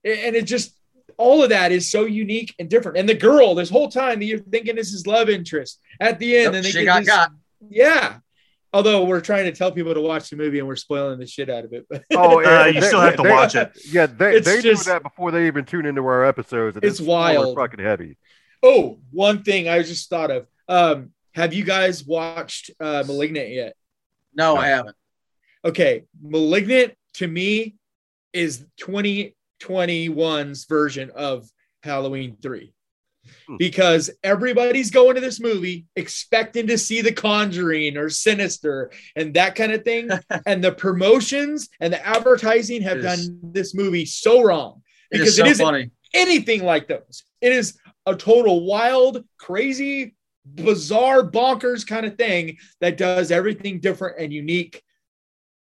and 0.04 0.36
it 0.36 0.44
just 0.46 0.76
all 1.18 1.42
of 1.42 1.50
that 1.50 1.72
is 1.72 1.90
so 1.90 2.04
unique 2.04 2.54
and 2.58 2.68
different. 2.68 2.98
And 2.98 3.08
the 3.08 3.14
girl, 3.14 3.54
this 3.54 3.70
whole 3.70 3.88
time 3.88 4.18
that 4.18 4.24
you're 4.24 4.38
thinking 4.38 4.74
this 4.76 4.92
is 4.92 5.06
love 5.06 5.28
interest 5.28 5.78
at 6.00 6.18
the 6.18 6.36
end, 6.36 6.44
Yep, 6.44 6.54
and 6.54 6.64
they 6.64 6.70
she 6.70 6.78
get 6.80 6.84
got 6.86 6.98
this- 7.00 7.08
got. 7.08 7.30
yeah. 7.70 8.18
Although 8.74 9.04
we're 9.04 9.20
trying 9.20 9.44
to 9.44 9.52
tell 9.52 9.70
people 9.70 9.92
to 9.92 10.00
watch 10.00 10.30
the 10.30 10.36
movie 10.36 10.58
and 10.58 10.66
we're 10.66 10.76
spoiling 10.76 11.18
the 11.18 11.26
shit 11.26 11.50
out 11.50 11.64
of 11.64 11.72
it, 11.74 11.86
but 11.90 12.04
Oh, 12.14 12.42
Uh, 12.42 12.66
you 12.66 12.80
they- 12.80 12.86
still 12.86 13.00
have 13.00 13.16
to 13.16 13.22
watch 13.28 13.54
it. 13.54 13.70
Yeah, 13.90 14.06
they, 14.06 14.36
It's 14.36 14.46
they 14.46 14.62
just- 14.62 14.84
do 14.86 14.92
that 14.92 15.02
before 15.02 15.30
they 15.30 15.46
even 15.46 15.64
tune 15.64 15.84
into 15.86 16.02
our 16.06 16.24
episodes. 16.24 16.76
and 16.76 16.84
It's 16.84 17.00
wild. 17.00 17.56
fucking 17.56 17.84
heavy. 17.84 18.16
oh, 18.62 18.98
one 19.10 19.42
thing 19.42 19.68
I 19.68 19.82
just 19.82 20.08
thought 20.08 20.30
of. 20.30 20.46
Um, 20.68 21.10
have 21.34 21.52
you 21.52 21.64
guys 21.64 22.04
watched 22.04 22.70
uh, 22.80 23.04
Malignant 23.06 23.50
yet? 23.50 23.74
No, 24.34 24.54
No. 24.54 24.60
I 24.60 24.68
haven't. 24.68 24.96
Okay, 25.64 26.04
Malignant 26.22 26.94
to 27.14 27.28
me 27.28 27.74
is 28.32 28.64
2021's 29.60 30.64
version 30.66 31.10
of 31.14 31.48
Halloween 31.82 32.36
3. 32.42 32.72
Hmm. 33.46 33.56
Because 33.56 34.10
everybody's 34.24 34.90
going 34.90 35.14
to 35.14 35.20
this 35.20 35.40
movie 35.40 35.86
expecting 35.96 36.66
to 36.66 36.76
see 36.78 37.00
The 37.02 37.12
Conjuring 37.12 37.96
or 37.96 38.08
Sinister 38.10 38.90
and 39.16 39.34
that 39.34 39.54
kind 39.54 39.72
of 39.72 39.84
thing. 39.84 40.10
and 40.46 40.62
the 40.62 40.72
promotions 40.72 41.68
and 41.80 41.92
the 41.92 42.04
advertising 42.06 42.82
have 42.82 42.98
It 42.98 43.02
done 43.02 43.38
this 43.42 43.74
movie 43.74 44.04
so 44.06 44.42
wrong 44.42 44.82
because 45.10 45.28
is 45.28 45.36
so 45.36 45.44
it 45.44 45.50
isn't 45.50 45.64
funny. 45.64 45.90
anything 46.14 46.64
like 46.64 46.88
those. 46.88 47.22
It 47.40 47.52
is 47.52 47.78
a 48.06 48.16
total 48.16 48.64
wild, 48.66 49.24
crazy, 49.38 50.16
bizarre, 50.44 51.22
bonkers 51.22 51.86
kind 51.86 52.04
of 52.06 52.16
thing 52.16 52.56
that 52.80 52.96
does 52.96 53.30
everything 53.30 53.78
different 53.78 54.18
and 54.18 54.32
unique. 54.32 54.82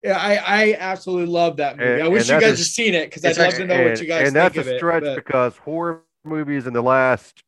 Yeah, 0.03 0.19
I, 0.19 0.37
I 0.37 0.77
absolutely 0.79 1.27
love 1.33 1.57
that 1.59 1.77
movie. 1.79 1.93
And- 1.95 2.03
I 2.03 2.09
wish 2.09 2.29
you 2.29 2.41
guys 2.41 2.55
is- 2.55 2.59
had 2.59 2.67
seen 2.67 2.95
it 2.95 3.11
because 3.11 3.25
I'd 3.25 3.39
love 3.39 3.55
to 3.55 3.65
know 3.67 3.83
what 3.85 4.01
you 4.01 4.07
guys 4.07 4.27
and 4.29 4.35
think 4.35 4.35
that's 4.35 4.59
of 4.59 4.67
a 4.67 4.75
it. 4.75 4.79
stretch 4.79 5.05
but- 5.05 5.15
because 5.17 5.57
horror 5.59 6.03
movies 6.27 6.67
in 6.67 6.73
the 6.73 6.83
last 6.83 7.43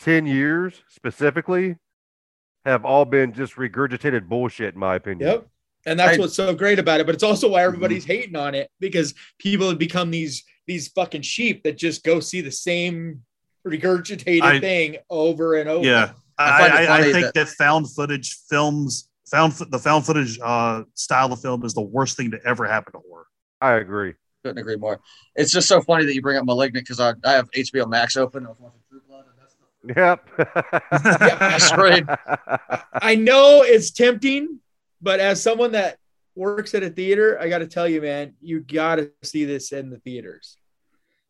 10 0.00 0.26
years 0.26 0.82
specifically 0.88 1.76
have 2.64 2.84
all 2.84 3.04
been 3.04 3.32
just 3.32 3.54
regurgitated 3.56 4.28
bullshit 4.28 4.74
in 4.74 4.80
my 4.80 4.94
opinion 4.96 5.28
Yep. 5.28 5.46
And 5.86 6.00
that's 6.00 6.16
I- 6.16 6.20
what's 6.20 6.34
so 6.34 6.54
great 6.54 6.78
about 6.78 7.00
it. 7.00 7.06
But 7.06 7.14
it's 7.14 7.24
also 7.24 7.48
why 7.50 7.60
Mm-hmm. 7.60 7.66
everybody's 7.68 8.04
hating 8.06 8.36
on 8.36 8.54
it 8.54 8.70
because 8.80 9.14
people 9.38 9.68
have 9.68 9.78
become 9.78 10.10
these 10.10 10.42
these 10.66 10.88
fucking 10.88 11.20
sheep 11.22 11.62
that 11.64 11.76
just 11.76 12.02
go 12.04 12.20
see 12.20 12.40
the 12.40 12.50
same 12.50 13.22
regurgitated 13.68 14.42
I- 14.42 14.60
thing 14.60 14.96
over 15.10 15.56
and 15.56 15.68
over. 15.68 15.84
Yeah, 15.86 16.12
I 16.38 16.44
I, 16.44 16.66
I, 16.86 16.98
I 16.98 17.02
think 17.12 17.26
that- 17.26 17.34
that, 17.34 17.48
found 17.48 17.90
footage 17.94 18.34
films, 18.48 19.10
found 19.30 19.52
the 19.52 19.78
found 19.78 20.06
footage 20.06 20.38
uh, 20.42 20.84
style 20.94 21.30
of 21.34 21.40
film 21.42 21.62
is 21.66 21.74
the 21.74 21.82
worst 21.82 22.16
thing 22.16 22.30
to 22.30 22.40
ever 22.46 22.64
happen 22.66 22.92
to 22.94 23.00
horror. 23.06 23.26
i 23.60 23.72
agree 23.74 24.14
Couldn't 24.44 24.58
agree 24.58 24.76
more. 24.76 25.00
It's 25.34 25.50
just 25.50 25.66
so 25.66 25.80
funny 25.80 26.04
that 26.04 26.14
you 26.14 26.20
bring 26.20 26.36
up 26.36 26.44
Malignant 26.44 26.86
because 26.86 27.00
I, 27.00 27.14
I 27.24 27.32
have 27.32 27.50
HBO 27.52 27.88
Max 27.88 28.16
open. 28.16 28.44
I 28.44 28.50
was 28.50 28.58
watching 28.60 28.80
True 28.90 29.00
Blood, 29.08 29.24
and 29.26 29.34
that's 29.40 29.56
the 29.56 29.94
yep 29.96 31.40
I 31.40 31.56
scream. 31.56 32.06
I 32.92 33.14
know 33.14 33.62
it's 33.62 33.90
tempting, 33.90 34.60
but 35.00 35.18
as 35.18 35.42
someone 35.42 35.72
that 35.72 35.96
works 36.34 36.74
at 36.74 36.82
a 36.82 36.90
theater, 36.90 37.40
I 37.40 37.48
got 37.48 37.58
to 37.58 37.66
tell 37.66 37.88
you, 37.88 38.02
man, 38.02 38.34
you 38.42 38.60
got 38.60 38.96
to 38.96 39.10
see 39.22 39.46
this 39.46 39.72
in 39.72 39.88
the 39.88 39.98
theaters 39.98 40.58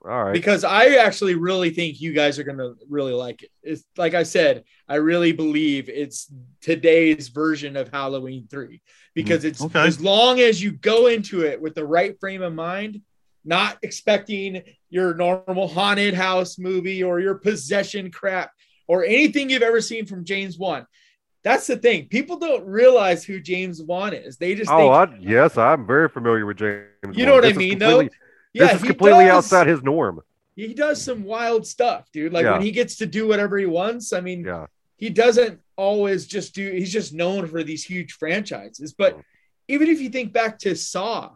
all 0.07 0.25
right 0.25 0.33
because 0.35 0.65
I 0.65 0.97
actually 0.97 1.35
really 1.35 1.71
think 1.71 2.01
you 2.01 2.13
guys 2.13 2.39
are 2.39 2.45
going 2.45 2.59
to 2.59 2.75
really 2.91 3.13
like 3.13 3.43
it. 3.43 3.51
It's 3.63 3.85
like 3.97 4.15
I 4.15 4.23
said, 4.23 4.65
I 4.89 4.97
really 4.97 5.33
believe 5.33 5.89
it's 5.89 6.31
today's 6.61 7.29
version 7.29 7.77
of 7.77 7.89
Halloween 7.89 8.47
3 8.51 8.81
because 9.15 9.45
mm, 9.45 9.49
it's 9.49 9.63
Okay. 9.63 9.81
as 9.87 10.01
long 10.01 10.41
as 10.41 10.63
you 10.63 10.73
go 10.73 11.07
into 11.07 11.43
it 11.45 11.61
with 11.61 11.75
the 11.75 11.87
right 11.87 12.19
frame 12.21 12.43
of 12.43 12.53
mind, 12.55 13.01
not 13.45 13.79
expecting 13.83 14.63
your 14.91 15.15
normal 15.15 15.69
haunted 15.69 16.15
house 16.15 16.59
movie 16.59 17.03
or 17.03 17.21
your 17.21 17.37
possession 17.37 18.11
crap 18.11 18.51
or 18.87 19.05
anything 19.05 19.49
you've 19.51 19.63
ever 19.63 19.81
seen 19.81 20.05
from 20.07 20.25
James 20.25 20.59
Wan. 20.59 20.87
That's 21.43 21.67
the 21.67 21.77
thing. 21.77 22.09
People 22.09 22.39
don't 22.39 22.65
realize 22.67 23.23
who 23.25 23.39
James 23.39 23.83
Wan 23.83 24.15
is. 24.15 24.39
They 24.39 24.55
just 24.55 24.71
oh 24.71 25.07
think, 25.07 25.15
I, 25.15 25.19
yes 25.21 25.59
i'm 25.59 25.87
very 25.87 26.09
familiar 26.09 26.47
with 26.47 26.57
james 26.59 27.17
you 27.17 27.27
know 27.27 27.33
Wan. 27.33 27.43
what 27.43 27.45
I 27.45 27.49
This 27.49 27.53
is 27.53 27.59
mean, 27.59 27.79
though. 27.79 28.09
Completely- 28.55 28.67
Yeah, 28.67 28.73
this 28.73 28.83
is 28.83 28.89
completely 28.89 29.25
does- 29.27 29.37
outside 29.45 29.67
his 29.67 29.83
norm 29.83 30.21
He 30.57 30.73
does 30.73 31.03
some 31.03 31.25
wild 31.25 31.67
stuff, 31.67 32.09
dude. 32.13 32.33
Like 32.33 32.45
Yeah. 32.45 32.53
when 32.53 32.63
he 32.63 32.71
gets 32.71 32.97
to 32.99 33.07
do 33.07 33.27
whatever 33.27 33.59
he 33.59 33.67
wants. 33.67 34.13
I 34.13 34.21
mean, 34.21 34.45
yeah 34.45 34.67
he 34.97 35.11
doesn't 35.11 35.59
always 35.77 36.25
just 36.25 36.55
do 36.55 36.71
he's 36.71 36.93
just 36.93 37.13
known 37.13 37.49
for 37.49 37.65
these 37.65 37.85
huge 37.85 38.13
franchises 38.13 38.95
but 38.97 39.19
even 39.67 39.89
if 39.89 40.01
you 40.01 40.09
think 40.09 40.33
back 40.33 40.57
to 40.57 40.75
saw 40.77 41.33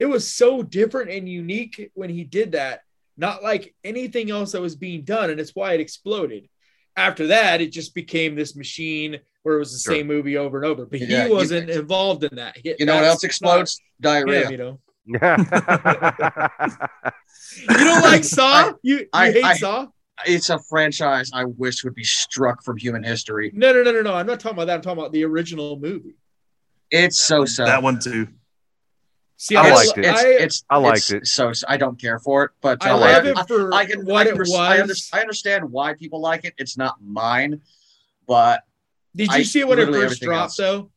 it 0.00 0.06
was 0.06 0.28
so 0.28 0.60
different 0.60 1.08
and 1.08 1.28
unique 1.28 1.92
when 1.94 2.10
he 2.10 2.24
did 2.24 2.50
that 2.52 2.80
not 3.16 3.44
like 3.44 3.72
anything 3.84 4.28
else 4.28 4.50
that 4.52 4.60
was 4.60 4.74
being 4.74 5.02
done 5.02 5.30
and 5.30 5.38
it's 5.38 5.54
why 5.54 5.72
it 5.72 5.80
exploded 5.80 6.48
after 6.96 7.28
that 7.28 7.60
it 7.60 7.70
just 7.70 7.94
became 7.94 8.34
this 8.34 8.56
machine 8.56 9.20
where 9.44 9.54
it 9.54 9.60
was 9.60 9.72
the 9.72 9.78
Sure. 9.78 9.94
same 9.94 10.08
movie 10.08 10.36
over 10.36 10.56
and 10.60 10.66
over 10.66 10.84
but 10.84 10.98
Yeah, 10.98 11.28
he 11.28 11.32
wasn't 11.32 11.70
involved 11.70 12.24
in 12.24 12.34
that 12.36 12.56
He- 12.56 12.74
You 12.80 12.86
know 12.86 12.96
what 12.96 13.04
else 13.04 13.22
explodes? 13.22 13.80
Diarrhea. 14.00 14.46
him, 14.46 14.50
you 14.50 14.58
know 14.58 14.80
yeah 14.80 14.83
you 15.06 15.18
don't 17.68 18.02
like 18.02 18.24
saw 18.24 18.72
you, 18.82 18.98
you 18.98 19.08
I- 19.12 19.30
hate 19.32 19.44
I- 19.44 19.56
saw 19.56 19.86
It's 20.26 20.48
a 20.50 20.58
franchise 20.58 21.30
I 21.34 21.44
wish 21.44 21.84
would 21.84 21.94
be 21.94 22.04
struck 22.04 22.62
from 22.64 22.76
human 22.76 23.02
history. 23.02 23.50
no 23.54 23.72
no 23.72 23.82
no 23.82 23.92
no 23.92 24.02
no 24.02 24.14
i'm 24.14 24.26
not 24.26 24.40
talking 24.40 24.56
about 24.56 24.66
that 24.66 24.74
i'm 24.76 24.80
talking 24.82 24.98
about 25.00 25.12
the 25.12 25.24
original 25.24 25.78
movie 25.78 26.14
It's 26.90 27.18
so 27.18 27.44
sad. 27.44 27.66
that 27.68 27.82
one 27.82 27.98
too. 27.98 28.28
see 29.36 29.56
I 29.56 29.66
It's- 29.66 29.86
liked 29.86 29.98
it. 29.98 30.04
It's, 30.06 30.20
I- 30.20 30.28
it's, 30.44 30.64
I 30.70 30.76
liked 30.78 30.96
it's 30.98 31.10
it. 31.12 31.26
So, 31.26 31.52
so 31.52 31.66
I 31.68 31.76
don't 31.76 32.00
care 32.00 32.18
for 32.18 32.44
it, 32.44 32.50
but 32.62 32.84
I 32.84 32.90
uh, 32.90 32.98
love 32.98 33.26
it 33.26 33.36
for 33.48 33.74
I 33.74 33.84
can, 33.84 34.04
what 34.06 34.26
I, 34.26 34.30
it 34.30 34.38
was. 34.38 34.54
I, 34.54 34.80
under, 34.80 34.94
I 35.12 35.20
understand 35.20 35.70
why 35.70 35.94
people 35.94 36.20
like 36.20 36.44
it. 36.44 36.54
It's 36.56 36.76
not 36.78 36.94
mine, 37.02 37.60
but 38.26 38.62
Did 39.16 39.28
you 39.28 39.34
I- 39.38 39.42
see 39.42 39.60
it 39.60 39.68
when 39.68 39.78
it 39.80 39.86
first 39.92 40.22
dropped 40.22 40.42
else. 40.42 40.56
though? 40.56 40.90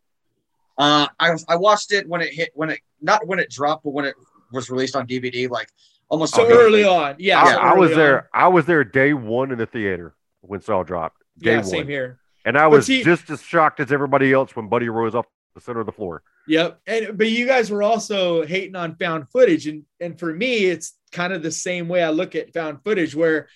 Uh, 0.77 1.07
I 1.19 1.35
I 1.47 1.55
watched 1.55 1.91
it 1.91 2.07
when 2.07 2.21
it 2.21 2.33
hit 2.33 2.51
when 2.53 2.69
it 2.69 2.79
not 3.01 3.25
when 3.27 3.39
it 3.39 3.49
dropped, 3.49 3.83
but 3.83 3.91
when 3.91 4.05
it 4.05 4.15
was 4.51 4.69
released 4.69 4.95
on 4.95 5.05
DVD, 5.07 5.49
like 5.49 5.69
almost 6.09 6.35
So 6.35 6.45
immediately. 6.45 6.65
early 6.65 6.83
on. 6.85 7.15
Yeah. 7.19 7.41
I, 7.41 7.51
so 7.53 7.59
I 7.59 7.73
was 7.73 7.89
early 7.91 7.95
there 7.97 8.17
on. 8.19 8.25
i 8.33 8.47
was 8.47 8.65
there 8.65 8.83
day 8.83 9.13
one 9.13 9.51
in 9.51 9.57
the 9.57 9.65
theater 9.65 10.15
when 10.41 10.61
saw 10.61 10.83
dropped 10.83 11.21
day 11.37 11.51
Yeah, 11.51 11.57
one 11.57 11.65
same 11.65 11.87
here. 11.87 12.19
and 12.45 12.57
i 12.57 12.61
But 12.63 12.69
was 12.71 12.85
see- 12.85 13.03
just 13.03 13.29
as 13.29 13.41
shocked 13.41 13.81
as 13.81 13.91
everybody 13.91 14.31
else 14.31 14.55
when 14.55 14.69
buddy 14.69 14.87
rose 14.87 15.15
off 15.15 15.25
the 15.53 15.59
center 15.61 15.81
of 15.81 15.85
the 15.85 15.91
floor 15.91 16.23
Yep. 16.47 16.79
And 16.87 17.17
but 17.17 17.27
you 17.27 17.45
guys 17.45 17.69
were 17.69 17.83
also 17.83 18.45
hating 18.45 18.77
on 18.77 18.95
found 18.95 19.27
footage. 19.29 19.67
And 19.67 19.83
and 19.99 20.17
for 20.17 20.33
me, 20.33 20.65
it's 20.67 20.93
kind 21.11 21.33
of 21.33 21.43
the 21.43 21.51
same 21.51 21.89
way 21.89 22.01
I 22.01 22.11
look 22.11 22.35
at 22.35 22.53
found 22.53 22.81
footage 22.85 23.13
where 23.13 23.49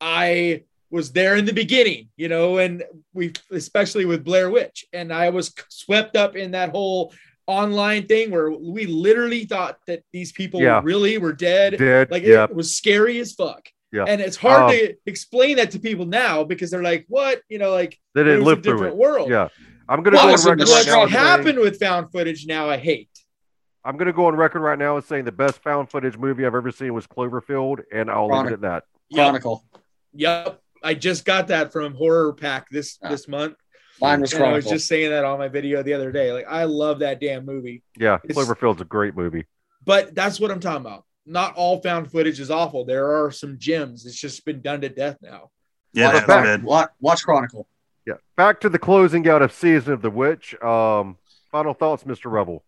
I 0.00 0.62
was 0.90 1.12
there 1.12 1.36
in 1.36 1.44
the 1.44 1.52
beginning, 1.52 2.08
you 2.16 2.28
know, 2.28 2.58
and 2.58 2.82
we 3.12 3.32
especially 3.50 4.04
with 4.06 4.24
Blair 4.24 4.50
Witch, 4.50 4.86
and 4.92 5.12
I 5.12 5.30
was 5.30 5.52
swept 5.68 6.16
up 6.16 6.34
in 6.36 6.52
that 6.52 6.70
whole 6.70 7.12
online 7.46 8.06
thing 8.06 8.30
where 8.30 8.50
we 8.50 8.86
literally 8.86 9.44
thought 9.44 9.78
that 9.86 10.02
these 10.12 10.32
people 10.32 10.60
Yeah. 10.60 10.80
really 10.84 11.16
were 11.18 11.32
dead. 11.32 11.78
dead 11.78 12.10
Like 12.10 12.22
yep 12.22 12.50
it 12.50 12.56
was 12.56 12.74
scary 12.74 13.18
as 13.20 13.32
fuck. 13.32 13.68
Yeah. 13.90 14.04
And 14.06 14.20
it's 14.20 14.36
hard 14.36 14.64
Um, 14.64 14.70
to 14.72 14.94
explain 15.06 15.56
that 15.56 15.70
to 15.70 15.78
people 15.78 16.04
now 16.04 16.44
because 16.44 16.70
they're 16.70 16.82
like, 16.82 17.06
what? 17.08 17.40
You 17.48 17.58
know, 17.58 17.70
like 17.70 17.98
they 18.14 18.20
it 18.20 18.24
didn't 18.24 18.40
was 18.40 18.46
live 18.46 18.58
a 18.58 18.62
through 18.62 18.82
it 18.88 18.96
world. 18.96 19.30
yeah 19.30 19.48
i'm 19.88 20.02
gonna 20.02 20.16
Well, 20.18 20.26
go 20.26 20.32
on 20.32 20.38
record 20.44 20.58
What 20.58 20.68
right 20.68 20.74
what's 20.76 20.86
now 20.86 20.98
What's 21.00 21.12
saying- 21.12 21.24
happened 21.24 21.58
with 21.58 21.78
found 21.80 22.12
footage 22.12 22.44
now, 22.46 22.68
I 22.68 22.76
hate. 22.76 23.08
I'm 23.84 23.96
gonna 23.96 24.12
go 24.12 24.26
on 24.26 24.36
record 24.36 24.60
right 24.60 24.78
now 24.78 24.96
and 24.96 25.04
saying 25.06 25.24
the 25.24 25.32
best 25.32 25.62
found 25.62 25.88
footage 25.90 26.18
movie 26.18 26.44
I've 26.44 26.54
ever 26.54 26.70
seen 26.70 26.92
was 26.92 27.06
Cloverfield, 27.06 27.82
and 27.90 28.10
I'll 28.10 28.28
leave 28.28 28.48
it 28.48 28.52
at 28.52 28.60
that. 28.60 28.84
Yep. 29.08 29.24
Chronicle. 29.24 29.64
Yep. 30.12 30.60
I 30.82 30.94
just 30.94 31.24
got 31.24 31.48
that 31.48 31.72
from 31.72 31.94
Horror 31.94 32.32
Pack 32.32 32.68
this 32.70 32.98
Ah. 33.02 33.08
this 33.10 33.28
month. 33.28 33.54
Mine 34.00 34.20
was 34.20 34.32
And 34.32 34.44
I 34.44 34.52
was 34.52 34.64
just 34.66 34.86
saying 34.86 35.10
that 35.10 35.24
on 35.24 35.38
my 35.38 35.48
video 35.48 35.82
the 35.82 35.92
other 35.94 36.12
day. 36.12 36.32
Like 36.32 36.46
I 36.48 36.64
love 36.64 37.00
that 37.00 37.20
damn 37.20 37.44
movie. 37.44 37.82
Yeah, 37.98 38.18
It's- 38.24 38.36
Cloverfield's 38.36 38.80
a 38.80 38.84
great 38.84 39.16
movie. 39.16 39.46
But 39.84 40.14
that's 40.14 40.38
what 40.38 40.50
I'm 40.50 40.60
talking 40.60 40.86
about. 40.86 41.04
Not 41.26 41.54
all 41.56 41.80
found 41.82 42.10
footage 42.10 42.38
is 42.40 42.50
awful. 42.50 42.84
There 42.84 43.24
are 43.24 43.30
some 43.30 43.58
gems. 43.58 44.06
It's 44.06 44.18
just 44.20 44.44
been 44.44 44.60
done 44.60 44.80
to 44.82 44.88
death 44.88 45.16
now. 45.20 45.50
Yeah, 45.92 46.14
watch, 46.14 46.26
back- 46.26 46.62
watch, 46.62 46.90
watch 47.00 47.22
Chronicle. 47.24 47.66
Yeah. 48.06 48.14
Back 48.36 48.60
to 48.60 48.68
the 48.68 48.78
closing 48.78 49.28
out 49.28 49.42
of 49.42 49.52
Season 49.52 49.92
of 49.92 50.00
the 50.02 50.10
Witch. 50.10 50.54
Um, 50.62 51.18
final 51.50 51.74
thoughts, 51.74 52.04
Mr. 52.04 52.30
Rebel. 52.30 52.64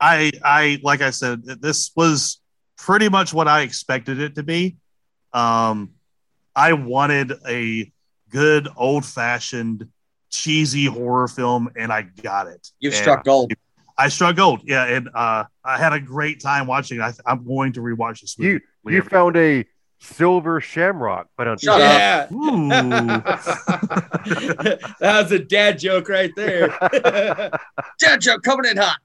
I 0.00 0.32
I 0.44 0.80
like 0.82 1.00
I 1.02 1.10
said, 1.10 1.42
this 1.44 1.92
was 1.96 2.40
pretty 2.76 3.08
much 3.08 3.32
what 3.32 3.48
I 3.48 3.62
expected 3.62 4.20
it 4.20 4.34
to 4.36 4.42
be. 4.42 4.76
Um, 5.32 5.94
I 6.58 6.72
wanted 6.72 7.32
a 7.48 7.90
good 8.30 8.68
old 8.76 9.04
fashioned 9.06 9.86
cheesy 10.28 10.86
horror 10.86 11.28
film, 11.28 11.70
and 11.76 11.92
I 11.92 12.02
got 12.02 12.48
it. 12.48 12.68
You've 12.80 12.94
And 12.94 13.00
struck 13.00 13.24
gold. 13.24 13.52
I 13.96 14.08
struck 14.08 14.34
gold. 14.36 14.62
Yeah, 14.64 14.84
and 14.84 15.08
uh, 15.14 15.44
I 15.64 15.78
had 15.78 15.92
a 15.92 16.00
great 16.00 16.40
time 16.40 16.66
watching. 16.66 16.98
it. 16.98 17.02
I, 17.02 17.12
I'm 17.26 17.44
going 17.46 17.72
to 17.74 17.80
rewatch 17.80 18.20
this. 18.22 18.36
Movie. 18.38 18.60
you 18.86 19.02
found 19.02 19.36
a 19.36 19.64
silver 20.00 20.60
shamrock, 20.60 21.28
but 21.36 21.46
on 21.48 21.58
Shut 21.58 21.80
up. 21.80 21.90
yeah. 21.90 22.26
Ooh. 22.32 22.68
that 25.00 25.22
was 25.22 25.32
a 25.32 25.38
dad 25.38 25.78
joke 25.78 26.08
right 26.08 26.30
there. 26.36 26.68
Dad 28.00 28.20
joke 28.20 28.42
coming 28.42 28.70
in 28.70 28.76
hot. 28.76 28.96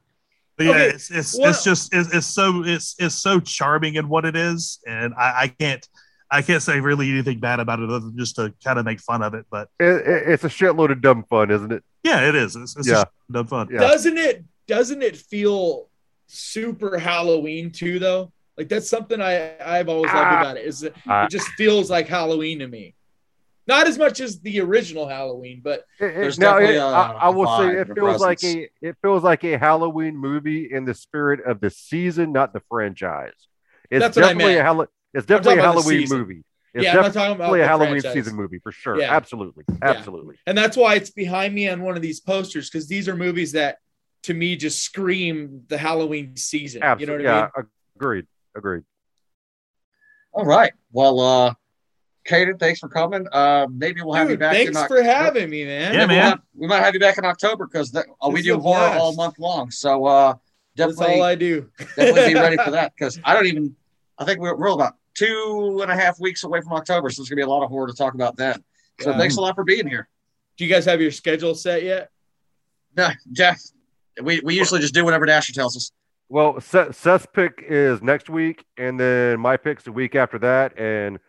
But 0.57 0.65
yeah, 0.65 0.71
Okay, 0.71 0.85
it's 0.89 1.09
it's, 1.09 1.37
what- 1.37 1.49
it's 1.49 1.63
just 1.63 1.93
it's, 1.93 2.13
it's 2.13 2.27
so 2.27 2.63
it's 2.63 2.95
it's 2.99 3.15
so 3.15 3.39
charming 3.39 3.95
in 3.95 4.07
what 4.09 4.25
it 4.25 4.35
is, 4.35 4.79
and 4.87 5.13
I, 5.15 5.33
I 5.43 5.47
can't 5.47 5.87
I 6.33 6.41
can't 6.41 6.61
say 6.63 6.79
really 6.79 7.09
anything 7.11 7.39
bad 7.39 7.59
about 7.59 7.79
it 7.79 7.89
other 7.89 7.99
than 7.99 8.17
just 8.17 8.35
to 8.37 8.53
kind 8.63 8.79
of 8.79 8.85
make 8.85 8.99
fun 8.99 9.21
of 9.21 9.33
it. 9.33 9.45
But 9.51 9.69
It, 9.79 9.85
it- 10.07 10.29
it's 10.29 10.43
a 10.43 10.49
shitload 10.49 10.91
of 10.91 11.01
dumb 11.01 11.23
fun, 11.29 11.51
isn't 11.51 11.71
it? 11.71 11.83
yeah, 12.03 12.27
it 12.27 12.35
is. 12.35 12.55
It's, 12.55 12.75
it's 12.75 12.87
Yeah. 12.87 12.93
just 12.95 13.07
dumb 13.31 13.47
fun. 13.47 13.69
Yeah. 13.71 13.79
Doesn't 13.79 14.17
it 14.17 14.43
doesn't 14.67 15.01
it 15.01 15.15
feel 15.17 15.89
super 16.27 16.97
Halloween 16.97 17.71
too 17.71 17.99
though? 17.99 18.31
Like 18.57 18.69
that's 18.69 18.89
something 18.89 19.21
I 19.21 19.55
I've 19.63 19.89
always 19.89 20.11
loved 20.13 20.25
Ah. 20.27 20.41
about 20.41 20.57
it. 20.57 20.65
Is 20.65 20.83
it, 20.83 20.95
Ah. 21.07 21.25
it 21.25 21.29
just 21.31 21.47
feels 21.49 21.89
like 21.89 22.07
Halloween 22.07 22.59
to 22.59 22.67
me. 22.67 22.95
Not 23.65 23.87
as 23.87 23.97
much 23.97 24.19
as 24.19 24.39
the 24.41 24.59
original 24.59 25.07
Halloween, 25.07 25.61
but 25.63 25.85
It- 25.99 26.05
it- 26.05 26.13
There's 26.15 26.37
now, 26.39 26.53
definitely 26.59 26.75
it- 26.75 26.79
a- 26.79 26.83
I, 26.85 27.11
I 27.21 27.29
will 27.29 27.47
a 27.47 27.57
say 27.57 27.79
it 27.79 27.89
a 27.89 27.93
feels 27.95 28.21
like 28.21 28.39
presence. 28.41 28.69
a 28.83 28.87
it 28.89 28.97
feels 29.01 29.23
like 29.23 29.43
a 29.43 29.57
Halloween 29.57 30.17
movie 30.17 30.69
in 30.71 30.85
the 30.85 30.93
spirit 30.93 31.45
of 31.45 31.61
the 31.61 31.69
season, 31.69 32.31
not 32.33 32.51
the 32.53 32.61
franchise. 32.69 33.31
It's 33.89 34.01
That's 34.01 34.15
what 34.17 34.25
I 34.25 34.27
definitely 34.29 34.53
a 34.57 34.63
meant. 34.63 34.89
Hall- 35.13 35.19
It's 35.19 35.25
definitely 35.27 35.53
a 35.59 35.61
talking 35.63 35.77
about 35.79 35.85
the 35.85 35.91
Halloween 35.91 36.09
movie. 36.09 36.43
It's 36.73 36.83
yeah, 36.85 36.91
I'm 36.91 36.95
not 37.03 37.13
talking 37.13 37.35
about 37.35 37.37
definitely 37.37 37.61
a 37.61 37.67
Halloween 37.67 37.89
franchise. 38.01 38.13
season 38.13 38.35
movie 38.35 38.59
for 38.63 38.71
sure. 38.71 38.99
Yeah. 38.99 39.15
Absolutely, 39.15 39.63
absolutely. 39.83 40.35
and 40.47 40.57
that's 40.57 40.75
why 40.75 40.95
it's 40.95 41.11
behind 41.11 41.53
me 41.53 41.69
on 41.69 41.81
one 41.83 41.95
of 41.95 42.01
these 42.01 42.19
posters 42.19 42.69
because 42.69 42.87
these 42.87 43.07
are 43.07 43.15
movies 43.15 43.51
that 43.51 43.77
to 44.23 44.33
me 44.33 44.55
just 44.55 44.81
scream 44.83 45.63
the 45.67 45.77
Halloween 45.77 46.35
season. 46.35 46.81
Absolutely. 46.81 47.23
You 47.25 47.27
know 47.29 47.33
what 47.33 47.41
yeah, 47.41 47.49
I 47.55 47.59
mean? 47.61 47.67
agreed. 47.97 48.25
Agreed. 48.55 48.83
All 50.31 50.45
right. 50.45 50.73
Well, 50.91 51.19
uh, 51.19 51.53
Kaden, 52.27 52.59
thanks 52.59 52.79
for 52.79 52.89
coming. 52.89 53.27
Uh, 53.31 53.67
maybe 53.69 54.01
we'll 54.01 54.13
have 54.15 54.29
you 54.31 54.37
back. 54.37 54.53
thanks 54.53 54.71
in 54.71 54.77
Oc- 54.77 54.87
for 54.87 55.03
having 55.03 55.49
me, 55.49 55.65
man. 55.65 55.93
Yeah, 55.93 55.99
Maybe 56.05 56.13
we'll 56.15 56.21
man. 56.23 56.29
have- 56.31 56.41
we 56.55 56.67
might 56.67 56.79
have 56.79 56.93
you 56.93 56.99
back 56.99 57.17
in 57.17 57.25
October 57.25 57.67
because 57.67 57.93
uh, 57.95 58.01
we 58.31 58.41
do 58.41 58.57
horror 58.59 58.79
blast. 58.79 58.99
all 58.99 59.13
month 59.15 59.37
long. 59.39 59.69
So 59.71 60.05
uh, 60.05 60.33
That's 60.75 60.95
definitely, 60.95 61.15
all 61.21 61.23
I 61.27 61.35
do. 61.35 61.69
definitely 61.95 62.33
be 62.33 62.39
ready 62.39 62.57
for 62.65 62.71
that 62.71 62.93
because 62.97 63.19
I 63.23 63.33
don't 63.33 63.45
even. 63.45 63.75
I 64.17 64.25
think 64.25 64.39
we're, 64.39 64.55
we're 64.55 64.69
about 64.69 64.93
two 65.15 65.79
and 65.81 65.91
a 65.91 65.95
half 65.95 66.19
weeks 66.19 66.43
away 66.43 66.61
from 66.61 66.73
October, 66.73 67.09
so 67.09 67.21
there's 67.21 67.29
gonna 67.29 67.37
be 67.37 67.43
a 67.43 67.47
lot 67.47 67.63
of 67.63 67.69
horror 67.69 67.87
to 67.87 67.93
talk 67.93 68.13
about 68.13 68.35
then. 68.37 68.63
So 69.01 69.11
Yeah. 69.11 69.17
thanks 69.17 69.37
a 69.37 69.41
lot 69.41 69.55
for 69.55 69.63
being 69.63 69.87
here. 69.87 70.07
Do 70.57 70.65
you 70.65 70.73
guys 70.73 70.85
have 70.85 71.01
your 71.01 71.11
schedule 71.11 71.55
set 71.55 71.83
yet? 71.83 72.09
No, 72.95 73.09
Jeff, 73.31 73.61
we, 74.21 74.39
we 74.43 74.55
usually 74.55 74.79
just 74.81 74.93
do 74.93 75.03
whatever 75.03 75.25
Dasher 75.25 75.53
tells 75.53 75.75
us. 75.75 75.91
Well, 76.29 76.59
Seth, 76.61 76.95
Seth's 76.95 77.27
pick 77.31 77.63
is 77.67 78.01
next 78.01 78.29
week, 78.29 78.63
and 78.77 78.99
then 78.99 79.39
my 79.39 79.57
pick's 79.57 79.83
the 79.83 79.91
week 79.91 80.15
after 80.15 80.39
that. 80.39 80.77
And 80.79 81.19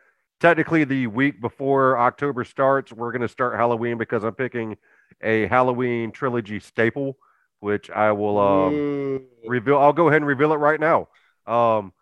technically, 0.40 0.84
the 0.84 1.06
week 1.08 1.40
before 1.40 1.98
October 1.98 2.44
starts, 2.44 2.92
we're 2.92 3.12
going 3.12 3.22
to 3.22 3.28
start 3.28 3.56
Halloween 3.56 3.98
because 3.98 4.24
I'm 4.24 4.34
picking 4.34 4.76
a 5.22 5.46
Halloween 5.46 6.10
trilogy 6.12 6.60
staple, 6.60 7.18
which 7.60 7.90
I 7.90 8.12
will 8.12 8.38
um, 8.38 8.74
Ooh. 8.74 9.22
reveal. 9.46 9.78
I'll 9.78 9.92
go 9.92 10.08
ahead 10.08 10.18
and 10.22 10.26
reveal 10.26 10.52
it 10.52 10.56
right 10.56 10.80
now. 10.80 11.08
Um, 11.46 11.92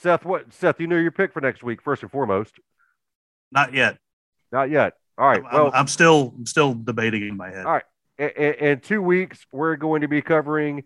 Seth, 0.00 0.24
what 0.24 0.52
Seth? 0.52 0.80
You 0.80 0.86
know 0.86 0.96
your 0.96 1.10
pick 1.10 1.32
for 1.32 1.40
next 1.40 1.62
week, 1.62 1.82
first 1.82 2.02
and 2.02 2.10
foremost. 2.10 2.54
Not 3.50 3.72
yet. 3.74 3.98
Not 4.52 4.70
yet. 4.70 4.94
All 5.16 5.26
right. 5.28 5.42
I'm, 5.44 5.52
Well, 5.52 5.70
I'm 5.74 5.88
still 5.88 6.34
I'm 6.36 6.46
still 6.46 6.74
debating 6.74 7.22
in 7.26 7.36
my 7.36 7.50
head. 7.50 7.66
All 7.66 7.72
right. 7.72 7.84
in, 8.18 8.28
in 8.54 8.80
two 8.80 9.02
weeks, 9.02 9.46
we're 9.52 9.76
going 9.76 10.02
to 10.02 10.08
be 10.08 10.22
covering 10.22 10.84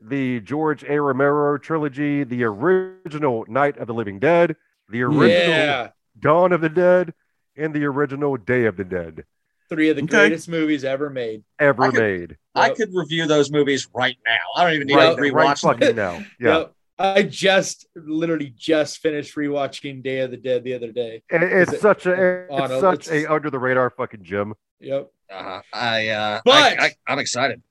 the 0.00 0.40
George 0.40 0.84
A. 0.84 1.00
Romero 1.00 1.58
trilogy, 1.58 2.24
the 2.24 2.44
original 2.44 3.44
Night 3.48 3.76
of 3.78 3.86
the 3.86 3.94
Living 3.94 4.18
Dead, 4.18 4.56
the 4.88 5.02
original 5.02 5.28
Yeah. 5.48 5.88
Dawn 6.18 6.52
of 6.52 6.60
the 6.60 6.68
Dead, 6.68 7.14
and 7.56 7.72
the 7.74 7.84
original 7.84 8.36
Day 8.36 8.64
of 8.66 8.76
the 8.76 8.84
Dead 8.84 9.24
Three 9.70 9.88
of 9.88 9.96
the 9.96 10.02
Okay. 10.02 10.28
greatest 10.28 10.48
movies 10.48 10.84
ever 10.84 11.08
made. 11.08 11.42
ever 11.58 11.84
I 11.84 11.90
could- 11.90 11.98
made. 12.00 12.36
I 12.54 12.66
Yep. 12.68 12.76
could 12.76 12.90
review 12.94 13.26
those 13.26 13.50
movies 13.50 13.88
right 13.94 14.16
now. 14.26 14.36
I 14.56 14.64
don't 14.64 14.74
even 14.74 14.86
need 14.86 14.94
Right, 14.96 15.16
to 15.16 15.22
right 15.22 15.32
rewatch 15.32 15.62
them. 15.62 15.78
fucking 15.80 15.96
now. 15.96 16.18
Yeah. 16.38 16.58
Yep. 16.58 16.73
I 16.98 17.22
just 17.22 17.86
literally 17.96 18.54
just 18.56 18.98
finished 18.98 19.34
rewatching 19.36 20.02
Day 20.02 20.20
of 20.20 20.30
the 20.30 20.36
Dead 20.36 20.62
the 20.64 20.74
other 20.74 20.92
day. 20.92 21.22
It- 21.30 21.42
it's 21.42 21.72
it- 21.72 21.80
such 21.80 22.06
a 22.06 22.44
it's 22.44 22.50
no, 22.70 22.80
such 22.80 23.08
it's- 23.08 23.24
a 23.24 23.32
under 23.32 23.50
the 23.50 23.58
radar 23.58 23.90
fucking 23.90 24.22
gem. 24.22 24.54
Yep. 24.80 25.10
Uh, 25.32 25.60
I, 25.72 26.08
uh, 26.08 26.40
But- 26.44 26.78
I, 26.78 26.86
I, 26.86 26.90
I'm 27.06 27.18
excited. 27.18 27.62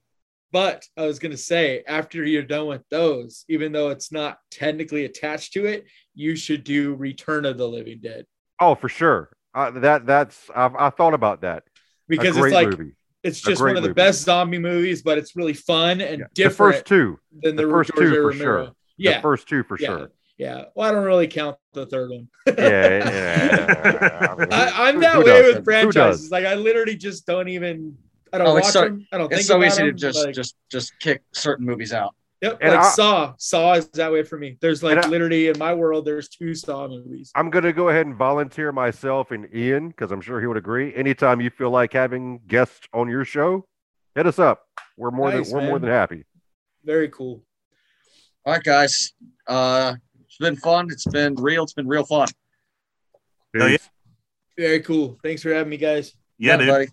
But 0.51 0.85
I 0.95 1.05
was 1.07 1.17
gonna 1.17 1.37
say, 1.37 1.83
after 1.87 2.23
you're 2.23 2.43
done 2.43 2.67
with 2.67 2.83
those, 2.89 3.43
even 3.49 3.71
though 3.71 3.89
it's 3.89 4.11
not 4.11 4.37
technically 4.51 5.05
attached 5.05 5.53
to 5.53 5.65
it, 5.65 5.85
you 6.13 6.35
should 6.35 6.63
do 6.63 6.93
Return 6.93 7.45
of 7.45 7.57
the 7.57 7.67
Living 7.67 7.99
Dead 8.01 8.25
Oh, 8.59 8.75
for 8.75 8.87
sure. 8.87 9.31
Uh, 9.55 9.71
that 9.71 10.05
that's 10.05 10.49
I've, 10.55 10.75
I 10.75 10.89
thought 10.91 11.13
about 11.15 11.41
that. 11.41 11.63
because 12.07 12.37
it's 12.37 12.53
like 12.53 12.69
movie. 12.69 12.91
it's 13.23 13.41
just 13.41 13.61
one 13.61 13.71
of 13.71 13.75
the 13.77 13.89
movie. 13.89 13.93
best 13.93 14.21
zombie 14.23 14.59
movies, 14.59 15.01
but 15.01 15.17
it's 15.17 15.35
really 15.35 15.53
fun 15.53 16.01
and 16.01 16.19
Yeah. 16.19 16.25
The 16.27 16.33
different 16.35 16.75
first 16.75 16.85
two. 16.85 17.19
than 17.41 17.55
the, 17.55 17.65
the 17.65 17.71
first 17.71 17.91
George 17.95 18.09
two 18.09 18.13
for 18.15 18.27
Romero. 18.27 18.65
sure. 18.65 18.73
Yeah, 18.97 19.17
The 19.17 19.21
first 19.21 19.47
two 19.47 19.63
for 19.63 19.77
yeah, 19.79 19.87
sure. 19.87 20.11
yeah. 20.37 20.65
Well, 20.75 20.89
I 20.89 20.91
don't 20.93 21.03
really 21.05 21.27
count 21.27 21.57
the 21.73 21.85
third 21.85 22.11
one. 22.11 22.27
Yeah, 22.47 22.53
yeah. 22.57 24.27
I 24.31 24.35
mean, 24.39 24.47
I, 24.53 24.87
I'm 24.89 24.95
who- 24.95 25.01
that 25.01 25.13
who 25.15 25.19
way 25.19 25.25
doesn't? 25.25 25.55
with 25.55 25.63
franchises. 25.65 26.31
Like 26.31 26.45
I 26.45 26.53
literally 26.55 26.95
just 26.95 27.25
don't 27.25 27.47
even. 27.49 27.97
I 28.31 28.37
don't 28.39 28.47
Oh, 28.47 28.53
watch 28.55 28.63
it's 28.65 28.73
so- 28.73 28.81
them. 28.85 29.07
I 29.11 29.17
don't 29.17 29.29
think 29.29 29.39
It's 29.39 29.47
so 29.47 29.57
about 29.57 29.67
easy 29.67 29.83
to 29.83 29.91
just, 29.93 30.25
like, 30.25 30.33
just, 30.33 30.55
just 30.71 30.97
kick 30.99 31.21
certain 31.33 31.65
movies 31.67 31.93
out. 31.93 32.15
Yep, 32.41 32.57
And 32.61 32.71
like 32.71 32.79
I- 32.81 32.89
Saw. 32.89 33.33
Saw 33.37 33.73
is 33.75 33.87
that 33.89 34.11
way 34.11 34.23
for 34.23 34.37
me. 34.39 34.57
There's 34.59 34.81
like 34.83 34.97
I- 34.97 35.07
literally 35.07 35.47
in 35.49 35.57
my 35.59 35.73
world, 35.73 36.03
there's 36.05 36.29
two 36.29 36.53
Saw 36.55 36.87
movies. 36.87 37.31
I'm 37.35 37.49
going 37.51 37.63
to 37.63 37.73
go 37.73 37.89
ahead 37.89 38.05
and 38.07 38.15
volunteer 38.15 38.71
myself 38.71 39.29
and 39.31 39.47
Ian 39.55 39.89
because 39.89 40.11
I'm 40.11 40.19
sure 40.19 40.41
he 40.41 40.47
would 40.47 40.57
agree. 40.57 40.93
Anytime 40.95 41.41
you 41.41 41.49
feel 41.51 41.69
like 41.69 41.93
having 41.93 42.41
guests 42.47 42.87
on 42.91 43.07
your 43.07 43.23
show, 43.23 43.65
hit 44.15 44.25
us 44.25 44.39
up. 44.39 44.63
We're 44.97 45.11
more 45.11 45.31
Nice, 45.31 45.51
than 45.51 45.61
we're 45.61 45.67
more 45.69 45.79
than 45.79 45.89
happy. 45.89 46.25
Very 46.83 47.09
cool. 47.09 47.43
All 48.45 48.53
right, 48.53 48.63
guys. 48.63 49.13
Uh, 49.47 49.95
it's 50.25 50.37
been 50.37 50.57
fun. 50.57 50.87
It's 50.91 51.05
been 51.05 51.35
real. 51.35 51.63
It's 51.63 51.73
been 51.73 51.87
real 51.87 52.03
fun. 52.03 52.27
Hell 53.55 53.69
yeah. 53.69 53.77
Very 54.57 54.81
cool. 54.81 55.17
Thanks 55.23 55.41
for 55.41 55.53
having 55.53 55.69
me, 55.69 55.77
guys. 55.77 56.13
Yeah, 56.37 56.57
dude. 56.57 56.67
buddy. 56.67 56.87